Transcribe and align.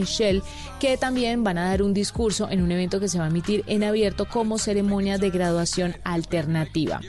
Michelle, 0.00 0.42
que 0.78 0.96
también 0.96 1.44
van 1.44 1.58
a 1.58 1.68
dar 1.68 1.82
un 1.82 1.94
discurso 1.94 2.48
en 2.50 2.62
un 2.62 2.72
evento 2.72 3.00
que 3.00 3.08
se 3.08 3.18
va 3.18 3.26
a 3.26 3.28
emitir 3.28 3.64
en 3.66 3.84
abierto 3.84 4.26
como 4.26 4.58
ceremonia 4.58 5.18
de 5.18 5.30
graduación 5.30 5.96
alternativa. 6.04 7.00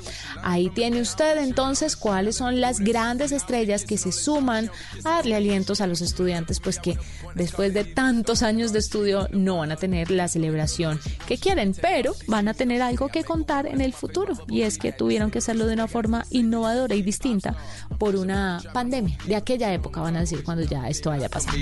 Ahí 0.43 0.69
tiene 0.69 1.01
usted 1.01 1.37
entonces 1.37 1.95
cuáles 1.95 2.35
son 2.35 2.61
las 2.61 2.79
grandes 2.79 3.31
estrellas 3.31 3.85
que 3.85 3.97
se 3.97 4.11
suman 4.11 4.69
a 5.03 5.09
darle 5.09 5.35
alientos 5.35 5.81
a 5.81 5.87
los 5.87 6.01
estudiantes, 6.01 6.59
pues 6.59 6.79
que 6.79 6.97
después 7.35 7.73
de 7.73 7.83
tantos 7.83 8.43
años 8.43 8.73
de 8.73 8.79
estudio 8.79 9.27
no 9.31 9.57
van 9.57 9.71
a 9.71 9.75
tener 9.77 10.11
la 10.11 10.27
celebración 10.27 10.99
que 11.27 11.37
quieren, 11.37 11.73
pero 11.81 12.13
van 12.27 12.47
a 12.47 12.53
tener 12.53 12.81
algo 12.81 13.07
que 13.07 13.23
contar 13.23 13.65
en 13.65 13.81
el 13.81 13.93
futuro 13.93 14.33
y 14.47 14.61
es 14.63 14.77
que 14.77 14.91
tuvieron 14.91 15.31
que 15.31 15.39
hacerlo 15.39 15.65
de 15.65 15.73
una 15.73 15.87
forma 15.87 16.25
innovadora 16.29 16.95
y 16.95 17.01
distinta 17.01 17.55
por 17.97 18.15
una 18.15 18.61
pandemia 18.73 19.17
de 19.25 19.35
aquella 19.35 19.73
época, 19.73 20.01
van 20.01 20.17
a 20.17 20.21
decir 20.21 20.43
cuando 20.43 20.63
ya 20.63 20.89
esto 20.89 21.11
haya 21.11 21.29
pasado. 21.29 21.57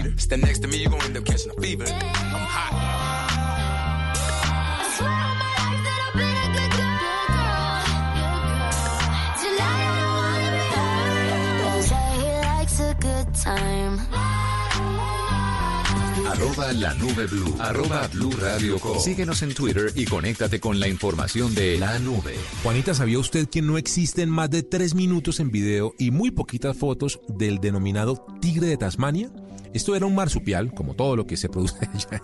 Arroba 16.32 16.72
la 16.74 16.94
nube 16.94 17.26
blue. 17.26 17.56
Arroba 17.60 18.08
blue 18.14 18.32
radio 18.40 18.78
Síguenos 19.00 19.42
en 19.42 19.54
Twitter 19.54 19.92
y 19.96 20.06
conéctate 20.06 20.60
con 20.60 20.80
la 20.80 20.88
información 20.88 21.54
de 21.56 21.78
la 21.78 22.00
nube. 22.00 22.36
Juanita, 22.64 22.94
¿sabía 22.94 23.20
usted 23.20 23.50
que 23.50 23.62
no 23.62 23.78
existen 23.78 24.30
más 24.30 24.50
de 24.50 24.64
tres 24.64 24.96
minutos 24.96 25.40
en 25.40 25.52
video 25.52 25.94
y 25.98 26.12
muy 26.12 26.32
poquitas 26.32 26.78
fotos 26.78 27.20
del 27.28 27.60
denominado 27.60 28.26
tigre 28.42 28.68
de 28.68 28.78
Tasmania? 28.78 29.32
Esto 29.74 29.96
era 29.96 30.06
un 30.06 30.16
marsupial, 30.16 30.74
como 30.74 30.96
todo 30.96 31.16
lo 31.16 31.28
que 31.28 31.38
se 31.38 31.48
produce 31.48 31.76
allá 31.94 32.22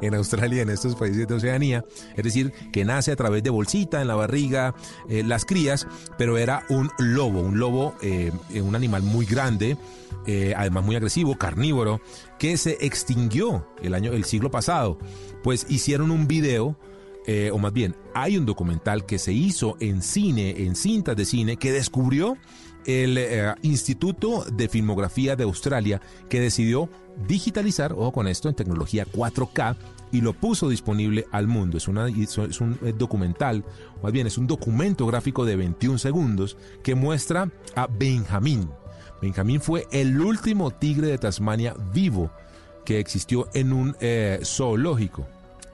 en, 0.00 0.14
Australia, 0.14 0.62
en 0.62 0.70
estos 0.70 0.96
países 0.96 1.28
de 1.28 1.34
Oceanía, 1.34 1.84
es 2.16 2.24
decir, 2.24 2.52
que 2.72 2.84
nace 2.84 3.12
a 3.12 3.16
través 3.16 3.42
de 3.42 3.50
bolsita 3.50 4.00
en 4.00 4.08
la 4.08 4.16
barriga, 4.16 4.74
eh, 5.08 5.22
las 5.22 5.44
crías, 5.44 5.86
pero 6.16 6.38
era 6.38 6.64
un 6.68 6.90
lobo, 6.98 7.40
un 7.40 7.58
lobo, 7.58 7.94
eh, 8.02 8.32
un 8.60 8.74
animal 8.74 9.02
muy 9.02 9.26
grande, 9.26 9.76
eh, 10.26 10.54
además 10.56 10.84
muy 10.84 10.96
agresivo, 10.96 11.38
carnívoro, 11.38 12.00
que 12.38 12.56
se 12.56 12.78
extinguió 12.80 13.68
el 13.80 13.94
año, 13.94 14.12
el 14.12 14.24
siglo 14.24 14.50
pasado. 14.50 14.98
Pues 15.42 15.66
hicieron 15.68 16.10
un 16.10 16.26
video 16.26 16.76
o 17.52 17.58
más 17.58 17.74
bien, 17.74 17.94
hay 18.14 18.38
un 18.38 18.46
documental 18.46 19.04
que 19.04 19.18
se 19.18 19.34
hizo 19.34 19.76
en 19.80 20.00
cine, 20.00 20.62
en 20.62 20.74
cintas 20.74 21.14
de 21.14 21.26
cine, 21.26 21.58
que 21.58 21.72
descubrió 21.72 22.38
el 22.88 23.18
eh, 23.18 23.54
Instituto 23.60 24.44
de 24.50 24.66
Filmografía 24.66 25.36
de 25.36 25.44
Australia 25.44 26.00
que 26.30 26.40
decidió 26.40 26.88
digitalizar, 27.28 27.92
ojo 27.92 28.12
con 28.12 28.26
esto, 28.26 28.48
en 28.48 28.54
tecnología 28.54 29.06
4K 29.06 29.76
y 30.10 30.22
lo 30.22 30.32
puso 30.32 30.70
disponible 30.70 31.26
al 31.30 31.46
mundo. 31.46 31.76
Es, 31.76 31.86
una, 31.86 32.06
un 32.06 32.78
eh, 32.82 32.94
documental, 32.96 33.62
más 34.02 34.10
bien 34.10 34.26
es 34.26 34.38
un 34.38 34.46
documento 34.46 35.06
gráfico 35.06 35.44
de 35.44 35.56
21 35.56 35.98
segundos 35.98 36.56
que 36.82 36.94
muestra 36.94 37.50
a 37.76 37.86
Benjamín. 37.86 38.70
Benjamín 39.20 39.60
fue 39.60 39.86
el 39.92 40.18
último 40.18 40.70
tigre 40.70 41.08
de 41.08 41.18
Tasmania 41.18 41.74
vivo 41.92 42.30
que 42.86 43.00
existió 43.00 43.48
en 43.52 43.74
un 43.74 43.96
eh, 44.00 44.40
zoológico. 44.44 45.26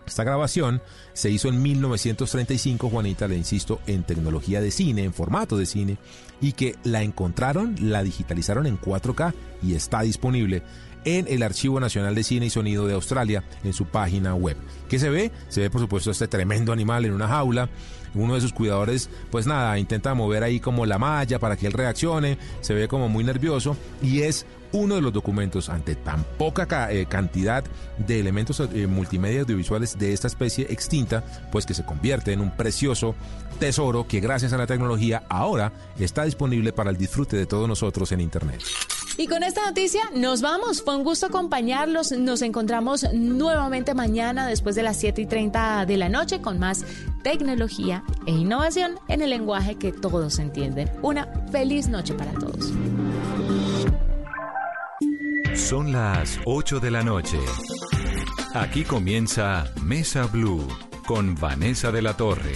Esta 0.06 0.24
grabación 0.24 0.83
se 1.12 1.30
hizo 1.30 1.48
en 1.48 1.62
1935, 1.62 2.91
Juanita, 2.91 3.27
le 3.27 3.36
insisto, 3.36 3.80
en 3.86 4.02
tecnología 4.02 4.61
de 4.61 4.70
cine, 4.70 5.05
en 5.05 5.14
formato 5.14 5.56
de 5.56 5.66
cine, 5.66 5.98
y 6.41 6.52
que 6.52 6.77
la 6.84 7.02
encontraron, 7.02 7.74
la 7.80 8.02
digitalizaron 8.02 8.66
en 8.66 8.78
4K 8.78 9.33
y 9.62 9.74
está 9.74 10.02
disponible 10.02 10.62
en 11.05 11.27
el 11.28 11.42
Archivo 11.42 11.80
Nacional 11.80 12.14
de 12.14 12.24
Cine 12.24 12.46
y 12.46 12.50
Sonido 12.50 12.86
de 12.86 12.94
Australia, 12.94 13.44
en 13.62 13.72
su 13.72 13.86
página 13.86 14.34
web. 14.34 14.56
¿Qué 14.88 14.98
se 14.98 15.11
ve? 15.11 15.30
Se 15.48 15.61
ve, 15.61 15.70
por 15.70 15.80
supuesto, 15.80 16.11
este 16.11 16.28
tremendo 16.28 16.72
animal 16.72 17.05
en 17.05 17.12
una 17.12 17.28
jaula. 17.28 17.68
Uno 18.14 18.34
de 18.34 18.41
sus 18.41 18.52
cuidadores, 18.52 19.11
pues 19.30 19.46
nada, 19.46 19.77
intenta 19.78 20.14
mover 20.14 20.44
ahí 20.44 20.61
como 20.61 20.86
la 20.86 20.98
malla 20.98 21.40
para 21.40 21.56
que 21.56 21.67
él 21.67 21.73
reaccione, 21.73 22.39
se 22.61 22.73
ve 22.73 22.86
como 22.86 23.08
muy 23.08 23.24
nervioso 23.24 23.77
y 24.02 24.20
es 24.20 24.46
uno 24.74 24.96
de 24.96 25.01
los 25.01 25.12
documentos 25.12 25.68
ante 25.68 25.95
tan 25.95 26.24
poca 26.36 26.90
eh, 26.90 27.07
cantidad 27.07 27.64
de 27.96 28.20
elementos 28.20 28.61
eh, 28.61 28.86
multimedia 28.86 29.40
audiovisuales 29.40 29.98
de 29.98 30.12
esta 30.12 30.27
especie 30.27 30.67
extinta, 30.68 31.24
pues 31.51 31.64
que 31.64 31.74
se 31.74 31.85
convierte 31.85 32.33
en 32.33 32.40
un 32.40 32.51
precioso 32.51 33.14
tesoro 33.58 34.07
que 34.07 34.20
gracias 34.20 34.52
a 34.52 34.58
la 34.58 34.67
tecnología 34.67 35.23
ahora 35.29 35.73
está 35.98 36.24
disponible 36.24 36.73
para 36.73 36.90
el 36.90 36.96
disfrute 36.96 37.36
de 37.36 37.46
todos 37.46 37.68
nosotros 37.68 38.11
en 38.12 38.20
Internet. 38.20 38.62
Y 39.17 39.29
con 39.29 39.45
esta 39.45 39.64
noticia 39.64 40.02
nos 40.12 40.42
vamos. 40.42 40.83
Fue 40.83 40.96
un 40.96 41.05
gusto 41.05 41.27
acompañarlos. 41.27 42.11
Nos 42.11 42.42
encontramos 42.42 43.06
nuevamente 43.12 43.95
mañana 43.95 44.46
después 44.48 44.74
de 44.74 44.83
las 44.83 44.96
7 44.96 45.23
y 45.23 45.27
30 45.27 45.86
de 45.86 45.96
la 45.96 46.08
noche 46.08 46.41
con 46.41 46.58
más 46.58 46.85
tecnología 47.23 48.02
e 48.27 48.33
innovación 48.33 48.98
en 49.06 49.23
el 49.23 49.30
lenguaje 49.30 49.77
que 49.77 49.92
todos 49.92 50.41
entienden. 50.41 50.91
Una 51.02 51.29
feliz 51.52 51.86
noche 51.86 52.14
para 52.14 52.33
todos. 52.33 52.73
Son 55.57 55.92
las 55.92 56.41
8 56.45 56.81
de 56.81 56.91
la 56.91 57.03
noche. 57.05 57.39
Aquí 58.55 58.83
comienza 58.83 59.73
Mesa 59.85 60.27
Blue 60.27 60.67
con 61.07 61.37
Vanessa 61.37 61.92
de 61.92 62.03
la 62.03 62.17
Torre. 62.17 62.55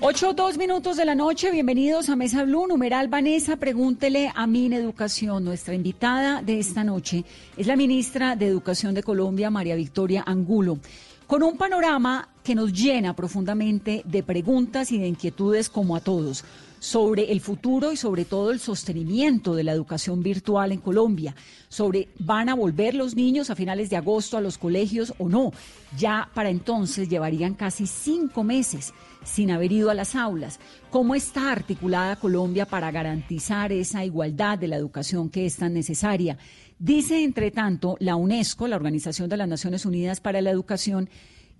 8, 0.00 0.32
2 0.32 0.56
minutos 0.56 0.96
de 0.96 1.04
la 1.04 1.14
noche, 1.14 1.50
bienvenidos 1.50 2.08
a 2.08 2.16
Mesa 2.16 2.44
Blue, 2.44 2.66
numeral 2.66 3.08
Vanessa, 3.08 3.56
pregúntele 3.56 4.32
a 4.34 4.46
Min 4.46 4.72
Educación. 4.72 5.44
Nuestra 5.44 5.74
invitada 5.74 6.40
de 6.40 6.58
esta 6.58 6.82
noche 6.82 7.24
es 7.58 7.66
la 7.66 7.76
ministra 7.76 8.36
de 8.36 8.46
Educación 8.46 8.94
de 8.94 9.02
Colombia, 9.02 9.50
María 9.50 9.74
Victoria 9.74 10.24
Angulo, 10.26 10.78
con 11.26 11.42
un 11.42 11.58
panorama 11.58 12.30
que 12.42 12.54
nos 12.54 12.72
llena 12.72 13.14
profundamente 13.14 14.02
de 14.06 14.22
preguntas 14.22 14.92
y 14.92 14.98
de 14.98 15.08
inquietudes 15.08 15.68
como 15.68 15.94
a 15.94 16.00
todos 16.00 16.42
sobre 16.78 17.32
el 17.32 17.40
futuro 17.40 17.92
y 17.92 17.96
sobre 17.96 18.24
todo 18.24 18.50
el 18.50 18.60
sostenimiento 18.60 19.54
de 19.54 19.64
la 19.64 19.72
educación 19.72 20.22
virtual 20.22 20.72
en 20.72 20.80
Colombia, 20.80 21.34
sobre 21.68 22.08
van 22.18 22.48
a 22.48 22.54
volver 22.54 22.94
los 22.94 23.16
niños 23.16 23.50
a 23.50 23.56
finales 23.56 23.90
de 23.90 23.96
agosto 23.96 24.36
a 24.36 24.40
los 24.40 24.58
colegios 24.58 25.14
o 25.18 25.28
no. 25.28 25.52
Ya 25.96 26.30
para 26.34 26.50
entonces 26.50 27.08
llevarían 27.08 27.54
casi 27.54 27.86
cinco 27.86 28.44
meses 28.44 28.92
sin 29.24 29.50
haber 29.50 29.72
ido 29.72 29.90
a 29.90 29.94
las 29.94 30.14
aulas. 30.14 30.60
¿Cómo 30.90 31.14
está 31.14 31.50
articulada 31.50 32.16
Colombia 32.16 32.66
para 32.66 32.90
garantizar 32.90 33.72
esa 33.72 34.04
igualdad 34.04 34.58
de 34.58 34.68
la 34.68 34.76
educación 34.76 35.28
que 35.28 35.46
es 35.46 35.56
tan 35.56 35.74
necesaria? 35.74 36.38
Dice, 36.78 37.24
entre 37.24 37.50
tanto, 37.50 37.96
la 38.00 38.16
UNESCO, 38.16 38.68
la 38.68 38.76
Organización 38.76 39.28
de 39.28 39.38
las 39.38 39.48
Naciones 39.48 39.86
Unidas 39.86 40.20
para 40.20 40.40
la 40.42 40.50
Educación, 40.50 41.08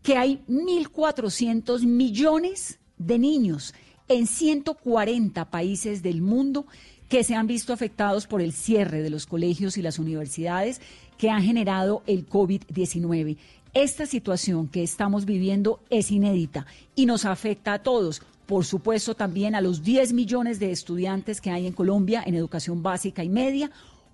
que 0.03 0.17
hay 0.17 0.45
1.400 0.49 1.85
millones 1.85 2.79
de 2.99 3.19
niños 3.19 3.75
en 4.09 4.27
140 4.27 5.45
países 5.51 6.03
del 6.03 6.23
mundo 6.23 6.67
que 7.09 7.25
se 7.25 7.35
han 7.35 7.47
visto 7.47 7.73
afectados 7.73 8.27
por 8.27 8.41
el 8.41 8.53
cierre 8.53 9.03
de 9.03 9.11
los 9.11 9.27
colegios 9.27 9.77
y 9.77 9.83
las 9.83 9.99
universidades 9.99 10.81
que 11.19 11.31
han 11.31 11.43
generado 11.43 12.03
el 12.07 12.29
COVID-19. 12.29 13.37
Esta 13.75 14.07
situación 14.07 14.69
que 14.69 14.83
estamos 14.83 15.25
viviendo 15.25 15.81
es 15.91 16.11
inédita 16.11 16.67
y 16.95 17.07
nos 17.07 17.25
afecta 17.25 17.75
a 17.75 17.83
todos. 17.83 18.23
Por 18.47 18.65
supuesto, 18.65 19.15
también 19.15 19.55
a 19.55 19.61
los 19.61 19.83
10 19.83 20.13
millones 20.13 20.59
de 20.59 20.71
estudiantes 20.71 21.41
que 21.41 21.51
hay 21.51 21.67
en 21.67 21.73
Colombia 21.73 22.23
en 22.25 22.35
educación 22.35 22.83
básica 22.83 23.23
y 23.23 23.29
media. 23.29 23.71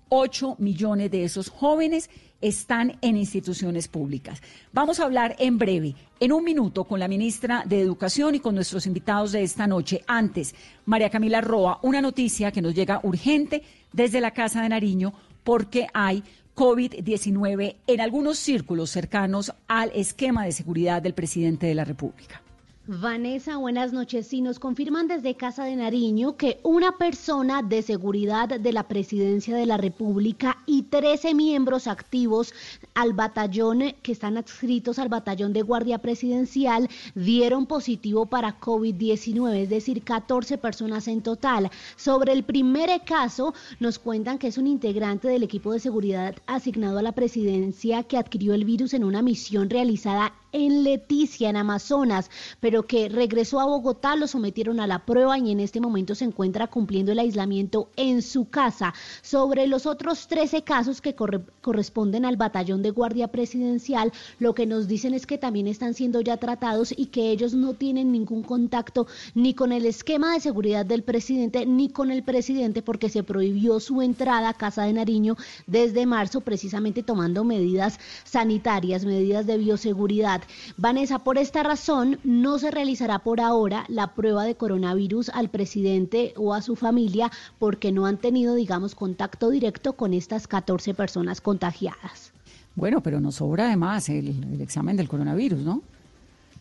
8 0.09 0.57
millones 0.59 1.09
de 1.11 1.23
esos 1.23 1.49
jóvenes 1.49 2.09
están 2.43 2.97
en 3.01 3.17
instituciones 3.17 3.87
públicas. 3.87 4.41
Vamos 4.71 4.99
a 4.99 5.05
hablar 5.05 5.35
en 5.39 5.57
breve, 5.57 5.95
en 6.19 6.31
un 6.31 6.43
minuto, 6.43 6.83
con 6.83 6.99
la 6.99 7.07
ministra 7.07 7.63
de 7.65 7.79
Educación 7.81 8.35
y 8.35 8.39
con 8.39 8.53
nuestros 8.53 8.85
invitados 8.85 9.31
de 9.31 9.41
esta 9.41 9.65
noche. 9.65 10.03
Antes, 10.05 10.53
María 10.85 11.09
Camila 11.09 11.41
Roa, 11.41 11.79
una 11.81 12.01
noticia 12.01 12.51
que 12.51 12.61
nos 12.61 12.75
llega 12.75 12.99
urgente 13.03 13.63
desde 13.91 14.21
la 14.21 14.31
Casa 14.31 14.61
de 14.61 14.69
Nariño 14.69 15.13
porque 15.43 15.87
hay 15.93 16.23
COVID-19 16.55 17.77
en 17.87 18.01
algunos 18.01 18.37
círculos 18.37 18.91
cercanos 18.91 19.53
al 19.67 19.91
esquema 19.95 20.45
de 20.45 20.51
seguridad 20.51 21.01
del 21.01 21.13
presidente 21.13 21.65
de 21.65 21.75
la 21.75 21.85
República. 21.85 22.42
Vanessa, 22.85 23.55
buenas 23.55 23.93
noches. 23.93 24.27
Sí, 24.27 24.41
nos 24.41 24.59
confirman 24.59 25.07
desde 25.07 25.35
Casa 25.35 25.63
de 25.63 25.77
Nariño 25.77 26.35
que 26.35 26.59
una 26.63 26.97
persona 26.97 27.61
de 27.61 27.81
seguridad 27.81 28.59
de 28.59 28.73
la 28.73 28.89
Presidencia 28.89 29.55
de 29.55 29.65
la 29.65 29.77
República 29.77 30.57
y 30.65 30.83
13 30.83 31.33
miembros 31.33 31.87
activos 31.87 32.53
al 32.93 33.13
batallón 33.13 33.95
que 34.01 34.11
están 34.11 34.35
adscritos 34.35 34.99
al 34.99 35.07
batallón 35.07 35.53
de 35.53 35.61
Guardia 35.61 35.99
Presidencial 35.99 36.89
dieron 37.15 37.67
positivo 37.67 38.25
para 38.25 38.59
COVID-19, 38.59 39.61
es 39.61 39.69
decir, 39.69 40.03
14 40.03 40.57
personas 40.57 41.07
en 41.07 41.21
total. 41.21 41.71
Sobre 41.95 42.33
el 42.33 42.43
primer 42.43 42.89
caso, 43.05 43.53
nos 43.79 43.97
cuentan 43.97 44.37
que 44.39 44.47
es 44.47 44.57
un 44.57 44.67
integrante 44.67 45.29
del 45.29 45.43
equipo 45.43 45.71
de 45.71 45.79
seguridad 45.79 46.35
asignado 46.47 46.99
a 46.99 47.01
la 47.01 47.13
presidencia 47.13 48.03
que 48.03 48.17
adquirió 48.17 48.53
el 48.53 48.65
virus 48.65 48.93
en 48.93 49.05
una 49.05 49.21
misión 49.21 49.69
realizada 49.69 50.33
en 50.53 50.83
Leticia, 50.83 51.49
en 51.49 51.57
Amazonas, 51.57 52.29
pero 52.59 52.83
que 52.87 53.09
regresó 53.09 53.59
a 53.59 53.65
Bogotá, 53.65 54.15
lo 54.15 54.27
sometieron 54.27 54.79
a 54.79 54.87
la 54.87 54.99
prueba 54.99 55.37
y 55.37 55.51
en 55.51 55.59
este 55.59 55.81
momento 55.81 56.15
se 56.15 56.25
encuentra 56.25 56.67
cumpliendo 56.67 57.11
el 57.11 57.19
aislamiento 57.19 57.89
en 57.95 58.21
su 58.21 58.49
casa. 58.49 58.93
Sobre 59.21 59.67
los 59.67 59.85
otros 59.85 60.27
13 60.27 60.63
casos 60.63 61.01
que 61.01 61.15
corresponden 61.15 62.25
al 62.25 62.37
batallón 62.37 62.81
de 62.81 62.91
guardia 62.91 63.27
presidencial, 63.27 64.13
lo 64.39 64.53
que 64.53 64.65
nos 64.65 64.87
dicen 64.87 65.13
es 65.13 65.25
que 65.25 65.37
también 65.37 65.67
están 65.67 65.93
siendo 65.93 66.21
ya 66.21 66.37
tratados 66.37 66.93
y 66.95 67.07
que 67.07 67.31
ellos 67.31 67.53
no 67.53 67.73
tienen 67.73 68.11
ningún 68.11 68.43
contacto 68.43 69.07
ni 69.33 69.53
con 69.53 69.71
el 69.71 69.85
esquema 69.85 70.33
de 70.33 70.39
seguridad 70.39 70.85
del 70.85 71.03
presidente 71.03 71.65
ni 71.65 71.89
con 71.89 72.11
el 72.11 72.23
presidente 72.23 72.81
porque 72.81 73.09
se 73.09 73.23
prohibió 73.23 73.79
su 73.79 74.01
entrada 74.01 74.49
a 74.49 74.53
Casa 74.53 74.83
de 74.83 74.93
Nariño 74.93 75.35
desde 75.67 76.05
marzo 76.05 76.41
precisamente 76.41 77.03
tomando 77.03 77.43
medidas 77.43 77.99
sanitarias, 78.23 79.05
medidas 79.05 79.47
de 79.47 79.57
bioseguridad. 79.57 80.42
Vanessa, 80.77 81.19
por 81.19 81.37
esta 81.37 81.63
razón 81.63 82.19
no 82.23 82.59
se 82.59 82.71
realizará 82.71 83.19
por 83.19 83.41
ahora 83.41 83.85
la 83.87 84.13
prueba 84.13 84.43
de 84.43 84.55
coronavirus 84.55 85.29
al 85.29 85.49
presidente 85.49 86.33
o 86.37 86.53
a 86.53 86.61
su 86.61 86.75
familia 86.75 87.31
porque 87.59 87.91
no 87.91 88.05
han 88.05 88.17
tenido, 88.17 88.55
digamos, 88.55 88.95
contacto 88.95 89.49
directo 89.49 89.93
con 89.93 90.13
estas 90.13 90.47
14 90.47 90.93
personas 90.93 91.41
contagiadas. 91.41 92.33
Bueno, 92.75 93.01
pero 93.01 93.19
nos 93.19 93.35
sobra 93.35 93.67
además 93.67 94.09
el, 94.09 94.61
examen 94.61 94.97
del 94.97 95.07
coronavirus, 95.07 95.59
¿no? 95.59 95.81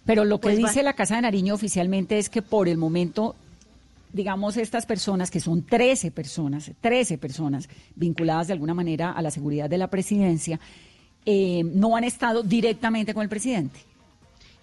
Pero 0.05 0.25
lo 0.25 0.38
que 0.38 0.49
pues 0.49 0.58
dice 0.58 0.82
la 0.82 0.94
Casa 0.94 1.17
de 1.17 1.23
Nariño 1.23 1.55
oficialmente 1.55 2.19
es 2.19 2.28
que 2.28 2.43
por 2.43 2.69
el 2.69 2.76
momento, 2.76 3.37
digamos, 4.12 4.56
estas 4.56 4.85
personas, 4.85 5.31
que 5.31 5.40
son 5.40 5.62
13 5.62 6.11
personas, 6.11 6.73
13 6.81 7.19
personas 7.19 7.69
vinculadas 7.94 8.49
de 8.49 8.52
alguna 8.52 8.75
manera 8.75 9.12
a 9.12 9.23
la 9.23 9.31
seguridad 9.31 9.70
de 9.70 9.78
la 9.78 9.88
presidencia, 9.88 10.58
eh, 11.25 11.63
no 11.65 11.97
han 11.97 12.05
estado 12.05 12.43
directamente 12.43 13.15
con 13.15 13.23
el 13.23 13.29
presidente. 13.29 13.81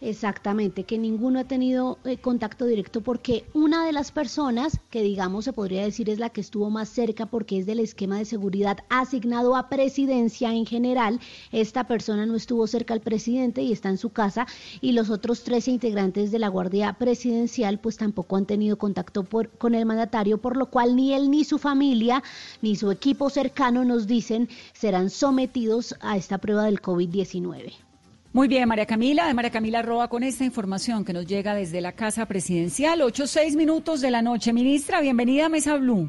Exactamente, 0.02 0.86
que 0.86 0.98
ninguno 0.98 1.40
ha 1.40 1.44
tenido 1.44 2.00
eh, 2.06 2.18
contacto 2.18 2.66
directo 2.66 3.02
porque 3.02 3.44
una 3.54 3.86
de 3.86 3.92
las 3.92 4.14
personas, 4.14 4.80
que 4.90 5.02
digamos 5.02 5.44
se 5.44 5.52
podría 5.52 5.84
decir 5.84 6.10
es 6.10 6.20
la 6.20 6.30
que 6.30 6.40
estuvo 6.40 6.70
más 6.70 6.88
cerca 6.88 7.26
porque 7.26 7.60
es 7.60 7.66
del 7.66 7.82
esquema 7.82 8.18
de 8.18 8.24
seguridad 8.24 8.78
asignado 8.88 9.58
a 9.58 9.68
presidencia 9.68 10.54
en 10.54 10.66
general, 10.66 11.20
esta 11.52 11.86
persona 11.86 12.26
no 12.26 12.36
estuvo 12.36 12.66
cerca 12.66 12.94
al 12.94 13.02
presidente 13.02 13.62
y 13.62 13.74
está 13.74 13.90
en 13.90 13.98
su 13.98 14.12
casa 14.12 14.48
y 14.80 14.94
los 14.94 15.10
otros 15.10 15.44
13 15.44 15.72
integrantes 15.72 16.32
de 16.32 16.40
la 16.40 16.48
Guardia 16.48 16.94
Presidencial 16.94 17.80
pues 17.80 17.98
tampoco 17.98 18.38
han 18.38 18.46
tenido 18.46 18.78
contacto 18.78 19.24
por, 19.24 19.50
con 19.50 19.76
el 19.76 19.86
mandatario, 19.86 20.38
por 20.38 20.56
lo 20.56 20.68
cual 20.68 20.96
ni 20.96 21.14
él 21.14 21.30
ni 21.30 21.44
su 21.44 21.58
familia 21.58 22.24
ni 22.62 22.78
su 22.78 22.90
equipo 22.90 23.30
cercano 23.30 23.84
nos 23.84 24.08
dicen 24.08 24.48
serán 24.72 25.10
sometidos 25.10 25.94
a 26.00 26.16
esta 26.16 26.38
prueba 26.38 26.64
del 26.64 26.82
COVID-19. 26.82 27.89
Muy 28.32 28.48
bien, 28.48 28.68
María 28.68 28.86
Camila, 28.86 29.26
de 29.26 29.34
María 29.34 29.50
Camila 29.50 29.82
Roa, 29.82 30.08
con 30.08 30.22
esta 30.22 30.46
información 30.46 31.04
que 31.04 31.14
nos 31.14 31.26
llega 31.26 31.56
desde 31.56 31.82
la 31.82 31.94
Casa 31.94 32.28
Presidencial, 32.28 33.02
ocho 33.02 33.26
seis 33.26 33.56
minutos 33.56 34.02
de 34.02 34.12
la 34.12 34.22
noche. 34.22 34.54
Ministra, 34.54 35.02
bienvenida 35.02 35.48
a 35.48 35.50
Mesa 35.50 35.76
Blue. 35.78 36.08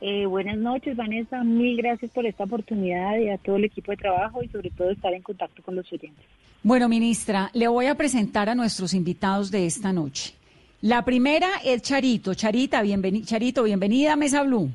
Eh, 0.00 0.26
buenas 0.26 0.58
noches, 0.58 0.96
Vanessa. 0.96 1.44
Mil 1.44 1.76
gracias 1.76 2.10
por 2.10 2.26
esta 2.26 2.42
oportunidad 2.42 3.16
y 3.16 3.28
a 3.28 3.38
todo 3.38 3.54
el 3.56 3.64
equipo 3.64 3.92
de 3.92 3.96
trabajo 3.96 4.42
y 4.42 4.48
sobre 4.48 4.70
todo 4.70 4.90
estar 4.90 5.12
en 5.14 5.22
contacto 5.22 5.62
con 5.62 5.76
los 5.76 5.86
oyentes. 5.92 6.24
Bueno, 6.64 6.88
ministra, 6.88 7.50
le 7.54 7.68
voy 7.68 7.86
a 7.86 7.94
presentar 7.94 8.48
a 8.48 8.56
nuestros 8.56 8.92
invitados 8.92 9.52
de 9.52 9.66
esta 9.66 9.92
noche. 9.92 10.34
La 10.80 11.04
primera 11.04 11.48
es 11.64 11.80
Charito. 11.82 12.34
Charita, 12.34 12.82
bienveni 12.82 13.22
Charito, 13.22 13.62
bienvenida 13.62 14.14
a 14.14 14.16
Mesa 14.16 14.42
Blue. 14.42 14.68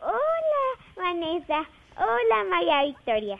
Hola, 0.00 0.64
Vanessa. 0.96 1.68
Hola, 1.96 2.44
María 2.50 2.82
Victoria. 2.82 3.38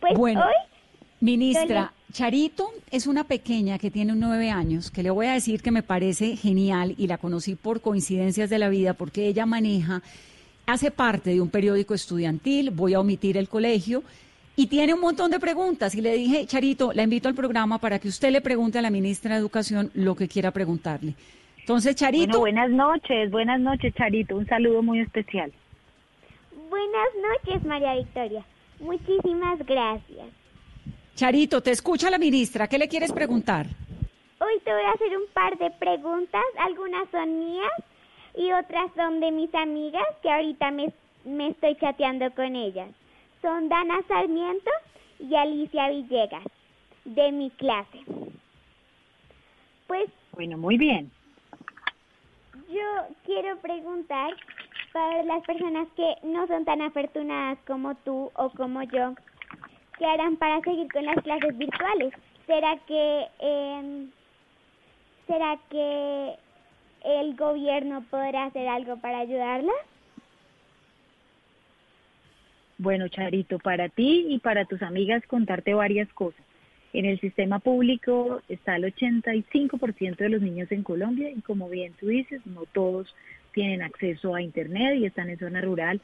Pues 0.00 0.14
bueno, 0.16 0.40
hoy 0.46 0.77
Ministra, 1.20 1.92
Charito 2.12 2.70
es 2.90 3.06
una 3.06 3.24
pequeña 3.24 3.78
que 3.78 3.90
tiene 3.90 4.14
nueve 4.14 4.50
años, 4.50 4.90
que 4.90 5.02
le 5.02 5.10
voy 5.10 5.26
a 5.26 5.32
decir 5.32 5.62
que 5.62 5.72
me 5.72 5.82
parece 5.82 6.36
genial 6.36 6.94
y 6.96 7.08
la 7.08 7.18
conocí 7.18 7.56
por 7.56 7.80
coincidencias 7.80 8.48
de 8.50 8.58
la 8.58 8.68
vida 8.68 8.94
porque 8.94 9.26
ella 9.26 9.44
maneja, 9.44 10.02
hace 10.66 10.90
parte 10.90 11.30
de 11.30 11.40
un 11.40 11.50
periódico 11.50 11.94
estudiantil, 11.94 12.70
voy 12.70 12.94
a 12.94 13.00
omitir 13.00 13.36
el 13.36 13.48
colegio, 13.48 14.04
y 14.54 14.66
tiene 14.66 14.92
un 14.92 15.00
montón 15.00 15.30
de 15.30 15.38
preguntas. 15.38 15.94
Y 15.94 16.00
le 16.00 16.14
dije, 16.14 16.44
Charito, 16.46 16.92
la 16.92 17.04
invito 17.04 17.28
al 17.28 17.34
programa 17.34 17.78
para 17.78 18.00
que 18.00 18.08
usted 18.08 18.32
le 18.32 18.40
pregunte 18.40 18.78
a 18.78 18.82
la 18.82 18.90
ministra 18.90 19.34
de 19.34 19.40
Educación 19.40 19.90
lo 19.94 20.16
que 20.16 20.26
quiera 20.26 20.50
preguntarle. 20.50 21.14
Entonces, 21.60 21.94
Charito. 21.94 22.40
buenas 22.40 22.68
noches, 22.70 23.30
buenas 23.30 23.60
noches, 23.60 23.94
Charito. 23.94 24.36
Un 24.36 24.46
saludo 24.46 24.82
muy 24.82 25.00
especial. 25.00 25.52
Buenas 26.68 27.08
noches, 27.22 27.64
María 27.64 27.94
Victoria. 27.94 28.44
Muchísimas 28.80 29.58
gracias. 29.64 30.26
Charito, 31.18 31.60
te 31.60 31.72
escucha 31.72 32.10
la 32.10 32.18
ministra. 32.18 32.68
¿Qué 32.68 32.78
le 32.78 32.86
quieres 32.86 33.10
preguntar? 33.10 33.66
Hoy 34.38 34.60
te 34.62 34.72
voy 34.72 34.84
a 34.84 34.92
hacer 34.92 35.18
un 35.18 35.26
par 35.34 35.58
de 35.58 35.68
preguntas. 35.72 36.44
Algunas 36.60 37.10
son 37.10 37.40
mías 37.40 37.72
y 38.36 38.52
otras 38.52 38.88
son 38.94 39.18
de 39.18 39.32
mis 39.32 39.52
amigas 39.52 40.06
que 40.22 40.30
ahorita 40.30 40.70
me, 40.70 40.92
me 41.24 41.48
estoy 41.48 41.74
chateando 41.74 42.30
con 42.36 42.54
ellas. 42.54 42.88
Son 43.42 43.68
Dana 43.68 44.00
Sarmiento 44.06 44.70
y 45.18 45.34
Alicia 45.34 45.88
Villegas, 45.88 46.44
de 47.04 47.32
mi 47.32 47.50
clase. 47.50 47.98
Pues. 49.88 50.08
Bueno, 50.34 50.56
muy 50.56 50.78
bien. 50.78 51.10
Yo 52.68 53.14
quiero 53.24 53.56
preguntar 53.58 54.34
para 54.92 55.24
las 55.24 55.44
personas 55.44 55.88
que 55.96 56.14
no 56.22 56.46
son 56.46 56.64
tan 56.64 56.80
afortunadas 56.80 57.58
como 57.66 57.96
tú 57.96 58.30
o 58.36 58.50
como 58.50 58.84
yo, 58.84 59.14
¿qué 59.98 60.06
harán 60.06 60.36
para 60.36 60.60
seguir 60.60 60.90
con 60.92 61.04
las 61.04 61.16
clases 61.22 61.56
virtuales? 61.58 62.14
¿Será 62.46 62.78
que, 62.86 63.26
em, 63.40 64.10
¿será 65.26 65.58
que 65.70 66.34
el 67.04 67.36
gobierno 67.36 68.04
podrá 68.10 68.46
hacer 68.46 68.66
algo 68.68 68.96
para 68.98 69.18
ayudarlas? 69.18 69.76
Bueno, 72.78 73.08
Charito, 73.08 73.58
para 73.58 73.88
ti 73.88 74.26
y 74.28 74.38
para 74.38 74.64
tus 74.64 74.82
amigas 74.82 75.26
contarte 75.26 75.74
varias 75.74 76.08
cosas. 76.12 76.40
En 76.92 77.04
el 77.04 77.20
sistema 77.20 77.58
público 77.58 78.40
está 78.48 78.76
el 78.76 78.84
85% 78.84 80.24
de 80.24 80.30
los 80.30 80.40
niños 80.40 80.70
en 80.72 80.82
Colombia 80.82 81.28
y 81.30 81.42
como 81.42 81.68
bien 81.68 81.92
tú 81.98 82.06
dices, 82.06 82.40
no 82.46 82.62
todos 82.72 83.14
tienen 83.52 83.82
acceso 83.82 84.34
a 84.34 84.40
Internet 84.40 84.96
y 84.96 85.06
están 85.06 85.28
en 85.28 85.38
zona 85.38 85.60
rural 85.60 86.00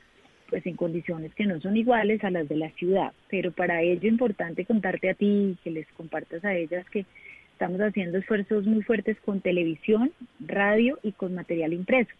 pues 0.48 0.64
en 0.66 0.76
condiciones 0.76 1.34
que 1.34 1.46
no 1.46 1.60
son 1.60 1.76
iguales 1.76 2.22
a 2.24 2.30
las 2.30 2.48
de 2.48 2.56
la 2.56 2.70
ciudad. 2.70 3.12
Pero 3.28 3.52
para 3.52 3.82
ello 3.82 3.98
es 3.98 4.04
importante 4.04 4.64
contarte 4.64 5.10
a 5.10 5.14
ti 5.14 5.56
que 5.64 5.70
les 5.70 5.86
compartas 5.92 6.44
a 6.44 6.54
ellas 6.54 6.88
que 6.90 7.06
estamos 7.52 7.80
haciendo 7.80 8.18
esfuerzos 8.18 8.64
muy 8.66 8.82
fuertes 8.82 9.16
con 9.24 9.40
televisión, 9.40 10.12
radio 10.40 10.98
y 11.02 11.12
con 11.12 11.34
material 11.34 11.72
impreso. 11.72 12.10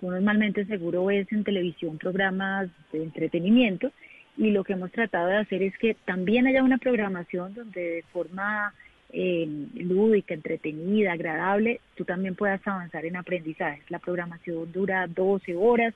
Tú 0.00 0.10
normalmente 0.10 0.64
seguro 0.64 1.04
ves 1.06 1.30
en 1.30 1.44
televisión 1.44 1.98
programas 1.98 2.68
de 2.92 3.02
entretenimiento 3.02 3.92
y 4.36 4.50
lo 4.50 4.64
que 4.64 4.72
hemos 4.72 4.90
tratado 4.90 5.28
de 5.28 5.36
hacer 5.36 5.62
es 5.62 5.76
que 5.78 5.94
también 6.06 6.46
haya 6.46 6.62
una 6.62 6.78
programación 6.78 7.54
donde 7.54 7.80
de 7.80 8.04
forma 8.12 8.72
eh, 9.12 9.46
lúdica, 9.74 10.34
entretenida, 10.34 11.12
agradable, 11.12 11.80
tú 11.96 12.04
también 12.04 12.34
puedas 12.34 12.64
avanzar 12.66 13.04
en 13.04 13.16
aprendizaje. 13.16 13.82
La 13.88 13.98
programación 13.98 14.70
dura 14.72 15.06
12 15.06 15.56
horas, 15.56 15.94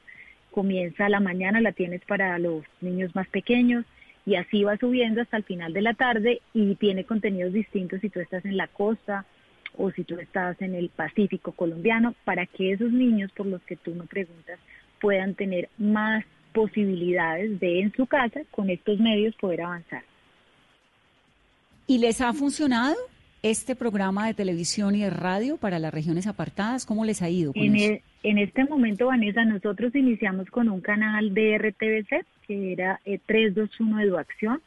comienza 0.54 1.06
a 1.06 1.08
la 1.08 1.18
mañana, 1.18 1.60
la 1.60 1.72
tienes 1.72 2.00
para 2.04 2.38
los 2.38 2.62
niños 2.80 3.12
más 3.16 3.26
pequeños 3.26 3.84
y 4.24 4.36
así 4.36 4.62
va 4.62 4.76
subiendo 4.76 5.20
hasta 5.20 5.36
el 5.36 5.42
final 5.42 5.72
de 5.72 5.82
la 5.82 5.94
tarde 5.94 6.42
y 6.54 6.76
tiene 6.76 7.02
contenidos 7.02 7.52
distintos 7.52 8.00
si 8.00 8.08
tú 8.08 8.20
estás 8.20 8.44
en 8.44 8.56
la 8.56 8.68
costa 8.68 9.26
o 9.76 9.90
si 9.90 10.04
tú 10.04 10.14
estás 10.20 10.62
en 10.62 10.76
el 10.76 10.90
Pacífico 10.90 11.50
colombiano, 11.50 12.14
para 12.24 12.46
que 12.46 12.70
esos 12.70 12.92
niños 12.92 13.32
por 13.32 13.46
los 13.46 13.60
que 13.62 13.74
tú 13.74 13.96
me 13.96 14.04
preguntas 14.04 14.60
puedan 15.00 15.34
tener 15.34 15.68
más 15.76 16.24
posibilidades 16.52 17.58
de 17.58 17.80
en 17.80 17.92
su 17.92 18.06
casa 18.06 18.42
con 18.52 18.70
estos 18.70 19.00
medios 19.00 19.34
poder 19.34 19.62
avanzar. 19.62 20.04
¿Y 21.88 21.98
les 21.98 22.20
ha 22.20 22.32
funcionado? 22.32 22.94
Este 23.44 23.76
programa 23.76 24.26
de 24.26 24.32
televisión 24.32 24.94
y 24.94 25.02
de 25.02 25.10
radio 25.10 25.58
para 25.58 25.78
las 25.78 25.92
regiones 25.92 26.26
apartadas? 26.26 26.86
¿Cómo 26.86 27.04
les 27.04 27.20
ha 27.20 27.28
ido? 27.28 27.52
en, 27.54 27.76
e, 27.76 28.02
en 28.22 28.38
este 28.38 28.64
momento, 28.64 29.06
Vanessa, 29.08 29.44
nosotros 29.44 29.94
iniciamos 29.94 30.48
con 30.48 30.70
un 30.70 30.80
canal 30.80 31.34
de 31.34 31.58
RTBC, 31.58 32.24
que 32.46 32.72
era 32.72 33.00
321 33.04 34.00
eh, 34.00 34.02
Eduacción, 34.04 34.62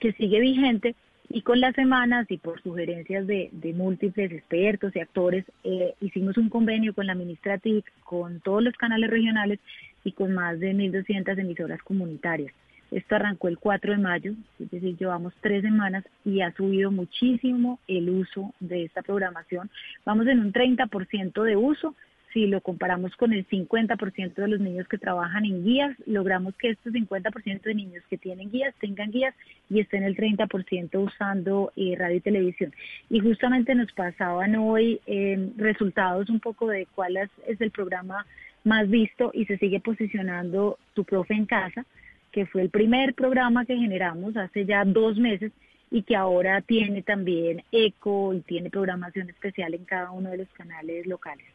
que 0.00 0.12
sigue 0.14 0.40
vigente, 0.40 0.96
y 1.30 1.42
con 1.42 1.60
las 1.60 1.76
semanas 1.76 2.26
y 2.28 2.38
por 2.38 2.60
sugerencias 2.60 3.24
de, 3.26 3.50
múltiples 3.76 4.32
expertos 4.32 4.96
y 4.96 5.00
actores, 5.00 5.44
eh, 5.62 5.94
hicimos 6.00 6.36
un 6.38 6.48
convenio 6.48 6.94
con 6.94 7.06
la 7.06 7.14
ministra 7.14 7.58
TIC, 7.58 7.84
con 8.02 8.40
todos 8.40 8.64
los 8.64 8.74
canales 8.74 9.10
regionales 9.10 9.60
y 10.02 10.12
con 10.12 10.32
más 10.34 10.58
de 10.58 10.72
1.200 10.72 11.38
emisoras 11.38 11.80
comunitarias. 11.82 12.52
Esto 12.90 13.16
arrancó 13.16 13.48
el 13.48 13.58
4 13.58 13.92
de 13.92 13.98
mayo, 13.98 14.32
es 14.58 14.70
decir, 14.70 14.96
llevamos 14.96 15.34
tres 15.40 15.62
semanas 15.62 16.04
y 16.24 16.40
ha 16.40 16.52
subido 16.52 16.90
muchísimo 16.90 17.78
el 17.86 18.08
uso 18.08 18.54
de 18.60 18.84
esta 18.84 19.02
programación. 19.02 19.70
Vamos 20.04 20.26
en 20.26 20.40
un 20.40 20.52
30% 20.52 21.42
de 21.42 21.56
uso, 21.56 21.94
si 22.32 22.46
lo 22.46 22.60
comparamos 22.60 23.16
con 23.16 23.32
el 23.32 23.46
50% 23.48 24.34
de 24.34 24.48
los 24.48 24.60
niños 24.60 24.86
que 24.88 24.98
trabajan 24.98 25.44
en 25.44 25.64
guías, 25.64 25.96
logramos 26.06 26.54
que 26.56 26.70
estos 26.70 26.92
50% 26.92 27.62
de 27.62 27.74
niños 27.74 28.04
que 28.10 28.18
tienen 28.18 28.50
guías 28.50 28.74
tengan 28.80 29.10
guías 29.10 29.34
y 29.70 29.80
estén 29.80 30.02
el 30.02 30.16
30% 30.16 30.98
usando 30.98 31.72
eh, 31.76 31.96
radio 31.98 32.16
y 32.16 32.20
televisión. 32.20 32.72
Y 33.08 33.20
justamente 33.20 33.74
nos 33.74 33.90
pasaban 33.92 34.56
hoy 34.56 35.00
eh, 35.06 35.50
resultados 35.56 36.28
un 36.28 36.40
poco 36.40 36.68
de 36.68 36.86
cuál 36.94 37.16
es, 37.16 37.30
es 37.46 37.60
el 37.60 37.70
programa 37.70 38.26
más 38.64 38.88
visto 38.88 39.30
y 39.32 39.46
se 39.46 39.56
sigue 39.58 39.80
posicionando 39.80 40.78
Tu 40.94 41.04
Profe 41.04 41.34
en 41.34 41.46
Casa, 41.46 41.86
que 42.32 42.46
fue 42.46 42.62
el 42.62 42.70
primer 42.70 43.14
programa 43.14 43.64
que 43.64 43.76
generamos 43.76 44.36
hace 44.36 44.64
ya 44.64 44.84
dos 44.84 45.16
meses 45.18 45.52
y 45.90 46.02
que 46.02 46.16
ahora 46.16 46.60
tiene 46.60 47.02
también 47.02 47.62
eco 47.72 48.34
y 48.34 48.40
tiene 48.40 48.70
programación 48.70 49.30
especial 49.30 49.74
en 49.74 49.84
cada 49.84 50.10
uno 50.10 50.30
de 50.30 50.38
los 50.38 50.48
canales 50.48 51.06
locales. 51.06 51.46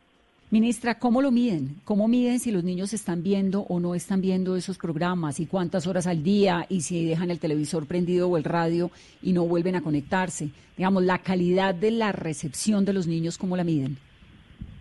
Ministra, 0.50 1.00
¿cómo 1.00 1.24
lo 1.24 1.32
miden? 1.32 1.78
¿Cómo 1.84 2.08
miden 2.08 2.40
si 2.40 2.52
los 2.52 2.64
niños 2.64 2.94
están 2.94 3.24
viendo 3.24 3.62
o 3.62 3.80
no 3.80 3.96
están 3.96 4.22
viendo 4.22 4.56
esos 4.56 4.78
programas 4.78 5.40
y 5.40 5.48
cuántas 5.48 5.88
horas 5.88 6.06
al 6.06 6.22
día 6.22 6.68
y 6.70 6.82
si 6.82 7.06
dejan 7.06 7.32
el 7.32 7.40
televisor 7.40 7.88
prendido 7.88 8.30
o 8.30 8.38
el 8.38 8.44
radio 8.44 8.92
y 9.24 9.34
no 9.34 9.48
vuelven 9.48 9.76
a 9.76 9.82
conectarse? 9.82 10.50
Digamos, 10.78 11.04
la 11.04 11.18
calidad 11.20 11.74
de 11.74 11.90
la 11.90 12.12
recepción 12.12 12.86
de 12.86 12.94
los 12.94 13.08
niños, 13.08 13.40
¿cómo 13.40 13.58
la 13.58 13.64
miden? 13.64 13.98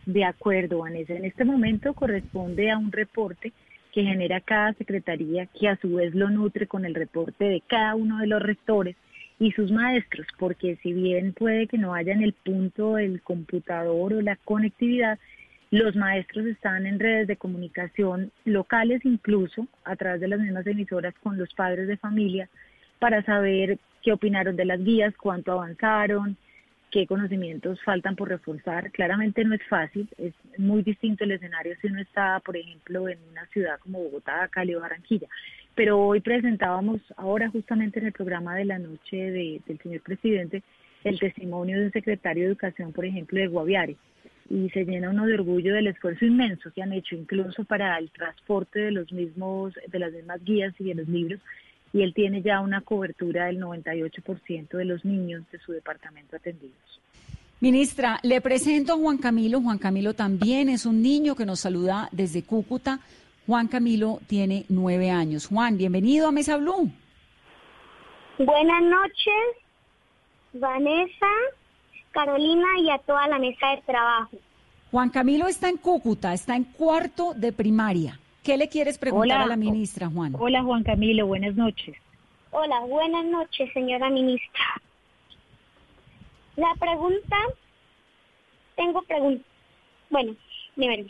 De 0.04 0.24
acuerdo, 0.24 0.80
Vanessa. 0.80 1.14
En 1.14 1.24
este 1.24 1.44
momento 1.44 1.94
corresponde 1.94 2.70
a 2.70 2.76
un 2.76 2.92
reporte 2.92 3.52
que 3.92 4.02
genera 4.02 4.40
cada 4.40 4.72
secretaría, 4.74 5.46
que 5.46 5.68
a 5.68 5.76
su 5.76 5.94
vez 5.94 6.14
lo 6.14 6.30
nutre 6.30 6.66
con 6.66 6.84
el 6.84 6.94
reporte 6.94 7.44
de 7.44 7.62
cada 7.66 7.94
uno 7.94 8.18
de 8.18 8.26
los 8.26 8.42
rectores 8.42 8.96
y 9.38 9.52
sus 9.52 9.70
maestros, 9.70 10.26
porque 10.38 10.76
si 10.82 10.92
bien 10.92 11.32
puede 11.32 11.66
que 11.66 11.78
no 11.78 11.94
haya 11.94 12.12
en 12.12 12.22
el 12.22 12.32
punto 12.32 12.96
el 12.96 13.20
computador 13.22 14.14
o 14.14 14.20
la 14.22 14.36
conectividad, 14.36 15.18
los 15.70 15.96
maestros 15.96 16.46
están 16.46 16.86
en 16.86 17.00
redes 17.00 17.26
de 17.26 17.36
comunicación 17.36 18.30
locales 18.44 19.04
incluso, 19.04 19.66
a 19.84 19.96
través 19.96 20.20
de 20.20 20.28
las 20.28 20.40
mismas 20.40 20.66
emisoras 20.66 21.14
con 21.22 21.38
los 21.38 21.52
padres 21.54 21.88
de 21.88 21.96
familia, 21.96 22.48
para 22.98 23.22
saber 23.24 23.78
qué 24.02 24.12
opinaron 24.12 24.54
de 24.54 24.64
las 24.64 24.82
guías, 24.82 25.14
cuánto 25.16 25.52
avanzaron, 25.52 26.36
qué 26.92 27.06
conocimientos 27.06 27.82
faltan 27.82 28.14
por 28.14 28.28
reforzar. 28.28 28.92
Claramente 28.92 29.42
no 29.44 29.54
es 29.54 29.62
fácil, 29.68 30.06
es 30.18 30.34
muy 30.58 30.82
distinto 30.82 31.24
el 31.24 31.32
escenario 31.32 31.74
si 31.80 31.88
uno 31.88 32.00
está, 32.02 32.38
por 32.40 32.56
ejemplo, 32.56 33.08
en 33.08 33.18
una 33.30 33.46
ciudad 33.46 33.78
como 33.80 33.98
Bogotá, 34.04 34.46
Cali 34.48 34.74
o 34.74 34.80
Barranquilla. 34.80 35.26
Pero 35.74 35.98
hoy 35.98 36.20
presentábamos, 36.20 37.00
ahora 37.16 37.48
justamente 37.48 37.98
en 37.98 38.06
el 38.06 38.12
programa 38.12 38.54
de 38.56 38.66
la 38.66 38.78
noche 38.78 39.16
del 39.16 39.80
señor 39.82 40.02
presidente, 40.02 40.62
el 41.02 41.18
testimonio 41.18 41.80
de 41.80 41.86
un 41.86 41.92
secretario 41.92 42.44
de 42.44 42.50
Educación, 42.50 42.92
por 42.92 43.06
ejemplo, 43.06 43.40
de 43.40 43.46
Guaviare, 43.46 43.96
y 44.50 44.68
se 44.68 44.84
llena 44.84 45.08
uno 45.08 45.24
de 45.24 45.34
orgullo 45.34 45.74
del 45.74 45.86
esfuerzo 45.86 46.26
inmenso 46.26 46.70
que 46.72 46.82
han 46.82 46.92
hecho 46.92 47.16
incluso 47.16 47.64
para 47.64 47.96
el 47.96 48.10
transporte 48.10 48.80
de 48.80 48.92
los 48.92 49.10
mismos 49.10 49.72
de 49.88 49.98
las 49.98 50.12
mismas 50.12 50.44
guías 50.44 50.74
y 50.78 50.84
de 50.84 50.94
los 50.94 51.08
libros 51.08 51.40
y 51.92 52.02
él 52.02 52.14
tiene 52.14 52.42
ya 52.42 52.60
una 52.60 52.80
cobertura 52.80 53.46
del 53.46 53.60
98% 53.60 54.68
de 54.68 54.84
los 54.84 55.04
niños 55.04 55.44
de 55.50 55.58
su 55.58 55.72
departamento 55.72 56.36
atendidos. 56.36 57.00
Ministra, 57.60 58.18
le 58.22 58.40
presento 58.40 58.94
a 58.94 58.96
Juan 58.96 59.18
Camilo. 59.18 59.60
Juan 59.60 59.78
Camilo 59.78 60.14
también 60.14 60.68
es 60.68 60.84
un 60.84 61.00
niño 61.00 61.36
que 61.36 61.46
nos 61.46 61.60
saluda 61.60 62.08
desde 62.10 62.42
Cúcuta. 62.42 62.98
Juan 63.46 63.68
Camilo 63.68 64.20
tiene 64.26 64.64
nueve 64.68 65.10
años. 65.10 65.46
Juan, 65.46 65.76
bienvenido 65.76 66.28
a 66.28 66.32
Mesa 66.32 66.56
Blue. 66.56 66.90
Buenas 68.38 68.82
noches, 68.82 69.56
Vanessa, 70.54 71.26
Carolina 72.10 72.66
y 72.80 72.90
a 72.90 72.98
toda 72.98 73.28
la 73.28 73.38
mesa 73.38 73.68
de 73.76 73.82
trabajo. 73.82 74.36
Juan 74.90 75.10
Camilo 75.10 75.46
está 75.46 75.68
en 75.68 75.76
Cúcuta, 75.76 76.32
está 76.32 76.56
en 76.56 76.64
cuarto 76.64 77.34
de 77.34 77.52
primaria. 77.52 78.18
¿Qué 78.42 78.56
le 78.56 78.68
quieres 78.68 78.98
preguntar 78.98 79.40
a 79.40 79.46
la 79.46 79.56
ministra, 79.56 80.08
Juan? 80.08 80.34
Hola, 80.36 80.62
Juan 80.62 80.82
Camilo, 80.82 81.26
buenas 81.26 81.54
noches. 81.54 81.96
Hola, 82.50 82.80
buenas 82.80 83.24
noches, 83.24 83.72
señora 83.72 84.10
ministra. 84.10 84.64
La 86.56 86.74
pregunta, 86.78 87.36
tengo 88.74 89.00
pregunta. 89.02 89.44
Bueno, 90.10 90.34
primero, 90.74 91.04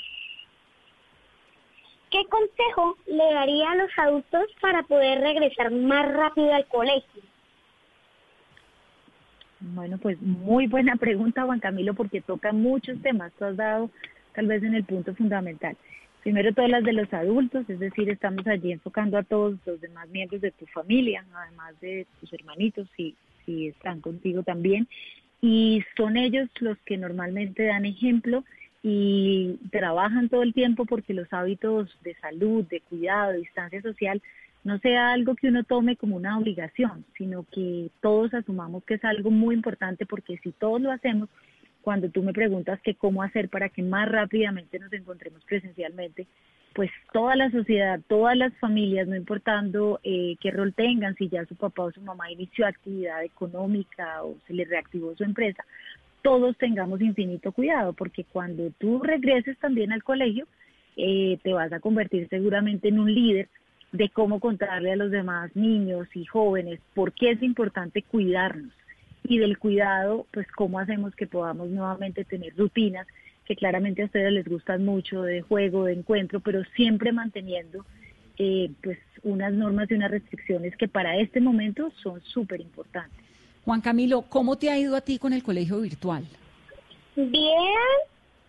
¿qué 2.10 2.24
consejo 2.28 2.98
le 3.06 3.32
daría 3.32 3.70
a 3.70 3.76
los 3.76 3.90
adultos 3.96 4.44
para 4.60 4.82
poder 4.82 5.20
regresar 5.20 5.70
más 5.72 6.12
rápido 6.12 6.52
al 6.54 6.66
colegio? 6.66 7.22
Bueno, 9.58 9.96
pues 9.96 10.20
muy 10.20 10.66
buena 10.66 10.96
pregunta, 10.96 11.44
Juan 11.44 11.60
Camilo, 11.60 11.94
porque 11.94 12.20
toca 12.20 12.52
muchos 12.52 13.00
temas. 13.00 13.32
Tú 13.38 13.46
has 13.46 13.56
dado 13.56 13.90
tal 14.34 14.46
vez 14.46 14.62
en 14.62 14.74
el 14.74 14.84
punto 14.84 15.14
fundamental. 15.14 15.76
Primero 16.22 16.54
todas 16.54 16.70
las 16.70 16.84
de 16.84 16.92
los 16.92 17.12
adultos, 17.12 17.68
es 17.68 17.80
decir, 17.80 18.08
estamos 18.08 18.46
allí 18.46 18.70
enfocando 18.70 19.18
a 19.18 19.24
todos 19.24 19.58
los 19.66 19.80
demás 19.80 20.08
miembros 20.08 20.40
de 20.40 20.52
tu 20.52 20.66
familia, 20.66 21.24
además 21.34 21.78
de 21.80 22.06
tus 22.20 22.32
hermanitos, 22.32 22.88
si, 22.96 23.16
si 23.44 23.68
están 23.68 24.00
contigo 24.00 24.44
también. 24.44 24.86
Y 25.40 25.82
son 25.96 26.16
ellos 26.16 26.48
los 26.60 26.78
que 26.86 26.96
normalmente 26.96 27.64
dan 27.64 27.84
ejemplo 27.84 28.44
y 28.84 29.58
trabajan 29.72 30.28
todo 30.28 30.44
el 30.44 30.54
tiempo 30.54 30.84
porque 30.84 31.12
los 31.12 31.32
hábitos 31.32 31.90
de 32.02 32.14
salud, 32.14 32.64
de 32.66 32.80
cuidado, 32.80 33.32
de 33.32 33.38
distancia 33.38 33.82
social 33.82 34.22
no 34.64 34.78
sea 34.78 35.12
algo 35.12 35.34
que 35.34 35.48
uno 35.48 35.64
tome 35.64 35.96
como 35.96 36.16
una 36.16 36.38
obligación, 36.38 37.04
sino 37.18 37.44
que 37.50 37.90
todos 38.00 38.32
asumamos 38.32 38.84
que 38.84 38.94
es 38.94 39.04
algo 39.04 39.30
muy 39.30 39.56
importante 39.56 40.06
porque 40.06 40.38
si 40.38 40.52
todos 40.52 40.80
lo 40.80 40.92
hacemos, 40.92 41.28
cuando 41.82 42.08
tú 42.08 42.22
me 42.22 42.32
preguntas 42.32 42.80
que 42.80 42.94
cómo 42.94 43.22
hacer 43.22 43.48
para 43.48 43.68
que 43.68 43.82
más 43.82 44.08
rápidamente 44.08 44.78
nos 44.78 44.92
encontremos 44.92 45.44
presencialmente, 45.44 46.26
pues 46.74 46.90
toda 47.12 47.36
la 47.36 47.50
sociedad, 47.50 48.00
todas 48.08 48.36
las 48.36 48.54
familias, 48.58 49.06
no 49.06 49.16
importando 49.16 50.00
eh, 50.02 50.36
qué 50.40 50.50
rol 50.50 50.72
tengan, 50.72 51.14
si 51.16 51.28
ya 51.28 51.44
su 51.44 51.54
papá 51.54 51.82
o 51.84 51.92
su 51.92 52.00
mamá 52.00 52.30
inició 52.30 52.66
actividad 52.66 53.22
económica 53.22 54.22
o 54.22 54.36
se 54.46 54.54
le 54.54 54.64
reactivó 54.64 55.14
su 55.14 55.24
empresa, 55.24 55.64
todos 56.22 56.56
tengamos 56.56 57.00
infinito 57.00 57.52
cuidado, 57.52 57.92
porque 57.92 58.24
cuando 58.24 58.70
tú 58.78 59.00
regreses 59.02 59.58
también 59.58 59.92
al 59.92 60.02
colegio, 60.02 60.46
eh, 60.96 61.38
te 61.42 61.52
vas 61.52 61.72
a 61.72 61.80
convertir 61.80 62.28
seguramente 62.28 62.88
en 62.88 63.00
un 63.00 63.12
líder 63.12 63.48
de 63.92 64.08
cómo 64.08 64.40
contarle 64.40 64.92
a 64.92 64.96
los 64.96 65.10
demás 65.10 65.54
niños 65.54 66.08
y 66.14 66.24
jóvenes 66.24 66.80
por 66.94 67.12
qué 67.12 67.32
es 67.32 67.42
importante 67.42 68.02
cuidarnos 68.02 68.72
y 69.24 69.38
del 69.38 69.58
cuidado, 69.58 70.26
pues 70.32 70.46
cómo 70.52 70.78
hacemos 70.78 71.14
que 71.14 71.26
podamos 71.26 71.68
nuevamente 71.68 72.24
tener 72.24 72.56
rutinas 72.56 73.06
que 73.44 73.56
claramente 73.56 74.02
a 74.02 74.06
ustedes 74.06 74.32
les 74.32 74.46
gustan 74.46 74.84
mucho 74.84 75.22
de 75.22 75.42
juego, 75.42 75.84
de 75.84 75.94
encuentro, 75.94 76.40
pero 76.40 76.62
siempre 76.76 77.12
manteniendo 77.12 77.84
eh, 78.38 78.70
pues 78.82 78.98
unas 79.22 79.52
normas 79.52 79.90
y 79.90 79.94
unas 79.94 80.10
restricciones 80.10 80.76
que 80.76 80.88
para 80.88 81.16
este 81.16 81.40
momento 81.40 81.90
son 82.02 82.20
súper 82.22 82.60
importantes. 82.60 83.18
Juan 83.64 83.80
Camilo, 83.80 84.22
¿cómo 84.22 84.56
te 84.56 84.70
ha 84.70 84.78
ido 84.78 84.96
a 84.96 85.00
ti 85.00 85.18
con 85.18 85.32
el 85.32 85.42
colegio 85.42 85.80
virtual? 85.80 86.24
Bien, 87.16 87.78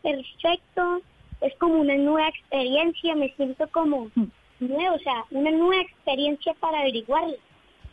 perfecto. 0.01 1.01
Es 1.41 1.53
como 1.59 1.81
una 1.81 1.95
nueva 1.95 2.29
experiencia, 2.29 3.15
me 3.15 3.33
siento 3.35 3.67
como 3.67 4.09
mm 4.15 4.23
nuevo, 4.67 4.95
o 4.95 4.99
sea, 4.99 5.25
una 5.31 5.51
nueva 5.51 5.81
experiencia 5.81 6.53
para 6.55 6.79
averiguarlo. 6.79 7.35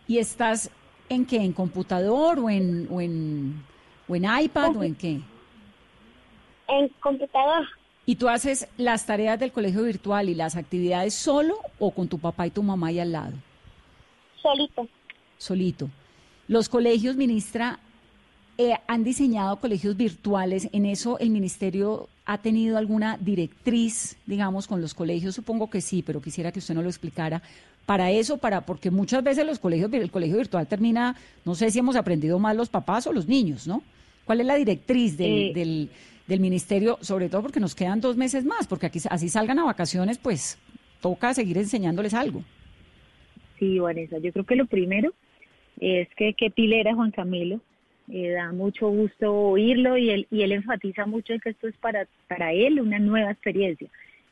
¿Y 0.07 0.19
estás 0.19 0.71
en 1.11 1.27
qué? 1.27 1.37
¿En 1.37 1.53
computador 1.53 2.39
o 2.39 2.49
en, 2.49 2.89
o 2.91 3.01
en, 3.01 3.63
o 4.09 4.17
en 4.17 4.25
iPad 4.25 4.77
o 4.77 4.83
en 4.83 4.95
qué? 4.95 5.21
En 6.69 6.89
computador. 7.01 7.67
¿Y 8.07 8.15
tú 8.17 8.29
haces 8.29 8.67
las 8.79 9.05
tareas 9.05 9.39
del 9.39 9.53
colegio 9.53 9.83
virtual 9.83 10.29
y 10.29 10.35
las 10.35 10.57
actividades 10.57 11.15
solo 11.15 11.59
o 11.79 11.91
con 11.91 12.09
tu 12.09 12.19
papá 12.19 12.47
y 12.47 12.51
tu 12.51 12.63
mamá 12.63 12.89
ahí 12.89 13.01
al 13.01 13.13
lado? 13.13 13.33
Solito. 14.41 14.89
Solito. 15.37 15.91
Los 16.49 16.69
colegios, 16.69 17.17
ministra, 17.17 17.79
eh, 18.57 18.75
han 18.87 19.05
diseñado 19.05 19.57
colegios 19.57 19.97
virtuales. 19.97 20.69
¿En 20.73 20.87
eso 20.87 21.19
el 21.19 21.31
ministerio 21.31 22.09
ha 22.25 22.39
tenido 22.39 22.79
alguna 22.79 23.17
directriz, 23.19 24.17
digamos, 24.27 24.67
con 24.67 24.81
los 24.81 24.95
colegios? 24.95 25.35
Supongo 25.35 25.71
que 25.71 25.81
sí, 25.81 26.03
pero 26.03 26.21
quisiera 26.21 26.53
que 26.53 26.61
usted 26.61 26.75
nos 26.75 26.85
lo 26.85 26.91
explicara. 26.91 27.43
Para 27.91 28.13
eso, 28.13 28.39
para 28.39 28.61
porque 28.61 28.93
muchas 28.93 29.25
veces 29.25 29.45
los 29.45 29.59
colegios, 29.59 29.93
el 29.93 30.13
colegio 30.13 30.37
virtual 30.37 30.65
termina, 30.69 31.17
no 31.45 31.57
sé 31.57 31.73
si 31.73 31.81
hemos 31.81 31.97
aprendido 31.97 32.39
más 32.39 32.55
los 32.55 32.69
papás 32.69 33.05
o 33.09 33.13
los 33.13 33.27
niños, 33.27 33.67
¿no? 33.67 33.83
¿Cuál 34.25 34.39
es 34.39 34.47
la 34.47 34.55
directriz 34.55 35.19
del, 35.19 35.53
del, 35.53 35.91
del 36.29 36.39
ministerio? 36.39 36.99
Sobre 37.01 37.29
todo 37.29 37.43
porque 37.43 37.59
nos 37.59 37.75
quedan 37.75 38.01
dos 38.01 38.17
meses 38.17 38.45
más, 38.45 38.69
porque 38.69 38.87
aquí 38.87 39.01
así 39.11 39.29
salgan 39.29 39.59
a 39.59 39.65
vacaciones, 39.65 40.19
pues 40.19 40.57
toca 41.01 41.35
seguir 41.35 41.59
enseñándoles 41.59 42.15
algo. 42.15 42.45
Sí, 43.59 43.81
Vanessa, 43.81 44.19
yo 44.19 44.33
creo 44.33 44.47
que 44.47 44.55
lo 44.55 44.67
primero 44.67 45.13
es 45.81 46.07
que 46.15 46.35
qué 46.35 46.49
pilera 46.49 46.95
Juan 46.95 47.11
Camilo 47.11 47.61
eh, 48.09 48.31
da 48.31 48.53
mucho 48.53 48.89
gusto 48.89 49.35
oírlo 49.35 49.97
y 49.97 50.11
él, 50.11 50.29
y 50.31 50.43
él 50.43 50.53
enfatiza 50.53 51.07
mucho 51.07 51.35
que 51.43 51.51
esto 51.51 51.67
es 51.67 51.77
para, 51.79 52.07
para 52.29 52.53
él 52.53 52.81
una 52.81 53.01
nueva 53.01 53.33
experiencia. 53.33 53.89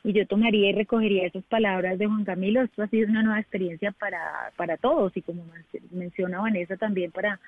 Y 0.08 0.14
yo 0.14 0.26
tomaría 0.26 0.70
y 0.70 0.72
recogería 0.72 1.26
esas 1.26 1.44
palabras 1.44 1.98
de 1.98 2.06
Juan 2.06 2.24
Camilo, 2.24 2.62
esto 2.62 2.82
ha 2.82 2.88
sido 2.88 3.10
una 3.10 3.22
nueva 3.22 3.40
experiencia 3.40 3.92
para, 3.92 4.52
para 4.56 4.78
todos 4.78 5.14
y 5.14 5.20
como 5.20 5.44
menciona 5.90 6.40
Vanessa 6.40 6.78
también 6.78 7.10
para 7.10 7.38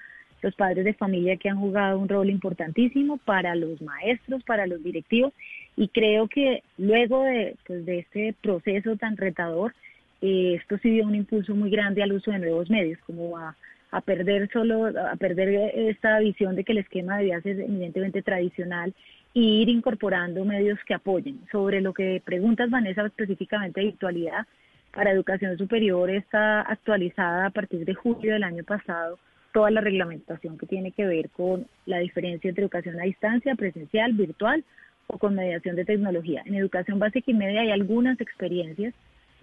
los 0.42 0.54
padres 0.56 0.84
de 0.84 0.92
familia 0.92 1.38
que 1.38 1.48
han 1.48 1.58
jugado 1.58 1.98
un 1.98 2.06
rol 2.06 2.28
importantísimo 2.28 3.16
para 3.16 3.54
los 3.54 3.80
maestros, 3.80 4.42
para 4.44 4.66
los 4.66 4.84
directivos. 4.84 5.32
Y 5.74 5.88
creo 5.88 6.28
que 6.28 6.62
luego 6.76 7.24
de, 7.24 7.56
pues, 7.66 7.86
de 7.86 8.00
este 8.00 8.34
proceso 8.42 8.94
tan 8.96 9.16
retador, 9.16 9.72
eh, 10.20 10.58
esto 10.60 10.76
sí 10.82 10.90
dio 10.90 11.06
un 11.06 11.14
impulso 11.14 11.54
muy 11.54 11.70
grande 11.70 12.02
al 12.02 12.12
uso 12.12 12.30
de 12.30 12.40
nuevos 12.40 12.68
medios, 12.68 12.98
como 13.06 13.38
a, 13.38 13.56
a 13.90 14.00
perder 14.02 14.50
solo, 14.52 14.84
a 14.84 15.16
perder 15.16 15.72
esta 15.74 16.18
visión 16.18 16.56
de 16.56 16.64
que 16.64 16.72
el 16.72 16.78
esquema 16.78 17.16
debía 17.16 17.40
ser 17.40 17.58
evidentemente 17.58 18.20
tradicional 18.20 18.92
y 19.32 19.62
ir 19.62 19.68
incorporando 19.68 20.44
medios 20.44 20.78
que 20.86 20.94
apoyen. 20.94 21.40
Sobre 21.52 21.80
lo 21.80 21.92
que 21.92 22.22
preguntas, 22.24 22.70
Vanessa, 22.70 23.06
específicamente 23.06 23.80
de 23.80 23.86
virtualidad, 23.86 24.46
para 24.92 25.12
educación 25.12 25.56
superior 25.56 26.10
está 26.10 26.62
actualizada 26.62 27.46
a 27.46 27.50
partir 27.50 27.84
de 27.84 27.94
julio 27.94 28.32
del 28.32 28.42
año 28.42 28.64
pasado 28.64 29.18
toda 29.52 29.70
la 29.70 29.80
reglamentación 29.80 30.58
que 30.58 30.66
tiene 30.66 30.92
que 30.92 31.06
ver 31.06 31.30
con 31.30 31.66
la 31.86 31.98
diferencia 31.98 32.48
entre 32.48 32.62
educación 32.62 33.00
a 33.00 33.04
distancia, 33.04 33.54
presencial, 33.54 34.12
virtual 34.12 34.64
o 35.06 35.18
con 35.18 35.34
mediación 35.34 35.76
de 35.76 35.84
tecnología. 35.84 36.42
En 36.46 36.54
educación 36.54 36.98
básica 36.98 37.30
y 37.30 37.34
media 37.34 37.62
hay 37.62 37.70
algunas 37.70 38.20
experiencias 38.20 38.94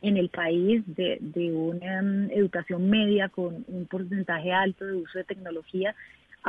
en 0.01 0.17
el 0.17 0.29
país 0.29 0.84
de, 0.86 1.17
de 1.20 1.51
una 1.51 2.01
um, 2.01 2.29
educación 2.32 2.89
media 2.89 3.29
con 3.29 3.65
un 3.67 3.86
porcentaje 3.88 4.51
alto 4.51 4.86
de 4.86 4.94
uso 4.94 5.17
de 5.17 5.24
tecnología. 5.24 5.96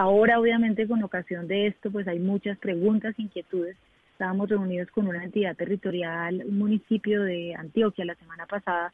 Ahora, 0.01 0.39
obviamente, 0.39 0.87
con 0.87 1.03
ocasión 1.03 1.49
de 1.49 1.67
esto, 1.67 1.91
pues 1.91 2.07
hay 2.07 2.21
muchas 2.21 2.57
preguntas, 2.59 3.19
inquietudes. 3.19 3.77
Estábamos 4.13 4.49
reunidos 4.49 4.89
con 4.93 5.09
una 5.09 5.25
entidad 5.25 5.57
territorial, 5.57 6.41
un 6.47 6.57
municipio 6.57 7.25
de 7.25 7.57
Antioquia 7.57 8.05
la 8.05 8.15
semana 8.15 8.47
pasada, 8.47 8.93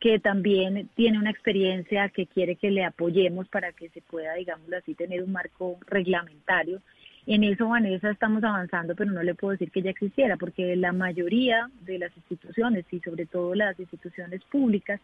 que 0.00 0.18
también 0.18 0.88
tiene 0.94 1.18
una 1.18 1.28
experiencia 1.28 2.08
que 2.08 2.24
quiere 2.24 2.56
que 2.56 2.70
le 2.70 2.86
apoyemos 2.86 3.46
para 3.48 3.72
que 3.72 3.90
se 3.90 4.00
pueda, 4.00 4.32
digámoslo 4.32 4.78
así, 4.78 4.94
tener 4.94 5.22
un 5.22 5.32
marco 5.32 5.76
reglamentario. 5.88 6.80
En 7.26 7.44
eso, 7.44 7.68
Vanessa, 7.68 8.10
estamos 8.10 8.42
avanzando, 8.42 8.96
pero 8.96 9.12
no 9.12 9.22
le 9.22 9.34
puedo 9.34 9.52
decir 9.52 9.70
que 9.70 9.82
ya 9.82 9.90
existiera, 9.90 10.38
porque 10.38 10.74
la 10.74 10.92
mayoría 10.92 11.68
de 11.82 11.98
las 11.98 12.16
instituciones 12.16 12.86
y 12.90 13.00
sobre 13.00 13.26
todo 13.26 13.54
las 13.54 13.78
instituciones 13.78 14.42
públicas 14.44 15.02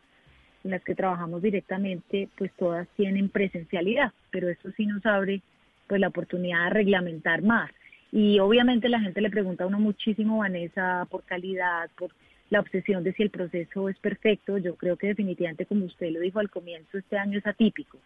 las 0.64 0.82
que 0.82 0.94
trabajamos 0.94 1.42
directamente, 1.42 2.28
pues 2.36 2.52
todas 2.58 2.88
tienen 2.96 3.28
presencialidad, 3.28 4.12
pero 4.30 4.48
eso 4.48 4.70
sí 4.76 4.86
nos 4.86 5.04
abre 5.06 5.42
pues 5.86 6.00
la 6.00 6.08
oportunidad 6.08 6.64
de 6.64 6.70
reglamentar 6.70 7.42
más. 7.42 7.70
Y 8.10 8.38
obviamente 8.38 8.88
la 8.88 9.00
gente 9.00 9.20
le 9.20 9.30
pregunta 9.30 9.64
a 9.64 9.66
uno 9.66 9.80
muchísimo, 9.80 10.38
Vanessa, 10.38 11.06
por 11.10 11.24
calidad, 11.24 11.90
por 11.96 12.10
la 12.50 12.60
obsesión 12.60 13.02
de 13.02 13.14
si 13.14 13.22
el 13.22 13.30
proceso 13.30 13.88
es 13.88 13.98
perfecto. 13.98 14.58
Yo 14.58 14.76
creo 14.76 14.96
que 14.96 15.08
definitivamente, 15.08 15.64
como 15.64 15.86
usted 15.86 16.10
lo 16.10 16.20
dijo 16.20 16.38
al 16.38 16.50
comienzo, 16.50 16.98
este 16.98 17.16
año 17.16 17.38
es 17.38 17.46
atípico. 17.46 17.98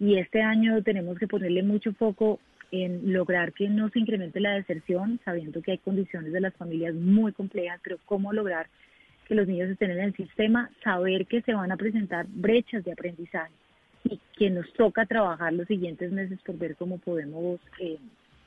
Y 0.00 0.18
este 0.18 0.42
año 0.42 0.82
tenemos 0.82 1.18
que 1.18 1.28
ponerle 1.28 1.62
mucho 1.62 1.92
foco 1.92 2.40
en 2.72 3.12
lograr 3.12 3.52
que 3.52 3.68
no 3.68 3.88
se 3.90 4.00
incremente 4.00 4.40
la 4.40 4.54
deserción, 4.54 5.20
sabiendo 5.24 5.62
que 5.62 5.70
hay 5.70 5.78
condiciones 5.78 6.32
de 6.32 6.40
las 6.40 6.54
familias 6.54 6.94
muy 6.94 7.32
complejas, 7.32 7.80
pero 7.84 7.98
cómo 8.04 8.32
lograr 8.32 8.66
que 9.26 9.34
los 9.34 9.46
niños 9.46 9.70
estén 9.70 9.90
en 9.90 10.00
el 10.00 10.14
sistema, 10.14 10.70
saber 10.82 11.26
que 11.26 11.42
se 11.42 11.54
van 11.54 11.72
a 11.72 11.76
presentar 11.76 12.26
brechas 12.28 12.84
de 12.84 12.92
aprendizaje 12.92 13.52
y 14.04 14.20
que 14.36 14.50
nos 14.50 14.70
toca 14.74 15.06
trabajar 15.06 15.52
los 15.52 15.66
siguientes 15.66 16.12
meses 16.12 16.38
por 16.42 16.58
ver 16.58 16.76
cómo 16.76 16.98
podemos, 16.98 17.60
eh, 17.80 17.98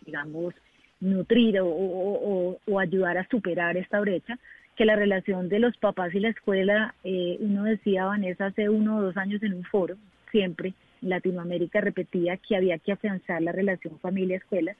digamos, 0.06 0.54
nutrir 1.00 1.60
o, 1.62 2.60
ayudar 2.80 3.18
a 3.18 3.28
superar 3.28 3.78
esta 3.78 4.00
brecha, 4.00 4.38
que 4.76 4.86
la 4.86 4.96
relación 4.96 5.50
de 5.50 5.60
los 5.60 5.76
papás 5.78 6.14
y 6.14 6.20
la 6.20 6.30
escuela, 6.30 6.94
eh, 7.04 7.38
uno 7.40 7.64
decía, 7.64 8.06
Vanessa, 8.06 8.48
hace 8.48 8.70
uno 8.70 8.98
o 8.98 9.02
dos 9.02 9.18
años 9.18 9.42
en 9.42 9.54
un 9.54 9.64
foro, 9.64 9.96
siempre 10.32 10.74
Latinoamérica 11.02 11.82
repetía 11.82 12.38
que 12.38 12.56
había 12.56 12.78
que 12.80 12.92
afianzar 12.92 13.42
la 13.42 13.52
relación 13.52 14.00
familia-escuela. 14.00 14.76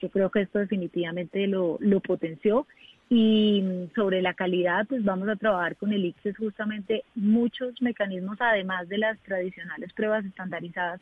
Yo 0.00 0.08
creo 0.10 0.30
que 0.30 0.42
esto 0.42 0.58
definitivamente 0.58 1.46
lo, 1.46 1.76
lo 1.80 2.00
potenció. 2.00 2.66
Y 3.12 3.90
sobre 3.96 4.22
la 4.22 4.34
calidad, 4.34 4.86
pues 4.86 5.04
vamos 5.04 5.28
a 5.28 5.34
trabajar 5.34 5.74
con 5.76 5.92
el 5.92 6.04
ICSES 6.04 6.36
justamente 6.38 7.02
muchos 7.16 7.82
mecanismos, 7.82 8.38
además 8.40 8.88
de 8.88 8.98
las 8.98 9.18
tradicionales 9.18 9.92
pruebas 9.92 10.24
estandarizadas, 10.24 11.00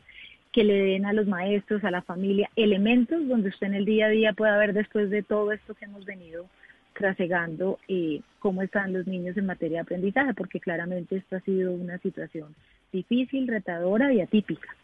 que 0.51 0.63
le 0.63 0.73
den 0.73 1.05
a 1.05 1.13
los 1.13 1.27
maestros, 1.27 1.83
a 1.83 1.91
la 1.91 2.01
familia, 2.01 2.49
elementos 2.55 3.27
donde 3.27 3.49
usted 3.49 3.67
en 3.67 3.75
el 3.75 3.85
día 3.85 4.07
a 4.07 4.09
día 4.09 4.33
pueda 4.33 4.57
ver 4.57 4.73
después 4.73 5.11
de 5.11 5.21
todo 5.21 5.51
esto 5.51 5.75
que 5.75 5.85
hemos 5.85 6.03
venido 6.03 6.47
trasegando 6.93 7.77
eh, 7.87 8.21
cómo 8.39 8.63
están 8.63 8.91
los 8.91 9.05
niños 9.05 9.37
en 9.37 9.45
materia 9.45 9.77
de 9.77 9.83
aprendizaje, 9.83 10.33
porque 10.33 10.59
claramente 10.59 11.15
esto 11.15 11.35
ha 11.35 11.41
sido 11.41 11.71
una 11.71 11.99
situación 11.99 12.55
difícil, 12.91 13.47
retadora 13.47 14.11
y 14.11 14.21
atípica. 14.21 14.75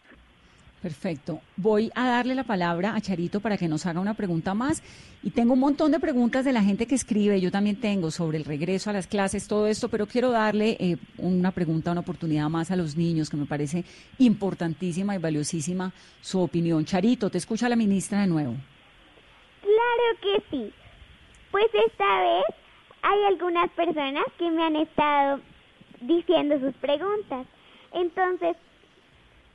Perfecto. 0.85 1.41
Voy 1.57 1.91
a 1.95 2.05
darle 2.05 2.35
la 2.35 2.43
palabra 2.43 2.93
a 2.95 3.01
Charito 3.01 3.39
para 3.39 3.57
que 3.57 3.67
nos 3.67 3.87
haga 3.87 3.99
una 3.99 4.13
pregunta 4.13 4.53
más. 4.53 4.83
Y 5.23 5.31
tengo 5.31 5.53
un 5.53 5.59
montón 5.59 5.91
de 5.91 5.99
preguntas 5.99 6.45
de 6.45 6.53
la 6.53 6.61
gente 6.61 6.85
que 6.85 6.93
escribe. 6.93 7.41
Yo 7.41 7.49
también 7.49 7.81
tengo 7.81 8.11
sobre 8.11 8.37
el 8.37 8.45
regreso 8.45 8.91
a 8.91 8.93
las 8.93 9.07
clases, 9.07 9.47
todo 9.47 9.65
esto, 9.65 9.89
pero 9.89 10.05
quiero 10.05 10.29
darle 10.29 10.77
eh, 10.79 10.97
una 11.17 11.49
pregunta, 11.49 11.91
una 11.91 12.01
oportunidad 12.01 12.49
más 12.49 12.69
a 12.69 12.75
los 12.75 12.95
niños, 12.95 13.31
que 13.31 13.37
me 13.37 13.47
parece 13.47 13.83
importantísima 14.19 15.15
y 15.15 15.17
valiosísima 15.17 15.91
su 16.21 16.39
opinión. 16.39 16.85
Charito, 16.85 17.31
te 17.31 17.39
escucha 17.39 17.67
la 17.67 17.75
ministra 17.75 18.21
de 18.21 18.27
nuevo. 18.27 18.53
Claro 19.61 20.19
que 20.21 20.43
sí. 20.51 20.73
Pues 21.49 21.65
esta 21.87 22.21
vez 22.21 22.45
hay 23.01 23.23
algunas 23.29 23.71
personas 23.71 24.25
que 24.37 24.51
me 24.51 24.61
han 24.61 24.75
estado 24.75 25.39
diciendo 26.01 26.59
sus 26.59 26.75
preguntas. 26.75 27.47
Entonces, 27.91 28.55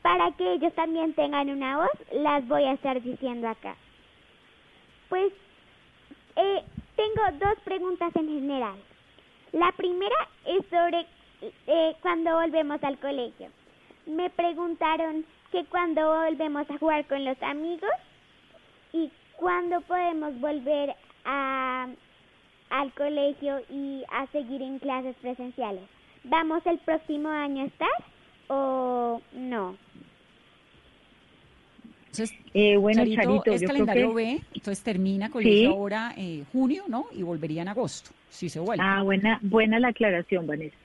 para 0.03 0.33
que 0.33 0.55
ellos 0.55 0.73
también 0.75 1.13
tengan 1.15 1.51
una 1.51 1.79
voz, 1.79 1.91
las 2.13 2.47
voy 2.49 2.65
a 2.65 2.73
estar 2.73 3.01
diciendo 3.03 3.49
acá. 3.49 3.77
Pues 5.09 5.33
eh, 6.37 6.63
tengo 6.97 7.23
dos 7.45 7.59
preguntas 7.65 8.15
en 8.17 8.29
general. 8.29 8.77
La 9.53 9.73
primera 9.73 10.17
es 10.47 10.65
sobre 10.71 11.07
eh, 11.67 11.97
cuando 12.01 12.33
volvemos 12.35 12.83
al 12.83 12.99
colegio. 12.99 13.49
Me 14.07 14.31
preguntaron 14.31 15.25
que 15.53 15.65
cuando 15.67 16.07
volvemos 16.07 16.71
a 16.71 16.79
jugar 16.79 17.07
con 17.07 17.25
los 17.25 17.41
amigos 17.43 17.91
y 18.93 19.11
cuándo 19.37 19.81
podemos 19.83 20.39
volver 20.41 20.95
a, 21.25 21.89
al 22.71 22.93
colegio 22.93 23.61
y 23.69 24.05
a 24.11 24.27
seguir 24.29 24.63
en 24.63 24.79
clases 24.79 25.17
presenciales. 25.17 25.83
¿Vamos 26.25 26.65
el 26.67 26.79
próximo 26.79 27.29
año 27.29 27.65
a 27.65 27.67
estar 27.67 27.89
o 28.51 29.23
no? 29.33 29.77
Entonces, 32.07 32.37
eh, 32.55 32.77
bueno, 32.77 33.05
Charito, 33.07 33.53
es 33.53 33.63
calendario 33.63 34.13
B, 34.13 34.41
entonces 34.53 34.83
termina 34.83 35.31
colegio 35.31 35.71
ahora 35.71 36.13
eh, 36.17 36.45
junio, 36.53 36.85
¿no? 36.89 37.07
Y 37.13 37.23
volvería 37.23 37.63
en 37.63 37.69
agosto, 37.69 38.11
si 38.29 38.49
se 38.49 38.59
vuelve. 38.59 38.83
Ah, 38.85 39.03
buena, 39.03 39.39
buena 39.43 39.79
la 39.79 39.89
aclaración, 39.89 40.47
Vanessa. 40.47 40.77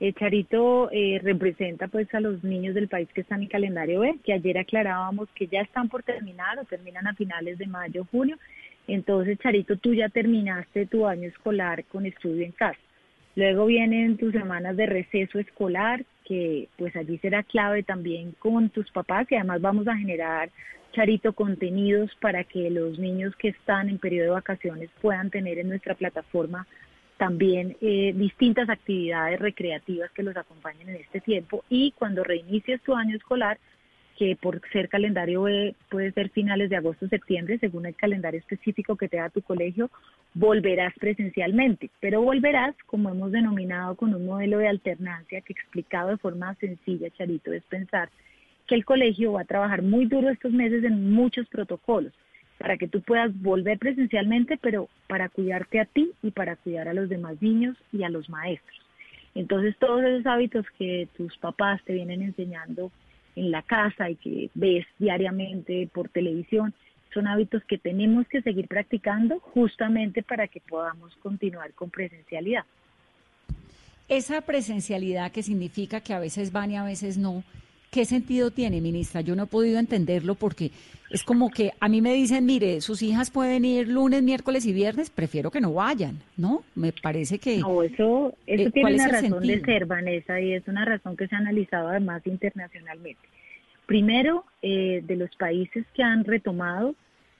Eh, 0.00 0.12
Charito 0.12 0.90
eh, 0.90 1.20
representa 1.22 1.86
pues 1.86 2.12
a 2.12 2.18
los 2.18 2.42
niños 2.42 2.74
del 2.74 2.88
país 2.88 3.08
que 3.14 3.20
están 3.20 3.42
en 3.42 3.48
calendario 3.48 4.00
B, 4.00 4.16
que 4.24 4.32
ayer 4.32 4.58
aclarábamos 4.58 5.28
que 5.36 5.46
ya 5.46 5.60
están 5.60 5.88
por 5.88 6.02
terminar 6.02 6.58
o 6.58 6.64
terminan 6.64 7.06
a 7.06 7.14
finales 7.14 7.56
de 7.58 7.66
mayo, 7.66 8.04
junio, 8.10 8.36
entonces, 8.86 9.38
Charito, 9.38 9.76
tú 9.76 9.94
ya 9.94 10.08
terminaste 10.08 10.86
tu 10.86 11.06
año 11.06 11.28
escolar 11.28 11.84
con 11.84 12.06
estudio 12.06 12.44
en 12.44 12.52
casa. 12.52 12.78
Luego 13.34 13.66
vienen 13.66 14.16
tus 14.16 14.32
semanas 14.32 14.76
de 14.76 14.86
receso 14.86 15.38
escolar, 15.38 16.04
que 16.24 16.68
pues 16.76 16.94
allí 16.96 17.18
será 17.18 17.42
clave 17.42 17.82
también 17.82 18.32
con 18.38 18.70
tus 18.70 18.90
papás 18.90 19.26
y 19.30 19.36
además 19.36 19.60
vamos 19.60 19.86
a 19.88 19.96
generar, 19.96 20.50
Charito, 20.92 21.32
contenidos 21.32 22.10
para 22.20 22.44
que 22.44 22.70
los 22.70 22.98
niños 22.98 23.34
que 23.36 23.48
están 23.48 23.88
en 23.88 23.98
periodo 23.98 24.26
de 24.26 24.32
vacaciones 24.32 24.90
puedan 25.00 25.30
tener 25.30 25.58
en 25.58 25.68
nuestra 25.68 25.94
plataforma 25.94 26.66
también 27.16 27.76
eh, 27.80 28.12
distintas 28.14 28.68
actividades 28.68 29.38
recreativas 29.38 30.10
que 30.10 30.22
los 30.22 30.36
acompañen 30.36 30.88
en 30.88 30.96
este 30.96 31.20
tiempo. 31.20 31.64
Y 31.68 31.92
cuando 31.92 32.24
reinicies 32.24 32.80
tu 32.82 32.94
año 32.94 33.16
escolar, 33.16 33.58
que 34.16 34.36
por 34.40 34.60
ser 34.72 34.88
calendario 34.88 35.42
B 35.42 35.74
puede 35.90 36.12
ser 36.12 36.30
finales 36.30 36.70
de 36.70 36.76
agosto, 36.76 37.08
septiembre, 37.08 37.58
según 37.58 37.86
el 37.86 37.94
calendario 37.94 38.40
específico 38.40 38.96
que 38.96 39.08
te 39.08 39.16
da 39.16 39.28
tu 39.28 39.42
colegio, 39.42 39.90
volverás 40.34 40.94
presencialmente, 40.98 41.90
pero 42.00 42.22
volverás, 42.22 42.74
como 42.86 43.10
hemos 43.10 43.32
denominado, 43.32 43.96
con 43.96 44.14
un 44.14 44.26
modelo 44.26 44.58
de 44.58 44.68
alternancia 44.68 45.40
que 45.40 45.52
explicado 45.52 46.10
de 46.10 46.18
forma 46.18 46.54
sencilla, 46.56 47.10
Charito, 47.10 47.52
es 47.52 47.64
pensar 47.64 48.08
que 48.66 48.74
el 48.74 48.84
colegio 48.84 49.32
va 49.32 49.42
a 49.42 49.46
trabajar 49.46 49.82
muy 49.82 50.06
duro 50.06 50.30
estos 50.30 50.52
meses 50.52 50.84
en 50.84 51.12
muchos 51.12 51.46
protocolos 51.48 52.12
para 52.58 52.76
que 52.76 52.88
tú 52.88 53.02
puedas 53.02 53.30
volver 53.42 53.78
presencialmente, 53.78 54.56
pero 54.56 54.88
para 55.06 55.28
cuidarte 55.28 55.80
a 55.80 55.84
ti 55.84 56.12
y 56.22 56.30
para 56.30 56.56
cuidar 56.56 56.88
a 56.88 56.94
los 56.94 57.08
demás 57.08 57.40
niños 57.42 57.76
y 57.92 58.04
a 58.04 58.08
los 58.08 58.30
maestros. 58.30 58.80
Entonces, 59.34 59.76
todos 59.78 60.02
esos 60.04 60.24
hábitos 60.26 60.64
que 60.78 61.08
tus 61.16 61.36
papás 61.38 61.82
te 61.84 61.92
vienen 61.92 62.22
enseñando 62.22 62.90
en 63.36 63.50
la 63.50 63.62
casa 63.62 64.10
y 64.10 64.16
que 64.16 64.50
ves 64.54 64.86
diariamente 64.98 65.88
por 65.92 66.08
televisión, 66.08 66.74
son 67.12 67.28
hábitos 67.28 67.62
que 67.64 67.78
tenemos 67.78 68.26
que 68.28 68.42
seguir 68.42 68.66
practicando 68.66 69.38
justamente 69.40 70.22
para 70.22 70.48
que 70.48 70.60
podamos 70.60 71.14
continuar 71.16 71.72
con 71.74 71.90
presencialidad. 71.90 72.64
Esa 74.08 74.42
presencialidad 74.42 75.32
que 75.32 75.42
significa 75.42 76.00
que 76.00 76.12
a 76.12 76.18
veces 76.18 76.52
van 76.52 76.72
y 76.72 76.76
a 76.76 76.84
veces 76.84 77.16
no, 77.16 77.42
¿qué 77.94 78.04
sentido 78.04 78.50
tiene, 78.50 78.80
ministra? 78.80 79.20
Yo 79.20 79.36
no 79.36 79.44
he 79.44 79.46
podido 79.46 79.78
entenderlo 79.78 80.34
porque 80.34 80.72
es 81.10 81.22
como 81.22 81.48
que 81.48 81.70
a 81.78 81.88
mí 81.88 82.02
me 82.02 82.12
dicen, 82.12 82.44
mire, 82.44 82.80
sus 82.80 83.02
hijas 83.02 83.30
pueden 83.30 83.64
ir 83.64 83.86
lunes, 83.86 84.20
miércoles 84.20 84.66
y 84.66 84.72
viernes, 84.72 85.10
prefiero 85.10 85.52
que 85.52 85.60
no 85.60 85.74
vayan, 85.74 86.18
¿no? 86.36 86.64
Me 86.74 86.92
parece 86.92 87.38
que... 87.38 87.58
No, 87.58 87.84
eso, 87.84 88.34
eso 88.48 88.68
eh, 88.68 88.70
tiene 88.72 88.94
una 88.94 89.06
razón 89.06 89.46
de 89.46 89.60
ser, 89.60 89.86
Vanessa, 89.86 90.40
y 90.40 90.54
es 90.54 90.66
una 90.66 90.84
razón 90.84 91.16
que 91.16 91.28
se 91.28 91.36
ha 91.36 91.38
analizado 91.38 91.86
además 91.86 92.26
internacionalmente. 92.26 93.20
Primero, 93.86 94.44
eh, 94.60 95.04
de 95.06 95.14
los 95.14 95.30
países 95.36 95.86
que 95.94 96.02
han 96.02 96.24
retomado 96.24 96.96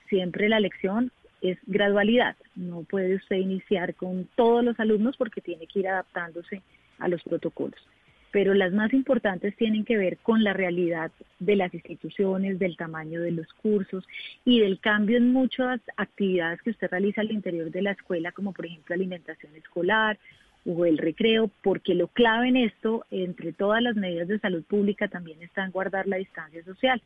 siempre 0.08 0.48
la 0.48 0.60
lección 0.60 1.10
es 1.42 1.58
gradualidad. 1.66 2.36
No 2.54 2.84
puede 2.84 3.16
usted 3.16 3.36
iniciar 3.36 3.96
con 3.96 4.28
todos 4.36 4.62
los 4.64 4.78
alumnos 4.78 5.16
porque 5.16 5.40
tiene 5.40 5.66
que 5.66 5.80
ir 5.80 5.88
adaptándose 5.88 6.62
a 7.00 7.08
los 7.08 7.24
protocolos. 7.24 7.80
Pero 8.34 8.52
las 8.52 8.72
más 8.72 8.92
importantes 8.92 9.54
tienen 9.54 9.84
que 9.84 9.96
ver 9.96 10.16
con 10.16 10.42
la 10.42 10.52
realidad 10.52 11.12
de 11.38 11.54
las 11.54 11.72
instituciones, 11.72 12.58
del 12.58 12.76
tamaño 12.76 13.20
de 13.20 13.30
los 13.30 13.46
cursos 13.54 14.04
y 14.44 14.58
del 14.58 14.80
cambio 14.80 15.18
en 15.18 15.32
muchas 15.32 15.80
actividades 15.96 16.60
que 16.62 16.70
usted 16.70 16.90
realiza 16.90 17.20
al 17.20 17.30
interior 17.30 17.70
de 17.70 17.82
la 17.82 17.92
escuela, 17.92 18.32
como 18.32 18.52
por 18.52 18.66
ejemplo 18.66 18.92
alimentación 18.92 19.54
escolar 19.54 20.18
o 20.66 20.84
el 20.84 20.98
recreo, 20.98 21.48
porque 21.62 21.94
lo 21.94 22.08
clave 22.08 22.48
en 22.48 22.56
esto, 22.56 23.06
entre 23.12 23.52
todas 23.52 23.80
las 23.80 23.94
medidas 23.94 24.26
de 24.26 24.40
salud 24.40 24.64
pública, 24.64 25.06
también 25.06 25.40
está 25.40 25.64
en 25.64 25.70
guardar 25.70 26.08
la 26.08 26.16
distancia 26.16 26.64
social. 26.64 27.00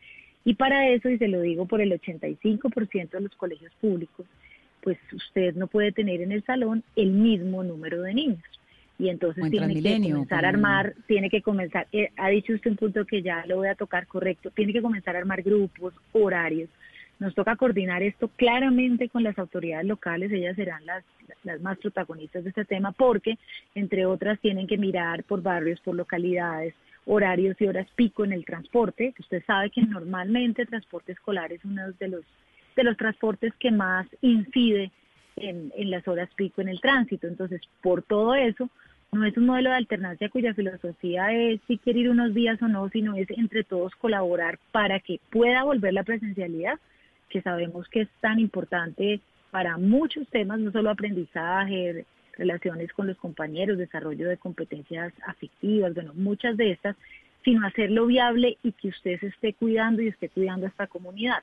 Y 0.47 0.55
para 0.55 0.89
eso, 0.89 1.11
y 1.11 1.19
se 1.19 1.29
lo 1.29 1.43
digo 1.43 1.67
por 1.67 1.83
el 1.83 1.93
85% 1.93 3.11
de 3.11 3.21
los 3.21 3.37
colegios 3.37 3.75
públicos, 3.83 4.25
pues 4.81 4.97
usted 5.13 5.55
no 5.57 5.67
puede 5.67 5.93
tener 5.93 6.23
en 6.23 6.33
el 6.33 6.43
salón 6.45 6.83
el 6.97 7.11
mismo 7.11 7.65
número 7.65 8.01
de 8.01 8.15
niños. 8.15 8.58
Y 8.99 9.09
entonces 9.09 9.49
tiene 9.51 9.81
que 9.81 10.11
comenzar 10.11 10.45
a 10.45 10.49
armar, 10.49 10.95
tiene 11.07 11.31
que 11.31 11.41
comenzar, 11.41 11.87
eh, 11.93 12.11
ha 12.17 12.29
dicho 12.31 12.53
usted 12.53 12.73
un 12.73 12.77
punto 12.77 13.05
que 13.05 13.23
ya 13.23 13.47
lo 13.47 13.59
voy 13.59 13.69
a 13.69 13.77
tocar 13.77 14.09
correcto, 14.09 14.51
tiene 14.51 14.73
que 14.73 14.83
comenzar 14.83 15.15
a 15.15 15.21
armar 15.21 15.43
grupos, 15.43 15.95
horarios. 16.13 16.69
Nos 17.21 17.35
toca 17.35 17.55
coordinar 17.57 18.03
esto 18.03 18.29
claramente 18.29 19.09
con 19.09 19.23
las 19.23 19.39
autoridades 19.39 19.87
locales, 19.87 20.33
ellas 20.33 20.57
serán 20.57 20.85
las, 20.85 21.05
las 21.45 21.61
más 21.61 21.79
protagonistas 21.79 22.43
de 22.43 22.51
este 22.51 22.65
tema, 22.65 22.91
porque 22.91 23.39
entre 23.77 24.05
otras 24.05 24.41
tienen 24.41 24.67
que 24.67 24.79
mirar 24.79 25.23
por 25.25 25.43
barrios, 25.43 25.81
por 25.81 25.95
localidades, 25.95 26.75
horarios 27.07 27.57
y 27.61 27.67
horas 27.67 27.87
pico 27.95 28.25
en 28.25 28.33
el 28.33 28.45
transporte. 28.45 29.15
Usted 29.19 29.43
sabe 29.47 29.71
que 29.71 29.83
normalmente 29.83 30.63
el 30.63 30.69
transporte 30.69 31.13
escolar 31.13 31.53
es 31.53 31.65
uno 31.65 31.93
de 31.93 32.09
los, 32.09 32.25
de 32.77 32.85
los 32.85 32.97
transportes 32.97 33.53
que 33.61 33.71
más 33.71 34.07
incide 34.23 34.91
en, 35.37 35.73
en 35.77 35.91
las 35.91 36.07
horas 36.07 36.29
pico 36.37 36.61
en 36.61 36.69
el 36.69 36.81
tránsito. 36.81 37.27
Entonces, 37.27 37.63
por 37.81 38.03
todo 38.03 38.35
eso, 38.35 38.69
no 39.13 39.25
es 39.25 39.37
un 39.37 39.47
modelo 39.47 39.71
de 39.71 39.77
alternancia 39.77 40.29
cuya 40.29 40.55
filosofía 40.55 41.33
es 41.33 41.61
si 41.67 41.79
quiere 41.79 42.01
ir 42.01 42.11
unos 42.11 42.35
días 42.35 42.61
o 42.63 42.69
no, 42.69 42.89
sino 42.91 43.15
es 43.15 43.29
entre 43.31 43.65
todos 43.65 43.95
colaborar 43.97 44.59
para 44.71 45.01
que 45.01 45.21
pueda 45.31 45.65
volver 45.65 45.95
la 45.95 46.05
presencialidad, 46.05 46.79
que 47.31 47.43
sabemos 47.43 47.89
que 47.89 48.03
es 48.03 48.09
tan 48.21 48.39
importante 48.39 49.21
para 49.51 49.79
muchos 49.79 50.29
temas, 50.29 50.61
no 50.61 50.71
solo 50.73 50.91
aprendizaje, 50.91 52.05
relaciones 52.37 52.93
con 52.93 53.07
los 53.07 53.17
compañeros, 53.17 53.79
desarrollo 53.79 54.29
de 54.29 54.37
competencias 54.37 55.13
afectivas, 55.27 55.95
bueno, 55.95 56.13
muchas 56.15 56.57
de 56.57 56.73
estas, 56.73 56.97
sino 57.45 57.67
hacerlo 57.67 58.07
viable 58.07 58.59
y 58.63 58.73
que 58.73 58.89
usted 58.89 59.19
se 59.21 59.29
esté 59.29 59.55
cuidando 59.55 60.03
y 60.03 60.09
esté 60.09 60.29
cuidando 60.29 60.67
a 60.67 60.69
esta 60.69 60.87
comunidad. 60.87 61.43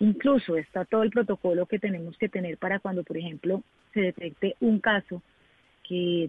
Incluso 0.00 0.56
está 0.56 0.84
todo 0.84 1.02
el 1.02 1.10
protocolo 1.10 1.66
que 1.66 1.78
tenemos 1.78 2.16
que 2.16 2.28
tener 2.28 2.56
para 2.56 2.80
cuando, 2.80 3.04
por 3.04 3.18
ejemplo, 3.18 3.62
se 3.92 4.00
detecte 4.00 4.56
un 4.60 4.80
caso 4.80 5.22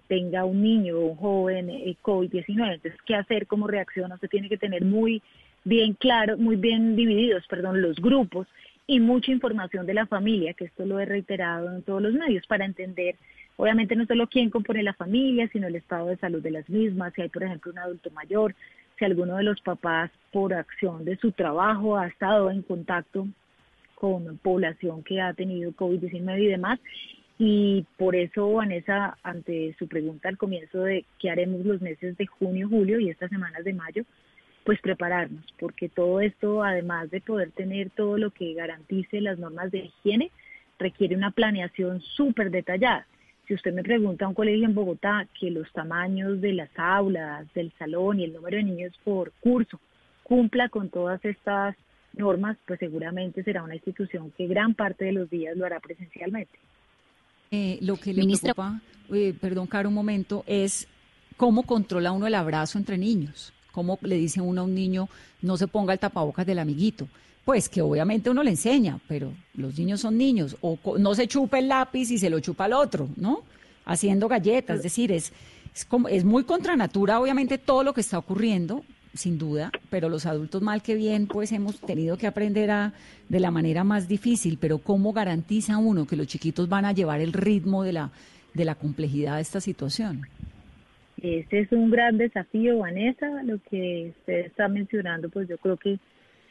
tenga 0.08 0.45
un 0.45 0.62
niño 0.62 0.97
o 0.97 1.06
un 1.08 1.15
joven 1.17 1.69
eh, 1.69 1.95
COVID-19. 2.02 2.73
Entonces, 2.73 2.99
¿qué 3.06 3.15
hacer? 3.15 3.47
¿Cómo 3.47 3.67
reacciona? 3.67 4.15
Usted 4.15 4.30
tiene 4.30 4.49
que 4.49 4.58
tener 4.58 4.84
muy 4.84 5.21
bien 5.63 5.93
claro, 5.93 6.38
muy 6.38 6.56
bien 6.56 6.95
divididos, 6.95 7.45
perdón, 7.47 7.82
los 7.82 7.97
grupos 7.97 8.47
y 8.86 8.99
mucha 8.99 9.32
información 9.32 9.86
de 9.86 9.93
la 9.93 10.06
familia, 10.08 10.54
que 10.54 10.65
esto 10.65 10.86
lo 10.86 10.99
he 10.99 11.06
reiterado 11.06 11.73
en 11.73 11.84
todos 11.84 12.02
los 12.02 12.13
medios, 12.13 12.45
para 12.47 12.65
entender 12.65 13.15
Obviamente 13.56 13.95
no 13.95 14.06
solo 14.06 14.28
quién 14.28 14.49
compone 14.49 14.82
la 14.82 14.93
familia, 14.93 15.47
sino 15.49 15.67
el 15.67 15.76
estado 15.76 16.08
de 16.08 16.17
salud 16.17 16.41
de 16.41 16.52
las 16.52 16.67
mismas, 16.69 17.13
si 17.13 17.21
hay, 17.21 17.30
por 17.30 17.43
ejemplo, 17.43 17.71
un 17.71 17.78
adulto 17.78 18.10
mayor, 18.12 18.56
si 18.97 19.06
alguno 19.06 19.38
de 19.38 19.43
los 19.43 19.62
papás, 19.62 20.12
por 20.32 20.54
acción 20.54 21.06
de 21.06 21.17
su 21.17 21.32
trabajo, 21.32 21.97
ha 21.97 22.08
estado 22.08 22.49
en 22.49 22.63
contacto 22.63 23.28
con 23.95 24.38
población 24.39 25.04
que 25.04 25.21
ha 25.21 25.34
tenido 25.34 25.71
COVID-19 25.71 26.41
y 26.41 26.47
demás. 26.47 26.80
Y 27.45 27.86
por 27.97 28.15
eso, 28.15 28.53
Vanessa, 28.53 29.17
ante 29.21 29.75
su 29.77 29.89
pregunta 29.89 30.29
al 30.29 30.38
comienzo 30.38 30.84
de 30.84 31.03
qué 31.19 31.29
haremos 31.29 31.65
los 31.65 31.82
meses 31.82 32.15
de 32.15 32.25
junio, 32.25 32.69
julio 32.69 33.01
y 33.01 33.10
estas 33.10 33.29
semanas 33.29 33.65
de 33.65 33.73
mayo, 33.73 34.06
pues 34.63 34.79
prepararnos, 34.79 35.43
porque 35.60 35.89
todo 35.89 36.21
esto, 36.21 36.63
además 36.63 37.12
de 37.12 37.19
poder 37.19 37.51
tener 37.51 37.89
todo 37.89 38.17
lo 38.17 38.32
que 38.32 38.53
garantice 38.53 39.19
las 39.19 39.39
normas 39.39 39.71
de 39.71 39.79
higiene, 39.79 40.32
requiere 40.79 41.17
una 41.17 41.32
planeación 41.32 41.99
súper 41.99 42.49
detallada. 42.49 43.06
Si 43.45 43.53
usted 43.53 43.73
me 43.73 43.84
pregunta 43.84 44.23
a 44.23 44.29
un 44.29 44.36
colegio 44.36 44.63
en 44.63 44.73
Bogotá 44.73 45.27
que 45.38 45.51
los 45.51 45.69
tamaños 45.73 46.39
de 46.39 46.53
las 46.53 46.69
aulas, 46.77 47.53
del 47.53 47.73
salón 47.77 48.21
y 48.21 48.23
el 48.23 48.32
número 48.32 48.56
de 48.56 48.63
niños 48.63 48.97
por 49.03 49.34
curso 49.41 49.82
cumpla 50.23 50.69
con 50.69 50.88
todas 50.88 51.19
estas 51.25 51.75
normas, 52.13 52.56
pues 52.65 52.79
seguramente 52.79 53.43
será 53.43 53.63
una 53.63 53.75
institución 53.75 54.32
que 54.32 54.47
gran 54.47 54.75
parte 54.75 55.03
de 55.03 55.12
los 55.12 55.29
días 55.29 55.58
lo 55.58 55.65
hará 55.65 55.82
presencialmente. 55.82 56.58
Eh, 57.56 57.78
lo 57.82 57.98
que 57.98 58.13
le 58.13 58.26
preocupa, 58.26 58.82
eh, 59.12 59.36
perdón, 59.39 59.68
Caro, 59.68 59.89
un 59.89 59.96
momento, 59.96 60.44
es 60.48 60.88
cómo 61.38 61.63
controla 61.63 62.12
uno 62.12 62.26
el 62.26 62.34
abrazo 62.34 62.80
entre 62.80 62.98
niños. 62.98 63.54
¿Cómo 63.72 64.00
le 64.02 64.18
dice 64.18 64.42
uno 64.42 64.62
a 64.62 64.63
un 64.63 64.74
niño 64.74 65.08
no 65.42 65.56
se 65.58 65.68
ponga 65.68 65.94
el 65.94 66.00
tapabocas 66.00 66.46
del 66.46 66.60
amiguito? 66.60 67.08
pues 67.46 67.68
que 67.68 67.82
obviamente 67.82 68.30
uno 68.30 68.44
le 68.44 68.52
enseña, 68.52 69.00
pero 69.08 69.34
los 69.56 69.78
niños 69.78 70.02
son 70.02 70.18
niños, 70.18 70.56
o 70.62 70.78
no 70.98 71.13
se 71.13 71.28
chupa 71.28 71.60
el 71.60 71.68
lápiz 71.68 72.10
y 72.10 72.18
se 72.18 72.30
lo 72.30 72.39
chupa 72.39 72.66
al 72.66 72.74
otro, 72.74 73.10
¿no? 73.18 73.44
Haciendo 73.86 74.30
galletas, 74.30 74.78
es 74.78 74.84
decir, 74.84 75.12
es, 75.12 75.34
es, 75.76 75.84
como, 75.84 76.08
es 76.08 76.24
muy 76.24 76.46
contra 76.46 76.78
natura, 76.78 77.20
obviamente, 77.20 77.58
todo 77.58 77.84
lo 77.84 77.94
que 77.94 78.02
está 78.02 78.18
ocurriendo, 78.18 78.84
sin 79.13 79.38
duda, 79.38 79.71
pero 79.89 80.10
los 80.10 80.26
adultos 80.26 80.62
mal 80.62 80.82
que 80.82 80.95
bien, 80.95 81.28
pues 81.28 81.52
hemos 81.52 81.80
tenido 81.80 82.17
que 82.17 82.28
aprender 82.28 82.71
a, 82.71 82.93
de 83.30 83.39
la 83.39 83.52
manera 83.52 83.84
más 83.84 84.08
difícil, 84.08 84.58
pero 84.60 84.80
¿cómo 84.80 85.13
garantiza 85.13 85.78
uno 85.78 86.08
que 86.08 86.15
los 86.15 86.28
chiquitos 86.28 86.67
van 86.67 86.86
a 86.86 86.93
llevar 86.93 87.21
el 87.21 87.34
ritmo 87.34 87.84
de 87.84 87.93
la, 87.93 88.12
de 88.54 88.65
la 88.65 88.76
complejidad 88.76 89.36
de 89.36 89.41
esta 89.41 89.62
situación? 89.62 90.23
Este 91.21 91.60
es 91.60 91.71
un 91.71 91.89
gran 91.89 92.17
desafío, 92.17 92.80
Vanessa, 92.80 93.43
lo 93.43 93.60
que 93.69 94.13
usted 94.17 94.47
está 94.47 94.67
mencionando, 94.67 95.30
pues 95.30 95.47
yo 95.47 95.58
creo 95.58 95.78
que 95.78 95.99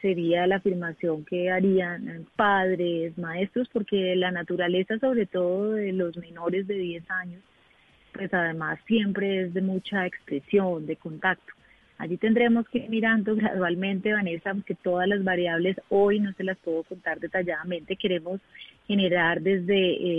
sería 0.01 0.47
la 0.47 0.57
afirmación 0.57 1.23
que 1.25 1.51
harían 1.51 2.25
padres, 2.35 3.17
maestros, 3.17 3.69
porque 3.71 4.15
la 4.15 4.31
naturaleza, 4.31 4.97
sobre 4.99 5.25
todo 5.25 5.73
de 5.73 5.93
los 5.93 6.17
menores 6.17 6.67
de 6.67 6.75
10 6.75 7.11
años, 7.11 7.41
pues 8.13 8.33
además 8.33 8.79
siempre 8.85 9.43
es 9.43 9.53
de 9.53 9.61
mucha 9.61 10.05
expresión, 10.05 10.85
de 10.85 10.95
contacto. 10.95 11.53
Allí 12.03 12.17
tendremos 12.17 12.67
que 12.67 12.79
ir 12.79 12.89
mirando 12.89 13.33
gradualmente, 13.37 14.11
Vanessa, 14.11 14.53
porque 14.53 14.75
todas 14.75 15.07
las 15.07 15.23
variables 15.23 15.77
hoy 15.87 16.19
no 16.19 16.33
se 16.33 16.43
las 16.43 16.57
puedo 16.57 16.83
contar 16.83 17.21
detalladamente. 17.21 17.95
Queremos 17.95 18.41
generar 18.87 19.39
desde 19.39 19.77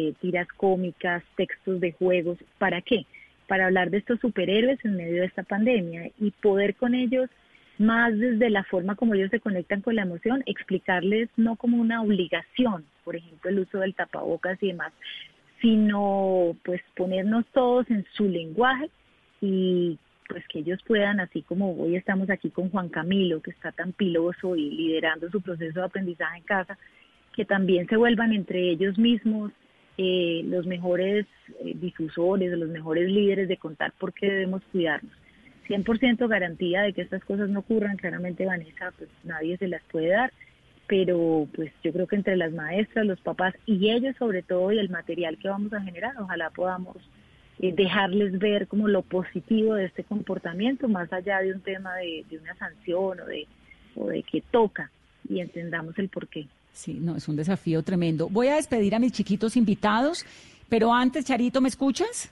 eh, 0.09 0.15
tiras 0.19 0.49
cómicas, 0.57 1.23
textos 1.37 1.81
de 1.81 1.93
juegos. 1.93 2.39
¿Para 2.57 2.81
qué? 2.81 3.05
Para 3.47 3.67
hablar 3.67 3.91
de 3.91 3.99
estos 3.99 4.19
superhéroes 4.21 4.83
en 4.83 4.97
medio 4.97 5.21
de 5.21 5.27
esta 5.27 5.43
pandemia 5.43 6.11
y 6.19 6.31
poder 6.31 6.75
con 6.75 6.95
ellos 6.95 7.29
más 7.77 8.19
desde 8.19 8.49
la 8.49 8.65
forma 8.65 8.95
como 8.95 9.13
ellos 9.13 9.31
se 9.31 9.41
conectan 9.41 9.83
con 9.83 9.95
la 9.97 10.03
emoción, 10.03 10.43
explicarles 10.47 11.29
no 11.37 11.57
como 11.57 11.77
una 11.77 12.01
obligación, 12.01 12.87
por 13.05 13.17
ejemplo, 13.17 13.51
el 13.51 13.59
uso 13.59 13.81
del 13.81 13.95
tapabocas 13.95 14.57
y 14.63 14.69
demás, 14.69 14.95
sino 15.61 16.57
pues 16.65 16.81
ponernos 16.97 17.45
todos 17.53 17.91
en 17.91 18.07
su 18.15 18.27
lenguaje 18.27 18.89
y 19.43 19.99
pues 20.29 20.47
que 20.49 20.61
ellos 20.61 20.81
puedan, 20.87 21.21
así 21.21 21.43
como 21.43 21.77
hoy 21.77 21.97
estamos 21.97 22.31
aquí 22.31 22.51
con 22.51 22.71
Juan 22.71 22.89
Camilo, 22.89 23.43
que 23.43 23.51
está 23.51 23.73
tan 23.73 23.93
piloso 23.93 24.57
y 24.57 24.71
liderando 24.71 25.31
su 25.31 25.41
proceso 25.41 25.81
de 25.81 25.87
aprendizaje 25.87 26.39
en 26.39 26.45
casa, 26.45 26.79
que 27.35 27.45
también 27.45 27.87
se 27.89 27.97
vuelvan 27.97 28.33
entre 28.33 28.71
ellos 28.71 28.99
mismos 28.99 29.53
eh, 29.97 30.43
los 30.47 30.67
mejores 30.67 31.27
eh, 31.61 31.75
difusores, 31.77 32.57
los 32.59 32.69
mejores 32.69 33.09
líderes 33.09 33.49
de 33.49 33.57
contar 33.57 33.93
por 33.93 34.13
qué 34.13 34.27
debemos 34.27 34.63
cuidarnos. 34.73 35.13
100% 35.69 36.29
garantía 36.29 36.83
de 36.83 36.93
que 36.93 37.03
estas 37.03 37.25
cosas 37.25 37.49
no 37.49 37.61
ocurran, 37.61 37.97
claramente 37.97 38.45
Vanessa, 38.45 38.93
pues 38.99 39.09
nadie 39.23 39.57
se 39.57 39.69
las 39.69 39.83
puede 39.85 40.09
dar, 40.09 40.33
pero 40.87 41.49
pues 41.55 41.73
yo 41.83 41.93
creo 41.93 42.07
que 42.07 42.17
entre 42.17 42.37
las 42.37 42.53
maestras, 42.53 43.07
los 43.07 43.21
papás 43.21 43.55
y 43.67 43.91
ellos 43.91 44.15
sobre 44.19 44.43
todo 44.43 44.73
y 44.73 44.79
el 44.79 44.91
material 44.91 45.39
que 45.39 45.49
vamos 45.49 45.73
a 45.73 45.81
generar, 45.81 46.15
ojalá 46.21 46.51
podamos 46.51 46.97
dejarles 47.59 48.39
ver 48.39 48.67
como 48.67 48.89
lo 48.89 49.03
positivo 49.03 49.75
de 49.75 49.87
este 49.87 50.05
comportamiento, 50.05 50.89
más 50.89 51.13
allá 51.13 51.39
de 51.39 51.53
un 51.53 51.61
tema 51.61 51.95
de, 51.97 52.25
de 52.29 52.39
una 52.39 52.55
sanción 52.57 53.21
o 53.21 53.25
de, 53.27 53.47
o 53.97 54.09
de 54.09 54.23
que 54.23 54.41
toca 54.41 54.91
y 55.29 55.41
entendamos 55.41 55.99
el 55.99 56.09
porqué. 56.09 56.47
Sí, 56.73 56.95
no, 56.95 57.17
es 57.17 57.29
un 57.29 57.37
desafío 57.37 57.83
tremendo. 57.83 58.29
Voy 58.29 58.49
a 58.49 58.57
despedir 58.57 58.95
a 58.95 58.99
mis 58.99 59.13
chiquitos 59.13 59.57
invitados, 59.57 60.27
pero 60.69 60.93
antes, 60.93 61.25
Charito, 61.25 61.61
¿me 61.61 61.69
escuchas? 61.69 62.31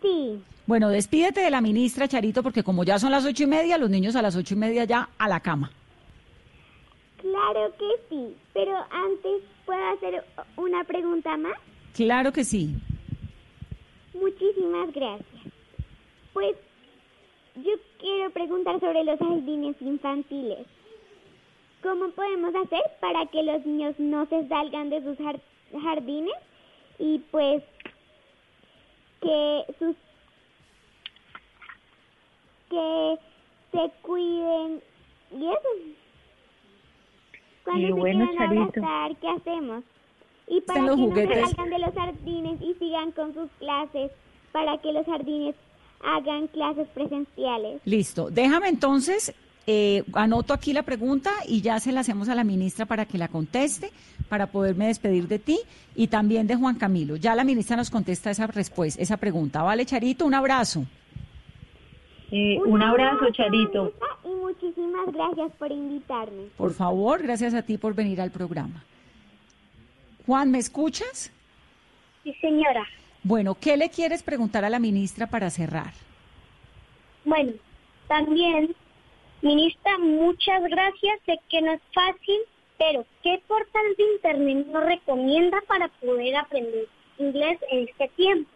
Sí. 0.00 0.40
Bueno, 0.66 0.88
despídete 0.88 1.40
de 1.40 1.50
la 1.50 1.60
ministra, 1.60 2.06
Charito, 2.08 2.42
porque 2.42 2.62
como 2.62 2.84
ya 2.84 2.98
son 2.98 3.10
las 3.10 3.24
ocho 3.24 3.42
y 3.42 3.46
media, 3.46 3.78
los 3.78 3.90
niños 3.90 4.14
a 4.16 4.22
las 4.22 4.36
ocho 4.36 4.54
y 4.54 4.58
media 4.58 4.84
ya 4.84 5.08
a 5.18 5.28
la 5.28 5.40
cama. 5.40 5.70
Claro 7.20 7.72
que 7.76 7.88
sí, 8.08 8.36
pero 8.54 8.76
antes 8.90 9.42
puedo 9.64 9.84
hacer 9.96 10.24
una 10.56 10.84
pregunta 10.84 11.36
más. 11.36 11.54
Claro 11.94 12.32
que 12.32 12.44
sí. 12.44 12.76
Muchísimas 14.20 14.92
gracias. 14.92 15.42
Pues 16.32 16.56
yo 17.56 17.72
quiero 17.98 18.30
preguntar 18.30 18.78
sobre 18.80 19.04
los 19.04 19.18
jardines 19.18 19.76
infantiles. 19.80 20.66
¿Cómo 21.82 22.08
podemos 22.10 22.54
hacer 22.54 22.82
para 23.00 23.26
que 23.26 23.42
los 23.42 23.64
niños 23.64 23.94
no 23.98 24.26
se 24.26 24.46
salgan 24.48 24.90
de 24.90 25.02
sus 25.02 25.16
jar- 25.18 25.40
jardines 25.82 26.34
y 26.98 27.18
pues 27.30 27.62
que 29.20 29.64
sus 29.78 29.96
que 32.70 33.18
se 33.72 33.90
cuiden 34.02 34.82
y 35.32 35.46
eso? 35.46 35.68
Cuando 37.64 37.82
Y 37.82 37.86
se 37.86 37.92
bueno, 37.92 38.28
quieran 38.28 38.58
abrazar, 38.58 39.16
¿qué 39.16 39.28
hacemos? 39.28 39.84
Y 40.48 40.60
para 40.60 40.80
que 40.80 40.86
no 40.86 40.96
juguetes. 40.96 41.36
se 41.36 41.54
salgan 41.54 41.70
de 41.70 41.78
los 41.78 41.94
jardines 41.94 42.62
y 42.62 42.74
sigan 42.74 43.12
con 43.12 43.34
sus 43.34 43.50
clases, 43.58 44.10
para 44.52 44.78
que 44.78 44.92
los 44.92 45.04
jardines 45.06 45.54
hagan 46.04 46.46
clases 46.48 46.88
presenciales. 46.88 47.80
Listo. 47.84 48.30
Déjame 48.30 48.68
entonces, 48.68 49.34
eh, 49.66 50.04
anoto 50.12 50.54
aquí 50.54 50.72
la 50.72 50.84
pregunta 50.84 51.32
y 51.46 51.60
ya 51.60 51.80
se 51.80 51.90
la 51.90 52.00
hacemos 52.00 52.28
a 52.28 52.34
la 52.36 52.44
ministra 52.44 52.86
para 52.86 53.04
que 53.06 53.18
la 53.18 53.28
conteste, 53.28 53.90
para 54.28 54.46
poderme 54.46 54.86
despedir 54.86 55.26
de 55.26 55.40
ti 55.40 55.58
y 55.96 56.06
también 56.06 56.46
de 56.46 56.54
Juan 56.54 56.76
Camilo. 56.76 57.16
Ya 57.16 57.34
la 57.34 57.44
ministra 57.44 57.76
nos 57.76 57.90
contesta 57.90 58.30
esa 58.30 58.46
respuesta, 58.46 59.02
esa 59.02 59.16
pregunta. 59.16 59.62
Vale, 59.62 59.84
Charito, 59.84 60.24
un 60.24 60.34
abrazo. 60.34 60.84
Eh, 62.30 62.58
un 62.64 62.82
abrazo, 62.82 63.30
Charito. 63.32 63.92
Y 64.24 64.28
muchísimas 64.28 65.12
gracias 65.12 65.52
por 65.58 65.70
invitarme. 65.70 66.44
Por 66.56 66.72
favor, 66.72 67.22
gracias 67.22 67.54
a 67.54 67.62
ti 67.62 67.78
por 67.78 67.94
venir 67.94 68.20
al 68.20 68.30
programa. 68.30 68.84
Juan, 70.26 70.50
¿me 70.50 70.58
escuchas? 70.58 71.32
Sí, 72.24 72.34
señora. 72.40 72.84
Bueno, 73.22 73.56
¿qué 73.60 73.76
le 73.76 73.90
quieres 73.90 74.22
preguntar 74.22 74.64
a 74.64 74.70
la 74.70 74.80
ministra 74.80 75.28
para 75.28 75.50
cerrar? 75.50 75.92
Bueno, 77.24 77.52
también, 78.08 78.74
ministra, 79.42 79.98
muchas 79.98 80.62
gracias. 80.64 81.20
Sé 81.26 81.38
que 81.48 81.62
no 81.62 81.72
es 81.72 81.80
fácil, 81.94 82.40
pero 82.76 83.06
¿qué 83.22 83.40
portal 83.46 83.84
de 83.96 84.04
internet 84.14 84.66
nos 84.66 84.84
recomienda 84.84 85.58
para 85.68 85.88
poder 85.88 86.36
aprender 86.36 86.88
inglés 87.18 87.58
en 87.70 87.88
este 87.88 88.08
tiempo? 88.16 88.50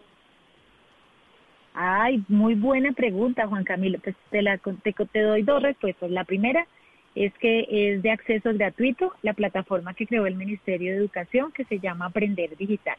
Ay, 1.74 2.22
muy 2.28 2.54
buena 2.54 2.92
pregunta, 2.92 3.46
Juan 3.46 3.62
Camilo. 3.62 4.00
Pues 4.00 4.16
te, 4.30 4.42
la, 4.42 4.58
te, 4.58 4.92
te 4.92 5.20
doy 5.22 5.42
dos 5.42 5.62
respuestas. 5.62 6.10
La 6.10 6.24
primera 6.24 6.66
es 7.14 7.32
que 7.34 7.66
es 7.70 8.02
de 8.02 8.10
acceso 8.10 8.52
gratuito 8.54 9.12
la 9.22 9.34
plataforma 9.34 9.94
que 9.94 10.06
creó 10.06 10.26
el 10.26 10.36
Ministerio 10.36 10.92
de 10.92 10.98
Educación 10.98 11.52
que 11.52 11.64
se 11.64 11.78
llama 11.78 12.06
Aprender 12.06 12.56
Digital. 12.56 12.96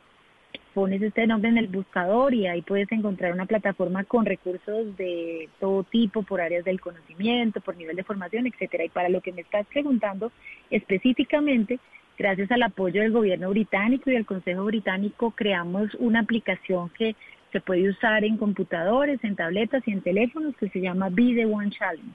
Pones 0.74 1.02
este 1.02 1.28
nombre 1.28 1.50
en 1.50 1.58
el 1.58 1.67
buscador 1.67 2.34
y 2.34 2.47
ahí 2.47 2.62
puedes 2.62 2.91
encontrar 2.91 3.34
una 3.34 3.45
plataforma 3.45 4.06
con 4.06 4.26
recursos 4.26 4.95
de 4.95 5.50
todo 5.60 5.84
tipo, 5.84 6.24
por 6.24 6.39
áreas 6.39 6.63
del 6.63 6.80
conocimiento, 6.80 7.60
por 7.60 7.76
nivel 7.76 7.95
de 7.95 8.04
formación, 8.04 8.47
etcétera. 8.47 8.86
Y 8.86 8.89
para 8.89 9.10
lo 9.10 9.21
que 9.21 9.34
me 9.34 9.41
estás 9.41 9.65
preguntando 9.67 10.32
específicamente, 10.69 11.80
gracias 12.17 12.52
al 12.52 12.63
apoyo 12.63 13.02
del 13.02 13.12
gobierno 13.12 13.50
británico 13.50 14.10
y 14.10 14.13
del 14.13 14.26
Consejo 14.26 14.63
Británico, 14.65 15.32
creamos 15.32 15.93
una 15.95 16.21
aplicación 16.21 16.89
que 16.89 17.15
se 17.52 17.60
puede 17.60 17.89
usar 17.89 18.24
en 18.24 18.38
computadores, 18.38 19.21
en 19.24 19.36
tabletas 19.36 19.84
y 19.86 19.91
en 19.91 20.02
teléfonos 20.02 20.56
que 20.56 20.69
se 20.69 20.80
llama 20.80 21.10
Be 21.10 21.34
the 21.36 21.45
One 21.45 21.69
Challenge. 21.69 22.13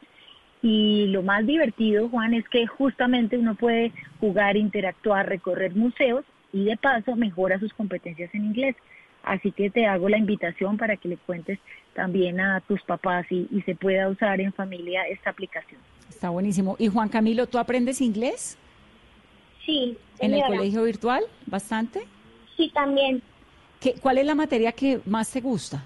Y 0.68 1.06
lo 1.06 1.22
más 1.22 1.46
divertido, 1.46 2.08
Juan, 2.08 2.34
es 2.34 2.48
que 2.48 2.66
justamente 2.66 3.38
uno 3.38 3.54
puede 3.54 3.92
jugar, 4.18 4.56
interactuar, 4.56 5.28
recorrer 5.28 5.76
museos 5.76 6.24
y 6.52 6.64
de 6.64 6.76
paso 6.76 7.14
mejora 7.14 7.60
sus 7.60 7.72
competencias 7.72 8.34
en 8.34 8.46
inglés. 8.46 8.74
Así 9.22 9.52
que 9.52 9.70
te 9.70 9.86
hago 9.86 10.08
la 10.08 10.18
invitación 10.18 10.76
para 10.76 10.96
que 10.96 11.06
le 11.06 11.18
cuentes 11.18 11.60
también 11.94 12.40
a 12.40 12.60
tus 12.62 12.82
papás 12.82 13.26
y, 13.30 13.46
y 13.52 13.62
se 13.62 13.76
pueda 13.76 14.08
usar 14.08 14.40
en 14.40 14.52
familia 14.52 15.06
esta 15.06 15.30
aplicación. 15.30 15.80
Está 16.08 16.30
buenísimo. 16.30 16.74
Y 16.80 16.88
Juan 16.88 17.10
Camilo, 17.10 17.46
¿tú 17.46 17.58
aprendes 17.58 18.00
inglés 18.00 18.58
Sí, 19.64 19.96
en 20.18 20.34
el 20.34 20.42
colegio 20.46 20.82
virtual? 20.82 21.22
¿Bastante? 21.46 22.08
Sí, 22.56 22.72
también. 22.74 23.22
¿Qué, 23.78 23.94
¿Cuál 24.00 24.18
es 24.18 24.26
la 24.26 24.34
materia 24.34 24.72
que 24.72 24.98
más 25.06 25.30
te 25.30 25.40
gusta? 25.40 25.84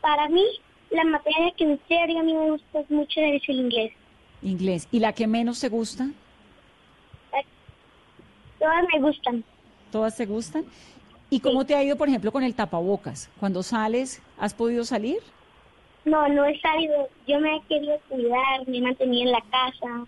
Para 0.00 0.30
mí, 0.30 0.44
la 0.90 1.04
materia 1.04 1.52
que 1.56 1.64
en 1.64 1.80
serio 1.88 2.20
a 2.20 2.22
mí 2.22 2.32
me 2.34 2.50
gusta 2.50 2.80
es 2.80 2.90
mucho 2.90 3.20
es 3.20 3.42
el 3.48 3.56
inglés. 3.56 3.92
Inglés. 4.42 4.88
¿Y 4.92 5.00
la 5.00 5.12
que 5.12 5.26
menos 5.26 5.60
te 5.60 5.68
gusta? 5.68 6.08
Todas 8.58 8.84
me 8.92 9.00
gustan. 9.00 9.44
¿Todas 9.92 10.16
te 10.16 10.26
gustan? 10.26 10.64
¿Y 11.28 11.40
cómo 11.40 11.64
te 11.66 11.74
ha 11.74 11.82
ido, 11.82 11.96
por 11.96 12.08
ejemplo, 12.08 12.32
con 12.32 12.42
el 12.42 12.54
tapabocas? 12.54 13.28
Cuando 13.38 13.62
sales, 13.62 14.22
¿has 14.38 14.54
podido 14.54 14.84
salir? 14.84 15.18
No, 16.04 16.26
no 16.28 16.44
he 16.44 16.58
salido. 16.60 17.08
Yo 17.26 17.40
me 17.40 17.56
he 17.56 17.60
querido 17.62 17.98
cuidar, 18.08 18.66
me 18.66 18.78
he 18.78 18.80
mantenido 18.82 19.24
en 19.24 19.32
la 19.32 19.40
casa. 19.50 20.06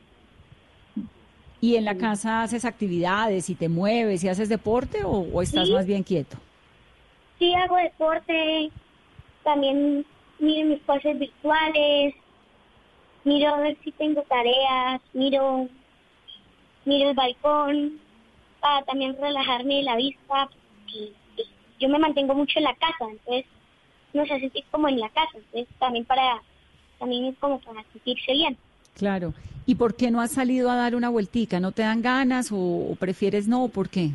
¿Y 1.60 1.74
en 1.74 1.84
la 1.84 1.96
casa 1.96 2.42
haces 2.42 2.64
actividades 2.64 3.50
y 3.50 3.56
te 3.56 3.68
mueves 3.68 4.22
y 4.22 4.28
haces 4.28 4.48
deporte 4.48 5.02
o, 5.04 5.10
o 5.10 5.42
estás 5.42 5.66
Sí. 5.66 5.74
más 5.74 5.86
bien 5.86 6.04
quieto? 6.04 6.36
Sí 7.40 7.52
hago 7.54 7.76
deporte, 7.76 8.70
también 9.42 10.06
miro 10.38 10.68
mis 10.68 10.82
clases 10.82 11.18
virtuales, 11.18 12.14
miro 13.24 13.54
a 13.54 13.60
ver 13.60 13.76
si 13.82 13.92
tengo 13.92 14.22
tareas, 14.22 15.00
miro, 15.12 15.68
miro 16.84 17.10
el 17.10 17.16
balcón, 17.16 18.00
para 18.60 18.84
también 18.84 19.16
relajarme 19.20 19.76
de 19.76 19.82
la 19.82 19.96
vista. 19.96 20.48
Y, 20.88 21.12
pues, 21.34 21.48
yo 21.78 21.88
me 21.88 21.98
mantengo 21.98 22.34
mucho 22.34 22.58
en 22.58 22.64
la 22.64 22.74
casa, 22.74 23.10
entonces 23.10 23.44
no 24.14 24.24
se 24.26 24.40
sentir 24.40 24.64
como 24.70 24.88
en 24.88 25.00
la 25.00 25.08
casa, 25.10 25.30
entonces 25.34 25.68
también 25.78 26.04
para, 26.04 26.42
también 26.98 27.26
es 27.26 27.38
como 27.38 27.60
para 27.60 27.84
sentirse 27.92 28.32
bien. 28.32 28.56
Claro. 28.94 29.34
¿Y 29.66 29.74
por 29.74 29.94
qué 29.94 30.10
no 30.10 30.20
has 30.20 30.32
salido 30.32 30.70
a 30.70 30.76
dar 30.76 30.96
una 30.96 31.10
vueltica? 31.10 31.60
¿No 31.60 31.72
te 31.72 31.82
dan 31.82 32.02
ganas 32.02 32.50
o, 32.50 32.56
o 32.56 32.96
prefieres 32.96 33.46
no? 33.46 33.68
¿Por 33.68 33.90
qué? 33.90 34.12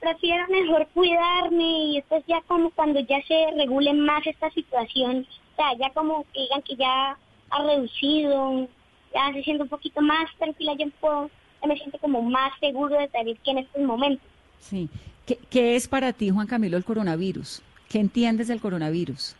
Prefiero 0.00 0.46
mejor 0.48 0.86
cuidarme 0.94 1.84
y 1.84 1.96
después 1.96 2.24
ya 2.26 2.40
como 2.42 2.70
cuando 2.70 3.00
ya 3.00 3.20
se 3.22 3.50
regule 3.56 3.92
más 3.92 4.26
esta 4.26 4.50
situación, 4.50 5.26
o 5.52 5.56
sea, 5.56 5.76
ya 5.78 5.90
como 5.92 6.24
que 6.32 6.40
digan 6.40 6.62
que 6.62 6.76
ya 6.76 7.16
ha 7.50 7.62
reducido, 7.62 8.68
ya 9.12 9.32
se 9.32 9.42
siente 9.42 9.62
un 9.62 9.68
poquito 9.68 10.00
más 10.00 10.28
tranquila, 10.38 10.74
yo 10.78 10.86
puedo, 11.00 11.30
ya 11.60 11.68
me 11.68 11.76
siento 11.76 11.98
como 11.98 12.22
más 12.22 12.52
seguro 12.60 12.98
de 12.98 13.08
salir 13.08 13.38
que 13.38 13.50
en 13.50 13.58
estos 13.58 13.82
momentos. 13.82 14.26
Sí. 14.60 14.88
¿Qué, 15.26 15.38
qué 15.50 15.76
es 15.76 15.88
para 15.88 16.12
ti, 16.12 16.30
Juan 16.30 16.46
Camilo, 16.46 16.76
el 16.76 16.84
coronavirus? 16.84 17.62
¿Qué 17.88 17.98
entiendes 17.98 18.48
del 18.48 18.60
coronavirus? 18.60 19.36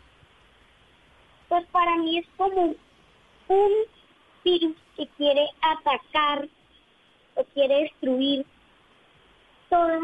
Pues 1.47 1.65
para 1.67 1.97
mí 1.97 2.19
es 2.19 2.27
como 2.37 2.75
un 3.47 3.71
virus 4.43 4.75
que 4.95 5.07
quiere 5.17 5.47
atacar 5.61 6.47
o 7.35 7.43
quiere 7.53 7.83
destruir 7.83 8.45
toda 9.69 9.99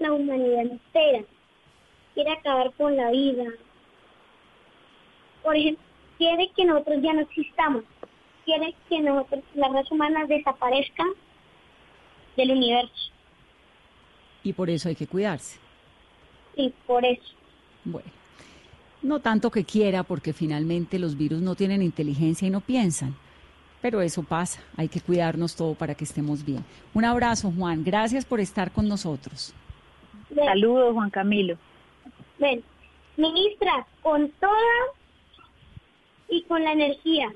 la 0.00 0.12
humanidad 0.12 0.62
entera. 0.62 1.22
Quiere 2.14 2.32
acabar 2.32 2.72
con 2.74 2.96
la 2.96 3.10
vida. 3.10 3.44
Por 5.42 5.56
ejemplo, 5.56 5.84
quiere 6.18 6.50
que 6.56 6.64
nosotros 6.64 6.98
ya 7.02 7.12
no 7.12 7.20
existamos. 7.20 7.84
Quiere 8.44 8.74
que 8.88 9.00
nosotros, 9.00 9.44
la 9.54 9.68
raza 9.68 9.94
humana 9.94 10.26
desaparezca 10.26 11.04
del 12.36 12.50
universo. 12.50 13.12
Y 14.42 14.52
por 14.52 14.70
eso 14.70 14.88
hay 14.88 14.96
que 14.96 15.06
cuidarse. 15.06 15.58
Y 16.56 16.70
por 16.86 17.04
eso. 17.04 17.22
Bueno, 17.84 18.10
no 19.02 19.20
tanto 19.20 19.50
que 19.50 19.64
quiera, 19.64 20.02
porque 20.02 20.32
finalmente 20.32 20.98
los 20.98 21.16
virus 21.16 21.40
no 21.40 21.54
tienen 21.54 21.82
inteligencia 21.82 22.48
y 22.48 22.50
no 22.50 22.60
piensan. 22.60 23.14
Pero 23.82 24.02
eso 24.02 24.22
pasa, 24.22 24.60
hay 24.76 24.88
que 24.88 25.00
cuidarnos 25.00 25.56
todo 25.56 25.74
para 25.74 25.94
que 25.94 26.04
estemos 26.04 26.44
bien. 26.44 26.64
Un 26.92 27.04
abrazo, 27.04 27.52
Juan. 27.56 27.82
Gracias 27.84 28.24
por 28.24 28.40
estar 28.40 28.72
con 28.72 28.88
nosotros. 28.88 29.54
Saludos, 30.34 30.94
Juan 30.94 31.10
Camilo. 31.10 31.56
ven. 32.38 32.62
Ministra, 33.16 33.86
con 34.02 34.30
toda 34.40 34.54
y 36.28 36.42
con 36.42 36.62
la 36.64 36.72
energía. 36.72 37.32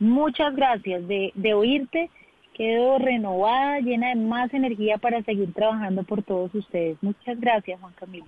Muchas 0.00 0.54
gracias 0.56 1.06
de, 1.06 1.32
de 1.34 1.54
oírte. 1.54 2.10
Quedo 2.54 2.98
renovada, 2.98 3.78
llena 3.80 4.08
de 4.08 4.16
más 4.16 4.52
energía 4.52 4.98
para 4.98 5.22
seguir 5.22 5.52
trabajando 5.52 6.02
por 6.02 6.24
todos 6.24 6.52
ustedes. 6.54 7.00
Muchas 7.02 7.38
gracias, 7.38 7.80
Juan 7.80 7.92
Camilo. 7.92 8.26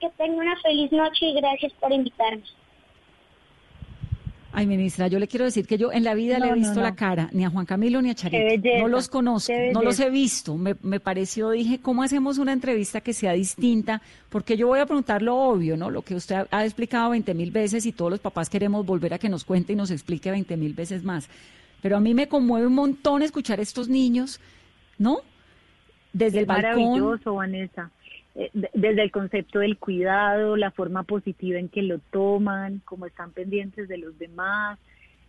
Que 0.00 0.08
tenga 0.10 0.38
una 0.38 0.56
feliz 0.60 0.90
noche 0.90 1.26
y 1.26 1.34
gracias 1.34 1.72
por 1.74 1.92
invitarnos. 1.92 2.56
Ay, 4.52 4.66
ministra, 4.66 5.06
yo 5.06 5.20
le 5.20 5.28
quiero 5.28 5.44
decir 5.44 5.66
que 5.66 5.78
yo 5.78 5.92
en 5.92 6.02
la 6.02 6.14
vida 6.14 6.38
le 6.40 6.48
he 6.48 6.54
visto 6.54 6.80
la 6.80 6.96
cara 6.96 7.28
ni 7.32 7.44
a 7.44 7.50
Juan 7.50 7.66
Camilo 7.66 8.02
ni 8.02 8.10
a 8.10 8.14
Charito. 8.14 8.68
No 8.80 8.88
los 8.88 9.08
conozco, 9.08 9.52
no 9.72 9.82
los 9.82 10.00
he 10.00 10.10
visto. 10.10 10.56
Me, 10.56 10.74
me, 10.82 10.98
pareció, 10.98 11.50
dije, 11.50 11.78
¿cómo 11.80 12.02
hacemos 12.02 12.38
una 12.38 12.52
entrevista 12.52 13.00
que 13.00 13.12
sea 13.12 13.32
distinta? 13.32 14.02
Porque 14.28 14.56
yo 14.56 14.66
voy 14.66 14.80
a 14.80 14.86
preguntar 14.86 15.22
lo 15.22 15.36
obvio, 15.36 15.76
¿no? 15.76 15.88
Lo 15.88 16.02
que 16.02 16.16
usted 16.16 16.48
ha 16.50 16.64
explicado 16.64 17.10
20 17.10 17.32
mil 17.34 17.52
veces 17.52 17.86
y 17.86 17.92
todos 17.92 18.10
los 18.10 18.20
papás 18.20 18.50
queremos 18.50 18.84
volver 18.84 19.14
a 19.14 19.18
que 19.18 19.28
nos 19.28 19.44
cuente 19.44 19.72
y 19.72 19.76
nos 19.76 19.92
explique 19.92 20.30
20 20.32 20.56
mil 20.56 20.74
veces 20.74 21.04
más. 21.04 21.28
Pero 21.80 21.96
a 21.96 22.00
mí 22.00 22.12
me 22.12 22.26
conmueve 22.26 22.66
un 22.66 22.74
montón 22.74 23.22
escuchar 23.22 23.60
a 23.60 23.62
estos 23.62 23.88
niños, 23.88 24.40
¿no? 24.98 25.18
Desde 26.12 26.40
el 26.40 26.46
balcón. 26.46 26.82
Maravilloso, 26.82 27.34
Vanessa. 27.34 27.90
Eh, 28.34 28.50
desde 28.52 29.02
el 29.02 29.10
concepto 29.10 29.58
del 29.58 29.76
cuidado, 29.76 30.56
la 30.56 30.70
forma 30.70 31.02
positiva 31.02 31.58
en 31.58 31.68
que 31.68 31.82
lo 31.82 31.98
toman, 31.98 32.80
cómo 32.84 33.06
están 33.06 33.32
pendientes 33.32 33.88
de 33.88 33.98
los 33.98 34.18
demás, 34.18 34.78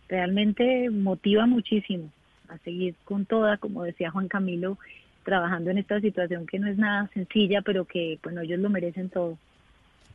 realmente 0.08 0.90
motiva 0.90 1.46
muchísimo 1.46 2.10
a 2.48 2.58
seguir 2.58 2.94
con 3.04 3.24
toda, 3.24 3.56
como 3.56 3.82
decía 3.82 4.10
Juan 4.10 4.28
Camilo, 4.28 4.78
trabajando 5.24 5.70
en 5.70 5.78
esta 5.78 6.00
situación 6.00 6.46
que 6.46 6.58
no 6.58 6.68
es 6.68 6.76
nada 6.76 7.08
sencilla, 7.14 7.62
pero 7.62 7.84
que 7.84 8.18
bueno, 8.22 8.42
ellos 8.42 8.60
lo 8.60 8.70
merecen 8.70 9.08
todo. 9.08 9.38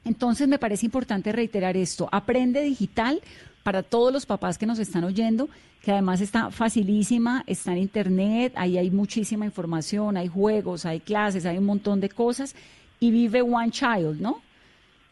Entonces 0.05 0.47
me 0.47 0.59
parece 0.59 0.85
importante 0.85 1.31
reiterar 1.31 1.75
esto, 1.75 2.07
aprende 2.11 2.61
digital 2.61 3.19
para 3.67 3.83
todos 3.83 4.13
los 4.13 4.25
papás 4.25 4.57
que 4.57 4.65
nos 4.65 4.79
están 4.79 5.03
oyendo, 5.03 5.49
que 5.81 5.91
además 5.91 6.21
está 6.21 6.51
facilísima, 6.51 7.43
está 7.47 7.73
en 7.73 7.79
internet, 7.79 8.53
ahí 8.55 8.77
hay 8.77 8.89
muchísima 8.89 9.43
información, 9.43 10.15
hay 10.15 10.29
juegos, 10.29 10.85
hay 10.85 11.01
clases, 11.01 11.45
hay 11.45 11.57
un 11.57 11.65
montón 11.65 11.99
de 11.99 12.07
cosas, 12.07 12.55
y 13.01 13.11
vive 13.11 13.41
One 13.41 13.71
Child, 13.71 14.21
¿no? 14.21 14.39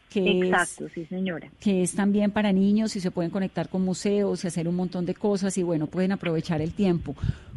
Que 0.08 0.40
Exacto, 0.40 0.88
sí 0.94 1.04
señora. 1.04 1.50
Que 1.60 1.82
es 1.82 1.94
también 1.94 2.30
para 2.30 2.50
niños 2.50 2.96
y 2.96 3.00
se 3.00 3.10
pueden 3.10 3.30
conectar 3.30 3.68
con 3.68 3.82
museos 3.82 4.42
y 4.42 4.48
hacer 4.48 4.68
un 4.68 4.76
montón 4.76 5.04
de 5.04 5.14
cosas 5.14 5.58
y 5.58 5.62
bueno, 5.62 5.86
pueden 5.86 6.12
aprovechar 6.12 6.62
el 6.62 6.72
tiempo. 6.72 7.14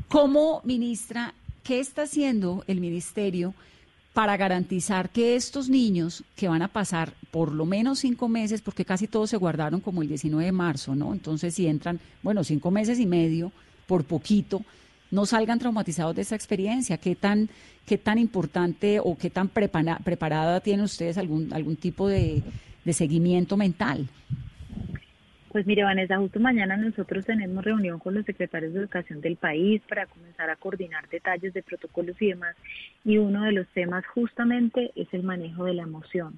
¿Cómo, 0.09 0.59
ministra, 0.65 1.33
qué 1.63 1.79
está 1.79 2.01
haciendo 2.01 2.65
el 2.67 2.81
ministerio? 2.81 3.53
Para 4.19 4.35
garantizar 4.35 5.11
que 5.11 5.37
estos 5.37 5.69
niños 5.69 6.25
que 6.35 6.49
van 6.49 6.61
a 6.61 6.67
pasar 6.67 7.13
por 7.31 7.53
lo 7.53 7.65
menos 7.65 7.99
cinco 7.99 8.27
meses, 8.27 8.61
porque 8.61 8.83
casi 8.83 9.07
todos 9.07 9.29
se 9.29 9.37
guardaron 9.37 9.79
como 9.79 10.01
el 10.01 10.09
19 10.09 10.43
de 10.43 10.51
marzo, 10.51 10.93
¿no? 10.93 11.13
Entonces, 11.13 11.53
si 11.53 11.67
entran, 11.67 12.01
bueno, 12.21 12.43
cinco 12.43 12.69
meses 12.69 12.99
y 12.99 13.05
medio, 13.05 13.53
por 13.87 14.03
poquito, 14.03 14.61
no 15.09 15.25
salgan 15.25 15.57
traumatizados 15.57 16.17
de 16.17 16.23
esa 16.23 16.35
experiencia. 16.35 16.97
¿Qué 16.97 17.15
tan, 17.15 17.49
qué 17.85 17.97
tan 17.97 18.19
importante 18.19 18.99
o 19.01 19.17
qué 19.17 19.29
tan 19.29 19.47
preparada 19.47 20.59
tienen 20.59 20.83
ustedes 20.83 21.17
algún, 21.17 21.53
algún 21.53 21.77
tipo 21.77 22.09
de, 22.09 22.43
de 22.83 22.91
seguimiento 22.91 23.55
mental? 23.55 24.09
Pues 25.51 25.65
mire, 25.65 25.83
Vanessa, 25.83 26.17
justo 26.17 26.39
mañana 26.39 26.77
nosotros 26.77 27.25
tenemos 27.25 27.63
reunión 27.63 27.97
con 27.97 28.13
los 28.13 28.23
secretarios 28.25 28.71
de 28.71 28.81
educación 28.81 29.19
del 29.19 29.35
país 29.35 29.81
para 29.89 30.05
comenzar 30.05 30.47
a 30.51 30.55
coordinar 30.55 31.09
detalles 31.09 31.53
de 31.55 31.63
protocolos 31.63 32.21
y 32.21 32.27
demás. 32.27 32.55
Y 33.03 33.17
uno 33.17 33.43
de 33.43 33.53
los 33.53 33.67
temas 33.69 34.05
justamente 34.05 34.91
es 34.95 35.07
el 35.11 35.23
manejo 35.23 35.65
de 35.65 35.73
la 35.73 35.83
emoción, 35.83 36.37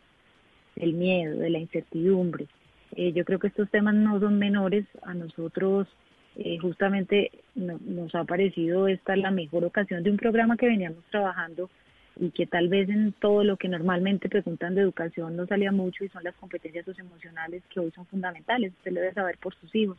del 0.78 0.94
miedo, 0.94 1.40
de 1.40 1.50
la 1.50 1.60
incertidumbre. 1.60 2.48
Eh, 2.96 3.12
yo 3.12 3.26
creo 3.26 3.40
que 3.40 3.48
estos 3.48 3.70
temas 3.70 3.96
no 3.96 4.18
son 4.22 4.40
menores. 4.40 4.86
A 5.04 5.14
nosotros 5.14 5.90
eh, 6.38 6.58
justamente 6.60 7.32
nos 7.56 8.16
ha 8.16 8.24
parecido 8.24 8.88
esta 8.88 9.18
la 9.18 9.32
mejor 9.32 9.66
ocasión 9.66 10.04
de 10.04 10.12
un 10.12 10.18
programa 10.18 10.56
que 10.56 10.68
veníamos 10.68 11.04
trabajando 11.12 11.70
y 12.18 12.32
que 12.32 12.46
tal 12.46 12.68
vez 12.68 12.90
en 12.90 13.14
todo 13.14 13.44
lo 13.44 13.58
que 13.58 13.70
normalmente 13.70 14.30
preguntan 14.30 14.76
de 14.76 14.82
educación 14.82 15.36
no 15.36 15.46
salía 15.48 15.72
mucho 15.72 16.04
y 16.04 16.10
son 16.10 16.24
las 16.24 16.36
competencias 16.36 16.86
socioemocionales 16.86 17.64
que 17.70 17.80
hoy 17.80 17.92
son 17.92 18.06
fundamentales, 18.06 18.74
usted 18.74 18.92
lo 18.92 19.02
debe 19.02 19.14
saber 19.14 19.38
por 19.38 19.56
sus 19.56 19.74
hijos, 19.76 19.98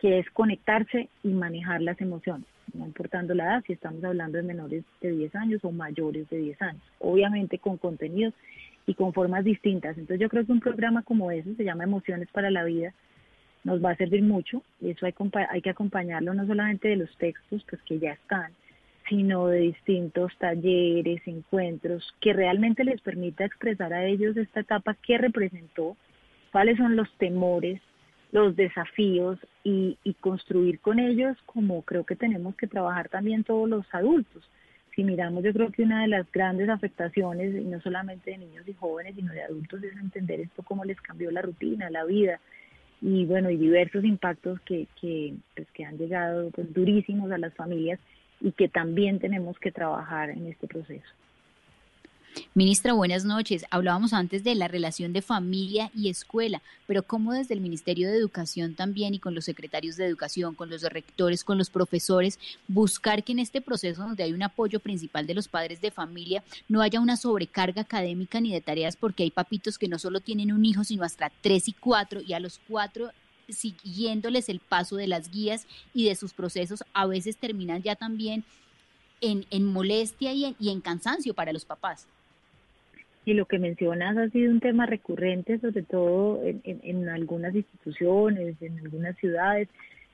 que 0.00 0.18
es 0.18 0.30
conectarse 0.30 1.08
y 1.24 1.28
manejar 1.28 1.80
las 1.82 2.00
emociones, 2.00 2.46
no 2.74 2.86
importando 2.86 3.34
la 3.34 3.44
edad, 3.44 3.64
si 3.66 3.72
estamos 3.72 4.04
hablando 4.04 4.38
de 4.38 4.44
menores 4.44 4.84
de 5.00 5.10
10 5.10 5.34
años 5.34 5.64
o 5.64 5.72
mayores 5.72 6.28
de 6.30 6.38
10 6.38 6.62
años, 6.62 6.82
obviamente 6.98 7.58
con 7.58 7.78
contenidos 7.78 8.34
y 8.86 8.94
con 8.94 9.12
formas 9.12 9.44
distintas. 9.44 9.98
Entonces 9.98 10.20
yo 10.20 10.28
creo 10.28 10.46
que 10.46 10.52
un 10.52 10.60
programa 10.60 11.02
como 11.02 11.30
ese, 11.30 11.54
se 11.54 11.64
llama 11.64 11.84
Emociones 11.84 12.28
para 12.30 12.50
la 12.50 12.64
Vida, 12.64 12.94
nos 13.64 13.84
va 13.84 13.90
a 13.90 13.96
servir 13.96 14.22
mucho, 14.22 14.62
y 14.80 14.90
eso 14.90 15.04
hay, 15.04 15.14
hay 15.50 15.60
que 15.60 15.70
acompañarlo 15.70 16.32
no 16.32 16.46
solamente 16.46 16.88
de 16.88 16.96
los 16.96 17.14
textos, 17.16 17.64
pues 17.68 17.82
que 17.82 17.98
ya 17.98 18.12
están, 18.12 18.52
sino 19.08 19.48
de 19.48 19.60
distintos 19.60 20.36
talleres, 20.38 21.22
encuentros, 21.26 22.14
que 22.20 22.32
realmente 22.32 22.84
les 22.84 23.00
permita 23.00 23.44
expresar 23.44 23.92
a 23.92 24.04
ellos 24.04 24.36
esta 24.36 24.60
etapa 24.60 24.94
que 24.94 25.18
representó, 25.18 25.96
cuáles 26.52 26.76
son 26.78 26.96
los 26.96 27.10
temores, 27.18 27.80
los 28.32 28.56
desafíos 28.56 29.38
y, 29.64 29.96
construir 30.20 30.80
con 30.80 30.98
ellos 30.98 31.36
como 31.46 31.82
creo 31.82 32.04
que 32.04 32.16
tenemos 32.16 32.56
que 32.56 32.66
trabajar 32.66 33.08
también 33.08 33.44
todos 33.44 33.68
los 33.68 33.86
adultos. 33.92 34.42
Si 34.94 35.04
miramos, 35.04 35.44
yo 35.44 35.52
creo 35.52 35.70
que 35.70 35.82
una 35.82 36.02
de 36.02 36.08
las 36.08 36.30
grandes 36.32 36.68
afectaciones, 36.68 37.54
y 37.54 37.64
no 37.64 37.80
solamente 37.80 38.32
de 38.32 38.38
niños 38.38 38.66
y 38.66 38.74
jóvenes, 38.74 39.14
sino 39.14 39.32
de 39.32 39.42
adultos, 39.42 39.82
es 39.82 39.96
entender 39.96 40.40
esto 40.40 40.62
cómo 40.62 40.84
les 40.84 41.00
cambió 41.00 41.30
la 41.30 41.42
rutina, 41.42 41.88
la 41.88 42.04
vida, 42.04 42.40
y 43.00 43.24
bueno, 43.26 43.48
y 43.48 43.56
diversos 43.56 44.04
impactos 44.04 44.60
que, 44.62 44.88
pues, 45.54 45.70
que 45.72 45.84
han 45.84 45.98
llegado 45.98 46.50
pues, 46.50 46.72
durísimos 46.74 47.30
a 47.30 47.38
las 47.38 47.54
familias 47.54 48.00
y 48.40 48.52
que 48.52 48.68
también 48.68 49.18
tenemos 49.18 49.58
que 49.58 49.72
trabajar 49.72 50.30
en 50.30 50.46
este 50.46 50.66
proceso. 50.66 51.06
Ministra, 52.54 52.92
buenas 52.92 53.24
noches. 53.24 53.64
Hablábamos 53.70 54.12
antes 54.12 54.44
de 54.44 54.54
la 54.54 54.68
relación 54.68 55.12
de 55.12 55.22
familia 55.22 55.90
y 55.94 56.08
escuela, 56.08 56.62
pero 56.86 57.02
¿cómo 57.02 57.32
desde 57.32 57.54
el 57.54 57.60
Ministerio 57.60 58.08
de 58.08 58.16
Educación 58.16 58.74
también 58.74 59.14
y 59.14 59.18
con 59.18 59.34
los 59.34 59.44
secretarios 59.44 59.96
de 59.96 60.06
Educación, 60.06 60.54
con 60.54 60.70
los 60.70 60.82
rectores, 60.82 61.42
con 61.42 61.58
los 61.58 61.70
profesores, 61.70 62.38
buscar 62.68 63.24
que 63.24 63.32
en 63.32 63.40
este 63.40 63.60
proceso 63.60 64.02
donde 64.02 64.22
hay 64.22 64.32
un 64.32 64.42
apoyo 64.42 64.80
principal 64.80 65.26
de 65.26 65.34
los 65.34 65.48
padres 65.48 65.80
de 65.80 65.90
familia 65.90 66.44
no 66.68 66.80
haya 66.80 67.00
una 67.00 67.16
sobrecarga 67.16 67.82
académica 67.82 68.40
ni 68.40 68.52
de 68.52 68.60
tareas 68.60 68.96
porque 68.96 69.22
hay 69.22 69.30
papitos 69.30 69.78
que 69.78 69.88
no 69.88 69.98
solo 69.98 70.20
tienen 70.20 70.52
un 70.52 70.64
hijo, 70.64 70.84
sino 70.84 71.04
hasta 71.04 71.32
tres 71.40 71.68
y 71.68 71.72
cuatro 71.72 72.20
y 72.20 72.32
a 72.34 72.40
los 72.40 72.60
cuatro 72.68 73.10
siguiéndoles 73.48 74.48
el 74.48 74.60
paso 74.60 74.96
de 74.96 75.06
las 75.06 75.30
guías 75.30 75.66
y 75.94 76.08
de 76.08 76.14
sus 76.14 76.32
procesos, 76.32 76.84
a 76.92 77.06
veces 77.06 77.36
terminan 77.36 77.82
ya 77.82 77.96
también 77.96 78.44
en, 79.20 79.44
en 79.50 79.64
molestia 79.64 80.32
y 80.32 80.44
en, 80.44 80.56
y 80.58 80.70
en 80.70 80.80
cansancio 80.80 81.34
para 81.34 81.52
los 81.52 81.64
papás. 81.64 82.06
Y 83.24 83.34
lo 83.34 83.44
que 83.44 83.58
mencionas 83.58 84.16
ha 84.16 84.28
sido 84.30 84.50
un 84.50 84.60
tema 84.60 84.86
recurrente, 84.86 85.58
sobre 85.58 85.82
todo 85.82 86.42
en, 86.44 86.62
en, 86.64 87.08
algunas 87.08 87.54
instituciones, 87.54 88.56
en 88.62 88.78
algunas 88.78 89.16
ciudades. 89.18 89.68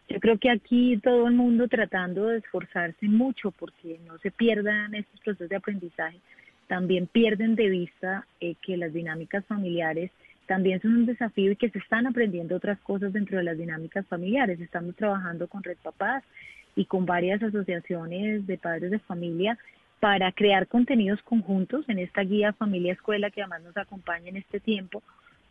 Yo 0.09 0.18
creo 0.18 0.38
que 0.38 0.51
aquí 0.51 0.99
todo 0.99 1.29
el 1.29 1.35
mundo 1.35 1.68
tratando 1.68 2.27
de 2.27 2.38
esforzarse 2.38 3.07
mucho 3.07 3.53
porque 3.53 4.01
no 4.07 4.18
se 4.18 4.31
pierdan 4.33 4.94
estos 4.94 5.20
procesos 5.20 5.49
de 5.49 5.57
aprendizaje, 5.57 6.18
también 6.66 7.07
pierden 7.07 7.55
de 7.55 7.68
vista 7.68 8.27
eh, 8.40 8.57
que 8.61 8.77
las 8.77 8.92
dinámicas 8.92 9.44
familiares 9.47 10.11
también 10.46 10.80
son 10.80 10.94
un 10.94 11.07
desafío 11.07 11.52
y 11.52 11.57
que 11.57 11.70
se 11.70 11.78
están 11.78 12.07
aprendiendo 12.07 12.57
otras 12.57 12.78
cosas 12.80 13.12
dentro 13.12 13.38
de 13.38 13.44
las 13.44 13.59
dinámicas 13.59 14.07
familiares. 14.07 14.61
Estamos 14.61 14.94
trabajando 14.96 15.48
con 15.48 15.62
Red 15.62 15.78
Papás 15.83 16.22
y 16.76 16.85
con 16.85 17.07
varias 17.07 17.42
asociaciones 17.42 18.46
de 18.46 18.59
padres 18.59 18.90
de 18.90 18.98
familia 18.98 19.59
para 20.00 20.33
crear 20.33 20.66
contenidos 20.66 21.22
conjuntos 21.22 21.88
en 21.88 21.98
esta 21.98 22.22
guía 22.22 22.52
familia 22.52 22.92
escuela 22.92 23.30
que 23.30 23.40
además 23.40 23.62
nos 23.62 23.76
acompaña 23.76 24.28
en 24.28 24.37
este 24.37 24.61
tiempo, 24.61 25.02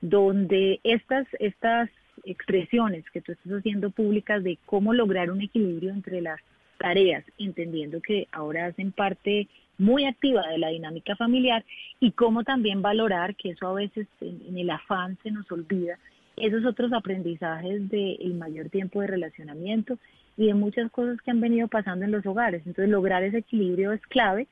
donde 0.01 0.79
estas, 0.83 1.25
estas 1.39 1.89
expresiones 2.23 3.03
que 3.09 3.21
tú 3.21 3.31
estás 3.31 3.51
haciendo 3.51 3.89
públicas 3.89 4.43
de 4.43 4.59
cómo 4.65 4.93
lograr 4.93 5.31
un 5.31 5.41
equilibrio 5.41 5.91
entre 5.91 6.21
las 6.21 6.39
tareas, 6.83 7.23
entendiendo 7.37 8.01
que 8.01 8.27
ahora 8.33 8.65
hacen 8.65 8.91
parte 8.91 9.47
muy 9.77 10.03
activa 10.03 10.45
de 10.49 10.57
la 10.57 10.67
dinámica 10.67 11.15
familiar 11.15 11.63
y 12.01 12.11
cómo 12.11 12.43
también 12.43 12.81
valorar, 12.81 13.37
que 13.37 13.51
eso 13.51 13.69
a 13.69 13.73
veces 13.73 14.05
en, 14.19 14.57
el 14.57 14.69
afán 14.69 15.17
se 15.23 15.31
nos 15.31 15.49
olvida, 15.49 15.97
esos 16.35 16.65
otros 16.65 16.91
aprendizajes 16.91 17.89
del 17.89 18.33
mayor 18.33 18.67
tiempo 18.67 18.99
de 18.99 19.07
relacionamiento 19.07 19.97
y 20.35 20.47
de 20.47 20.55
muchas 20.55 20.91
cosas 20.91 21.21
que 21.21 21.31
han 21.31 21.39
venido 21.39 21.69
pasando 21.69 22.03
en 22.03 22.11
los 22.11 22.25
hogares. 22.25 22.63
Entonces 22.65 22.89
lograr 22.89 23.23
ese 23.23 23.37
equilibrio 23.37 23.93
es 23.93 24.01
clave 24.07 24.47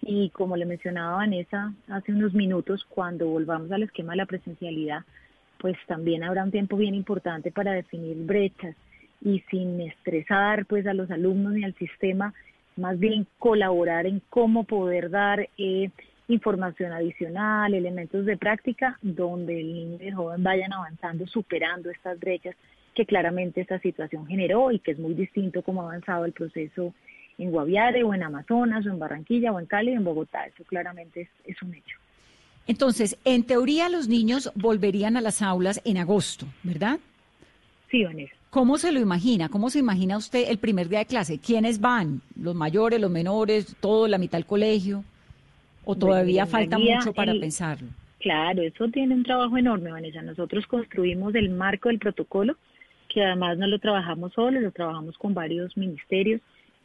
y 0.00 0.30
como 0.30 0.56
le 0.56 0.64
mencionaba 0.64 1.16
Vanessa 1.16 1.74
hace 1.88 2.12
unos 2.12 2.32
minutos, 2.32 2.86
cuando 2.88 3.28
volvamos 3.28 3.70
al 3.72 3.82
esquema 3.82 4.14
de 4.14 4.18
la 4.18 4.26
presencialidad, 4.26 5.02
pues 5.58 5.76
también 5.86 6.24
habrá 6.24 6.44
un 6.44 6.50
tiempo 6.50 6.78
bien 6.78 6.94
importante 6.94 7.50
para 7.50 7.72
definir 7.72 8.16
brechas 8.24 8.74
y 9.24 9.40
sin 9.50 9.80
estresar 9.80 10.66
pues 10.66 10.86
a 10.86 10.94
los 10.94 11.10
alumnos 11.10 11.54
ni 11.54 11.64
al 11.64 11.74
sistema, 11.74 12.34
más 12.76 12.98
bien 12.98 13.26
colaborar 13.38 14.06
en 14.06 14.20
cómo 14.30 14.64
poder 14.64 15.10
dar 15.10 15.48
eh, 15.58 15.90
información 16.28 16.92
adicional, 16.92 17.74
elementos 17.74 18.26
de 18.26 18.36
práctica, 18.36 18.98
donde 19.02 19.60
el 19.60 19.72
niño 19.72 19.98
y 20.00 20.08
el 20.08 20.14
joven 20.14 20.42
vayan 20.42 20.72
avanzando, 20.72 21.26
superando 21.26 21.90
estas 21.90 22.20
brechas 22.20 22.54
que 22.94 23.06
claramente 23.06 23.60
esta 23.60 23.80
situación 23.80 24.26
generó 24.26 24.70
y 24.70 24.78
que 24.78 24.92
es 24.92 24.98
muy 24.98 25.14
distinto 25.14 25.62
como 25.62 25.82
ha 25.82 25.86
avanzado 25.86 26.26
el 26.26 26.32
proceso 26.32 26.94
en 27.38 27.50
Guaviare 27.50 28.04
o 28.04 28.14
en 28.14 28.22
Amazonas 28.22 28.86
o 28.86 28.90
en 28.90 28.98
Barranquilla 28.98 29.52
o 29.52 29.58
en 29.58 29.66
Cali 29.66 29.92
o 29.92 29.96
en 29.96 30.04
Bogotá. 30.04 30.46
Eso 30.46 30.64
claramente 30.64 31.22
es, 31.22 31.28
es 31.44 31.62
un 31.62 31.74
hecho. 31.74 31.98
Entonces, 32.66 33.18
en 33.24 33.42
teoría 33.44 33.88
los 33.88 34.08
niños 34.08 34.50
volverían 34.54 35.16
a 35.16 35.20
las 35.20 35.42
aulas 35.42 35.80
en 35.84 35.98
agosto, 35.98 36.46
¿verdad? 36.62 36.98
Sí, 37.90 38.04
Vanessa. 38.04 38.34
¿Cómo 38.54 38.78
se 38.78 38.92
lo 38.92 39.00
imagina? 39.00 39.48
¿Cómo 39.48 39.68
se 39.68 39.80
imagina 39.80 40.16
usted 40.16 40.48
el 40.48 40.58
primer 40.58 40.88
día 40.88 41.00
de 41.00 41.06
clase? 41.06 41.40
¿Quiénes 41.40 41.80
van? 41.80 42.20
¿Los 42.40 42.54
mayores, 42.54 43.00
los 43.00 43.10
menores, 43.10 43.74
todo, 43.80 44.06
la 44.06 44.16
mitad 44.16 44.38
del 44.38 44.46
colegio? 44.46 45.02
¿O 45.84 45.96
todavía 45.96 46.46
falta 46.46 46.78
mucho 46.78 47.12
para 47.12 47.32
pensarlo? 47.32 47.88
Claro, 48.20 48.62
eso 48.62 48.86
tiene 48.90 49.12
un 49.12 49.24
trabajo 49.24 49.58
enorme, 49.58 49.90
Vanessa. 49.90 50.22
Nosotros 50.22 50.68
construimos 50.68 51.34
el 51.34 51.50
marco 51.50 51.88
del 51.88 51.98
protocolo, 51.98 52.54
que 53.08 53.24
además 53.24 53.58
no 53.58 53.66
lo 53.66 53.80
trabajamos 53.80 54.32
solos, 54.34 54.62
lo 54.62 54.70
trabajamos 54.70 55.18
con 55.18 55.34
varios 55.34 55.76
ministerios 55.76 56.40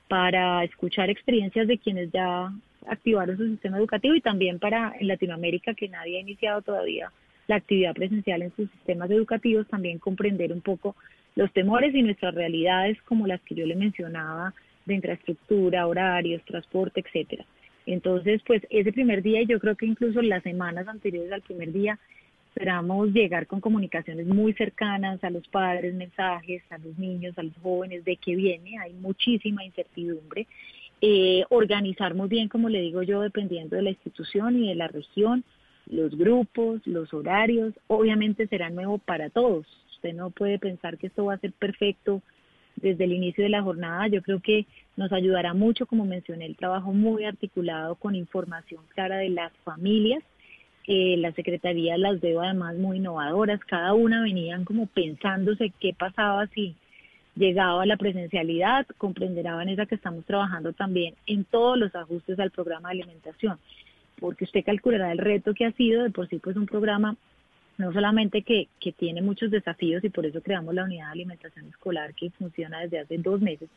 para 0.08 0.64
escuchar 0.64 1.12
experiencias 1.12 1.68
de 1.68 1.78
quienes 1.78 2.12
ya 2.12 2.52
activaron 2.88 3.38
su 3.38 3.46
sistema 3.46 3.78
educativo 3.78 4.16
y 4.16 4.22
también 4.22 4.58
para 4.58 4.96
en 5.00 5.08
Latinoamérica, 5.08 5.76
que 5.76 5.88
nadie 5.88 6.18
ha 6.18 6.22
iniciado 6.22 6.64
todavía 6.64 7.12
la 7.46 7.58
actividad 7.58 7.94
presencial 7.94 8.42
en 8.42 8.56
sus 8.56 8.72
sistemas 8.72 9.12
educativos, 9.12 9.68
también 9.68 10.00
comprender 10.00 10.52
un 10.52 10.62
poco 10.62 10.96
los 11.36 11.52
temores 11.54 11.94
y 11.96 12.02
nuestras 12.02 12.34
realidades 12.34 13.02
como 13.04 13.28
las 13.28 13.42
que 13.42 13.56
yo 13.56 13.66
le 13.66 13.76
mencionaba 13.76 14.54
de 14.86 14.96
infraestructura, 14.96 15.88
horarios, 15.88 16.44
transporte, 16.46 17.02
etcétera. 17.02 17.46
Entonces, 17.86 18.42
pues 18.46 18.62
ese 18.70 18.92
primer 18.92 19.24
día, 19.24 19.42
y 19.42 19.48
yo 19.48 19.60
creo 19.60 19.76
que 19.76 19.86
incluso 19.86 20.22
las 20.22 20.44
semanas 20.44 20.88
anteriores 20.88 21.32
al 21.32 21.42
primer 21.42 21.72
día, 21.72 21.98
esperamos 22.50 23.10
llegar 23.14 23.48
con 23.48 23.62
comunicaciones 23.62 24.28
muy 24.28 24.54
cercanas 24.54 25.24
a 25.24 25.30
los 25.30 25.48
padres, 25.48 25.94
mensajes 25.94 26.62
a 26.72 26.78
los 26.78 26.98
niños, 26.98 27.38
a 27.38 27.44
los 27.44 27.56
jóvenes 27.62 28.04
de 28.04 28.18
qué 28.18 28.36
viene, 28.36 28.78
hay 28.80 28.94
muchísima 28.94 29.64
incertidumbre. 29.64 30.48
Eh, 31.02 31.46
organizar 31.50 32.14
muy 32.14 32.28
bien, 32.28 32.50
como 32.50 32.68
le 32.68 32.82
digo 32.82 33.04
yo, 33.04 33.22
dependiendo 33.22 33.78
de 33.78 33.84
la 33.84 33.92
institución 33.92 34.62
y 34.62 34.68
de 34.68 34.76
la 34.76 34.90
región, 34.90 35.44
los 35.86 36.16
grupos, 36.18 36.86
los 36.86 37.14
horarios, 37.14 37.74
obviamente 37.88 38.48
será 38.48 38.70
nuevo 38.70 38.98
para 38.98 39.30
todos. 39.30 39.66
Usted 40.00 40.14
no 40.14 40.30
puede 40.30 40.60
pensar 40.60 40.98
que 40.98 41.08
esto 41.08 41.26
va 41.26 41.34
a 41.34 41.40
ser 41.40 41.52
perfecto 41.52 42.22
desde 42.78 43.04
el 43.04 43.12
inicio 43.12 43.44
de 43.44 43.50
la 43.50 43.62
jornada. 43.62 44.08
Yo 44.08 44.22
creo 44.22 44.40
que 44.40 44.66
nos 44.96 45.12
ayudará 45.12 45.54
mucho, 45.54 45.86
como 45.86 46.06
mencioné, 46.06 46.46
el 46.46 46.56
trabajo 46.56 46.94
muy 46.94 47.26
articulado 47.26 47.96
con 47.96 48.16
información 48.16 48.82
clara 48.96 49.18
de 49.18 49.28
las 49.28 49.52
familias. 49.66 50.24
Eh, 50.88 51.18
la 51.18 51.34
Secretaría 51.34 51.98
las 51.98 52.22
veo 52.22 52.42
además 52.42 52.78
muy 52.78 52.98
innovadoras, 52.98 53.60
cada 53.66 53.94
una 53.94 54.24
venían 54.24 54.64
como 54.64 54.88
pensándose 54.88 55.74
qué 55.82 55.94
pasaba 55.94 56.48
si 56.48 56.76
llegaba 57.36 57.84
a 57.84 57.86
la 57.86 57.98
presencialidad, 57.98 58.88
comprenderá 58.98 59.56
Vanessa 59.56 59.86
que 59.86 59.96
estamos 59.96 60.24
trabajando 60.24 60.72
también 60.72 61.14
en 61.28 61.44
todos 61.44 61.78
los 61.78 61.94
ajustes 61.94 62.40
al 62.40 62.52
programa 62.52 62.90
de 62.90 63.02
alimentación, 63.02 63.60
porque 64.18 64.46
usted 64.46 64.64
calculará 64.64 65.12
el 65.12 65.18
reto 65.18 65.54
que 65.54 65.66
ha 65.66 65.74
sido, 65.74 66.04
de 66.04 66.10
por 66.10 66.30
sí 66.30 66.40
pues 66.40 66.56
un 66.56 66.66
programa 66.66 67.18
no 67.80 67.94
solamente 67.94 68.42
que, 68.42 68.68
que 68.80 68.92
tiene 68.92 69.22
muchos 69.22 69.50
desafíos 69.50 70.04
y 70.04 70.10
por 70.10 70.26
eso 70.26 70.42
creamos 70.42 70.76
la 70.76 70.84
unidad 70.84 71.06
de 71.06 71.12
alimentación 71.14 71.66
escolar 71.68 72.14
que 72.14 72.30
funciona 72.32 72.82
desde 72.82 73.00
hace 73.00 73.18
dos 73.18 73.40
meses, 73.40 73.70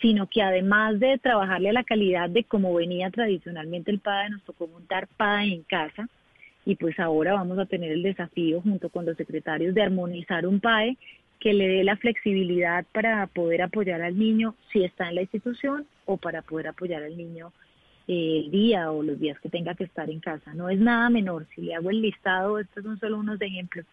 sino 0.00 0.28
que 0.28 0.42
además 0.42 1.00
de 1.00 1.18
trabajarle 1.18 1.70
a 1.70 1.72
la 1.72 1.82
calidad 1.82 2.30
de 2.30 2.44
cómo 2.44 2.72
venía 2.72 3.10
tradicionalmente 3.10 3.90
el 3.90 3.98
PAE, 3.98 4.30
nos 4.30 4.42
tocó 4.44 4.68
montar 4.68 5.08
PAE 5.16 5.54
en 5.54 5.62
casa 5.64 6.08
y 6.64 6.76
pues 6.76 7.00
ahora 7.00 7.34
vamos 7.34 7.58
a 7.58 7.66
tener 7.66 7.90
el 7.90 8.04
desafío 8.04 8.60
junto 8.60 8.88
con 8.90 9.04
los 9.04 9.16
secretarios 9.16 9.74
de 9.74 9.82
armonizar 9.82 10.46
un 10.46 10.60
PAE 10.60 10.96
que 11.40 11.52
le 11.52 11.66
dé 11.66 11.82
la 11.82 11.96
flexibilidad 11.96 12.86
para 12.92 13.26
poder 13.26 13.62
apoyar 13.62 14.02
al 14.02 14.16
niño 14.16 14.54
si 14.72 14.84
está 14.84 15.08
en 15.08 15.16
la 15.16 15.22
institución 15.22 15.84
o 16.04 16.16
para 16.16 16.42
poder 16.42 16.68
apoyar 16.68 17.02
al 17.02 17.16
niño 17.16 17.52
el 18.08 18.50
día 18.50 18.90
o 18.90 19.02
los 19.02 19.18
días 19.18 19.38
que 19.40 19.48
tenga 19.48 19.74
que 19.74 19.84
estar 19.84 20.10
en 20.10 20.20
casa. 20.20 20.54
No 20.54 20.68
es 20.68 20.78
nada 20.78 21.08
menor. 21.10 21.46
Si 21.54 21.62
le 21.62 21.74
hago 21.74 21.90
el 21.90 22.02
listado, 22.02 22.58
estos 22.58 22.84
son 22.84 22.98
solo 22.98 23.18
unos 23.18 23.40
ejemplos 23.40 23.86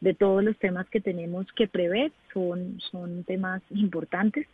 de 0.00 0.14
todos 0.14 0.42
los 0.42 0.56
temas 0.58 0.88
que 0.88 1.00
tenemos 1.00 1.46
que 1.52 1.68
prever. 1.68 2.12
Son, 2.32 2.80
son 2.90 3.24
temas 3.24 3.62
importantes, 3.70 4.46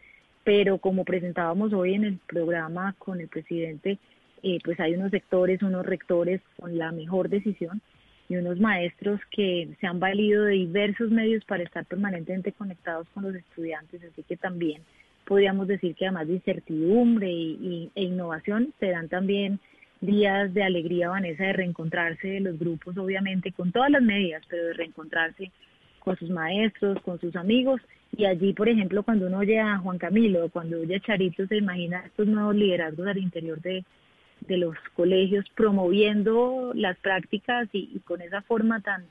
pero 0.44 0.78
como 0.78 1.04
presentábamos 1.04 1.72
hoy 1.72 1.94
en 1.94 2.04
el 2.04 2.18
programa 2.26 2.94
con 2.98 3.20
el 3.20 3.28
presidente, 3.28 3.98
eh, 4.42 4.58
pues 4.64 4.78
hay 4.80 4.94
unos 4.94 5.10
sectores, 5.10 5.62
unos 5.62 5.86
rectores 5.86 6.40
con 6.60 6.76
la 6.76 6.92
mejor 6.92 7.28
decisión 7.28 7.80
y 8.28 8.36
unos 8.36 8.58
maestros 8.58 9.20
que 9.30 9.68
se 9.80 9.86
han 9.86 10.00
valido 10.00 10.44
de 10.44 10.54
diversos 10.54 11.10
medios 11.10 11.44
para 11.44 11.62
estar 11.62 11.84
permanentemente 11.84 12.52
conectados 12.52 13.06
con 13.14 13.22
los 13.22 13.34
estudiantes, 13.34 14.02
así 14.02 14.22
que 14.24 14.36
también 14.36 14.82
podríamos 15.26 15.66
decir 15.66 15.94
que 15.94 16.06
además 16.06 16.28
de 16.28 16.34
incertidumbre 16.34 17.30
y, 17.30 17.90
e 17.94 18.02
innovación, 18.02 18.72
serán 18.80 19.08
también 19.08 19.58
días 20.00 20.54
de 20.54 20.62
alegría, 20.62 21.10
Vanessa, 21.10 21.44
de 21.44 21.52
reencontrarse 21.52 22.28
de 22.28 22.40
los 22.40 22.58
grupos, 22.58 22.96
obviamente, 22.96 23.52
con 23.52 23.72
todas 23.72 23.90
las 23.90 24.02
medidas, 24.02 24.42
pero 24.48 24.66
de 24.66 24.74
reencontrarse 24.74 25.50
con 25.98 26.16
sus 26.16 26.30
maestros, 26.30 27.00
con 27.02 27.20
sus 27.20 27.34
amigos. 27.34 27.80
Y 28.16 28.24
allí, 28.24 28.52
por 28.52 28.68
ejemplo, 28.68 29.02
cuando 29.02 29.26
uno 29.26 29.38
oye 29.38 29.58
a 29.58 29.78
Juan 29.78 29.98
Camilo, 29.98 30.48
cuando 30.50 30.80
oye 30.80 30.96
a 30.96 31.00
Charito, 31.00 31.46
se 31.46 31.56
imagina 31.56 32.04
estos 32.06 32.26
nuevos 32.26 32.54
liderazgos 32.54 33.06
al 33.06 33.18
interior 33.18 33.60
de, 33.60 33.84
de 34.42 34.56
los 34.56 34.76
colegios 34.94 35.44
promoviendo 35.56 36.72
las 36.74 36.96
prácticas 36.98 37.68
y, 37.72 37.90
y 37.94 37.98
con 38.00 38.22
esa 38.22 38.42
forma 38.42 38.80
tan, 38.80 39.04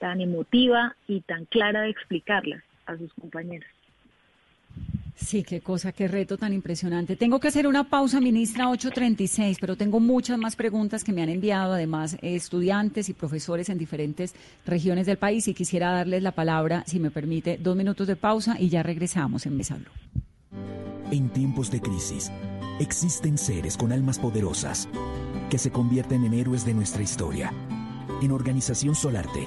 tan 0.00 0.20
emotiva 0.20 0.96
y 1.06 1.20
tan 1.20 1.44
clara 1.44 1.82
de 1.82 1.90
explicarlas 1.90 2.62
a 2.86 2.96
sus 2.96 3.12
compañeros. 3.14 3.73
Sí, 5.16 5.44
qué 5.44 5.60
cosa, 5.60 5.92
qué 5.92 6.08
reto 6.08 6.36
tan 6.36 6.52
impresionante. 6.52 7.14
Tengo 7.14 7.38
que 7.38 7.48
hacer 7.48 7.66
una 7.68 7.88
pausa, 7.88 8.20
ministra 8.20 8.68
836, 8.68 9.58
pero 9.60 9.76
tengo 9.76 10.00
muchas 10.00 10.38
más 10.38 10.56
preguntas 10.56 11.04
que 11.04 11.12
me 11.12 11.22
han 11.22 11.28
enviado, 11.28 11.74
además, 11.74 12.16
estudiantes 12.20 13.08
y 13.08 13.14
profesores 13.14 13.68
en 13.68 13.78
diferentes 13.78 14.34
regiones 14.66 15.06
del 15.06 15.16
país 15.16 15.46
y 15.46 15.54
quisiera 15.54 15.92
darles 15.92 16.22
la 16.22 16.32
palabra, 16.32 16.82
si 16.86 16.98
me 16.98 17.12
permite, 17.12 17.58
dos 17.58 17.76
minutos 17.76 18.08
de 18.08 18.16
pausa 18.16 18.56
y 18.58 18.68
ya 18.68 18.82
regresamos 18.82 19.46
en 19.46 19.56
Mesa 19.56 19.78
En 21.12 21.28
tiempos 21.30 21.70
de 21.70 21.80
crisis, 21.80 22.32
existen 22.80 23.38
seres 23.38 23.76
con 23.76 23.92
almas 23.92 24.18
poderosas 24.18 24.88
que 25.48 25.58
se 25.58 25.70
convierten 25.70 26.24
en 26.24 26.34
héroes 26.34 26.66
de 26.66 26.74
nuestra 26.74 27.02
historia. 27.02 27.52
En 28.20 28.32
Organización 28.32 28.96
Solarte, 28.96 29.46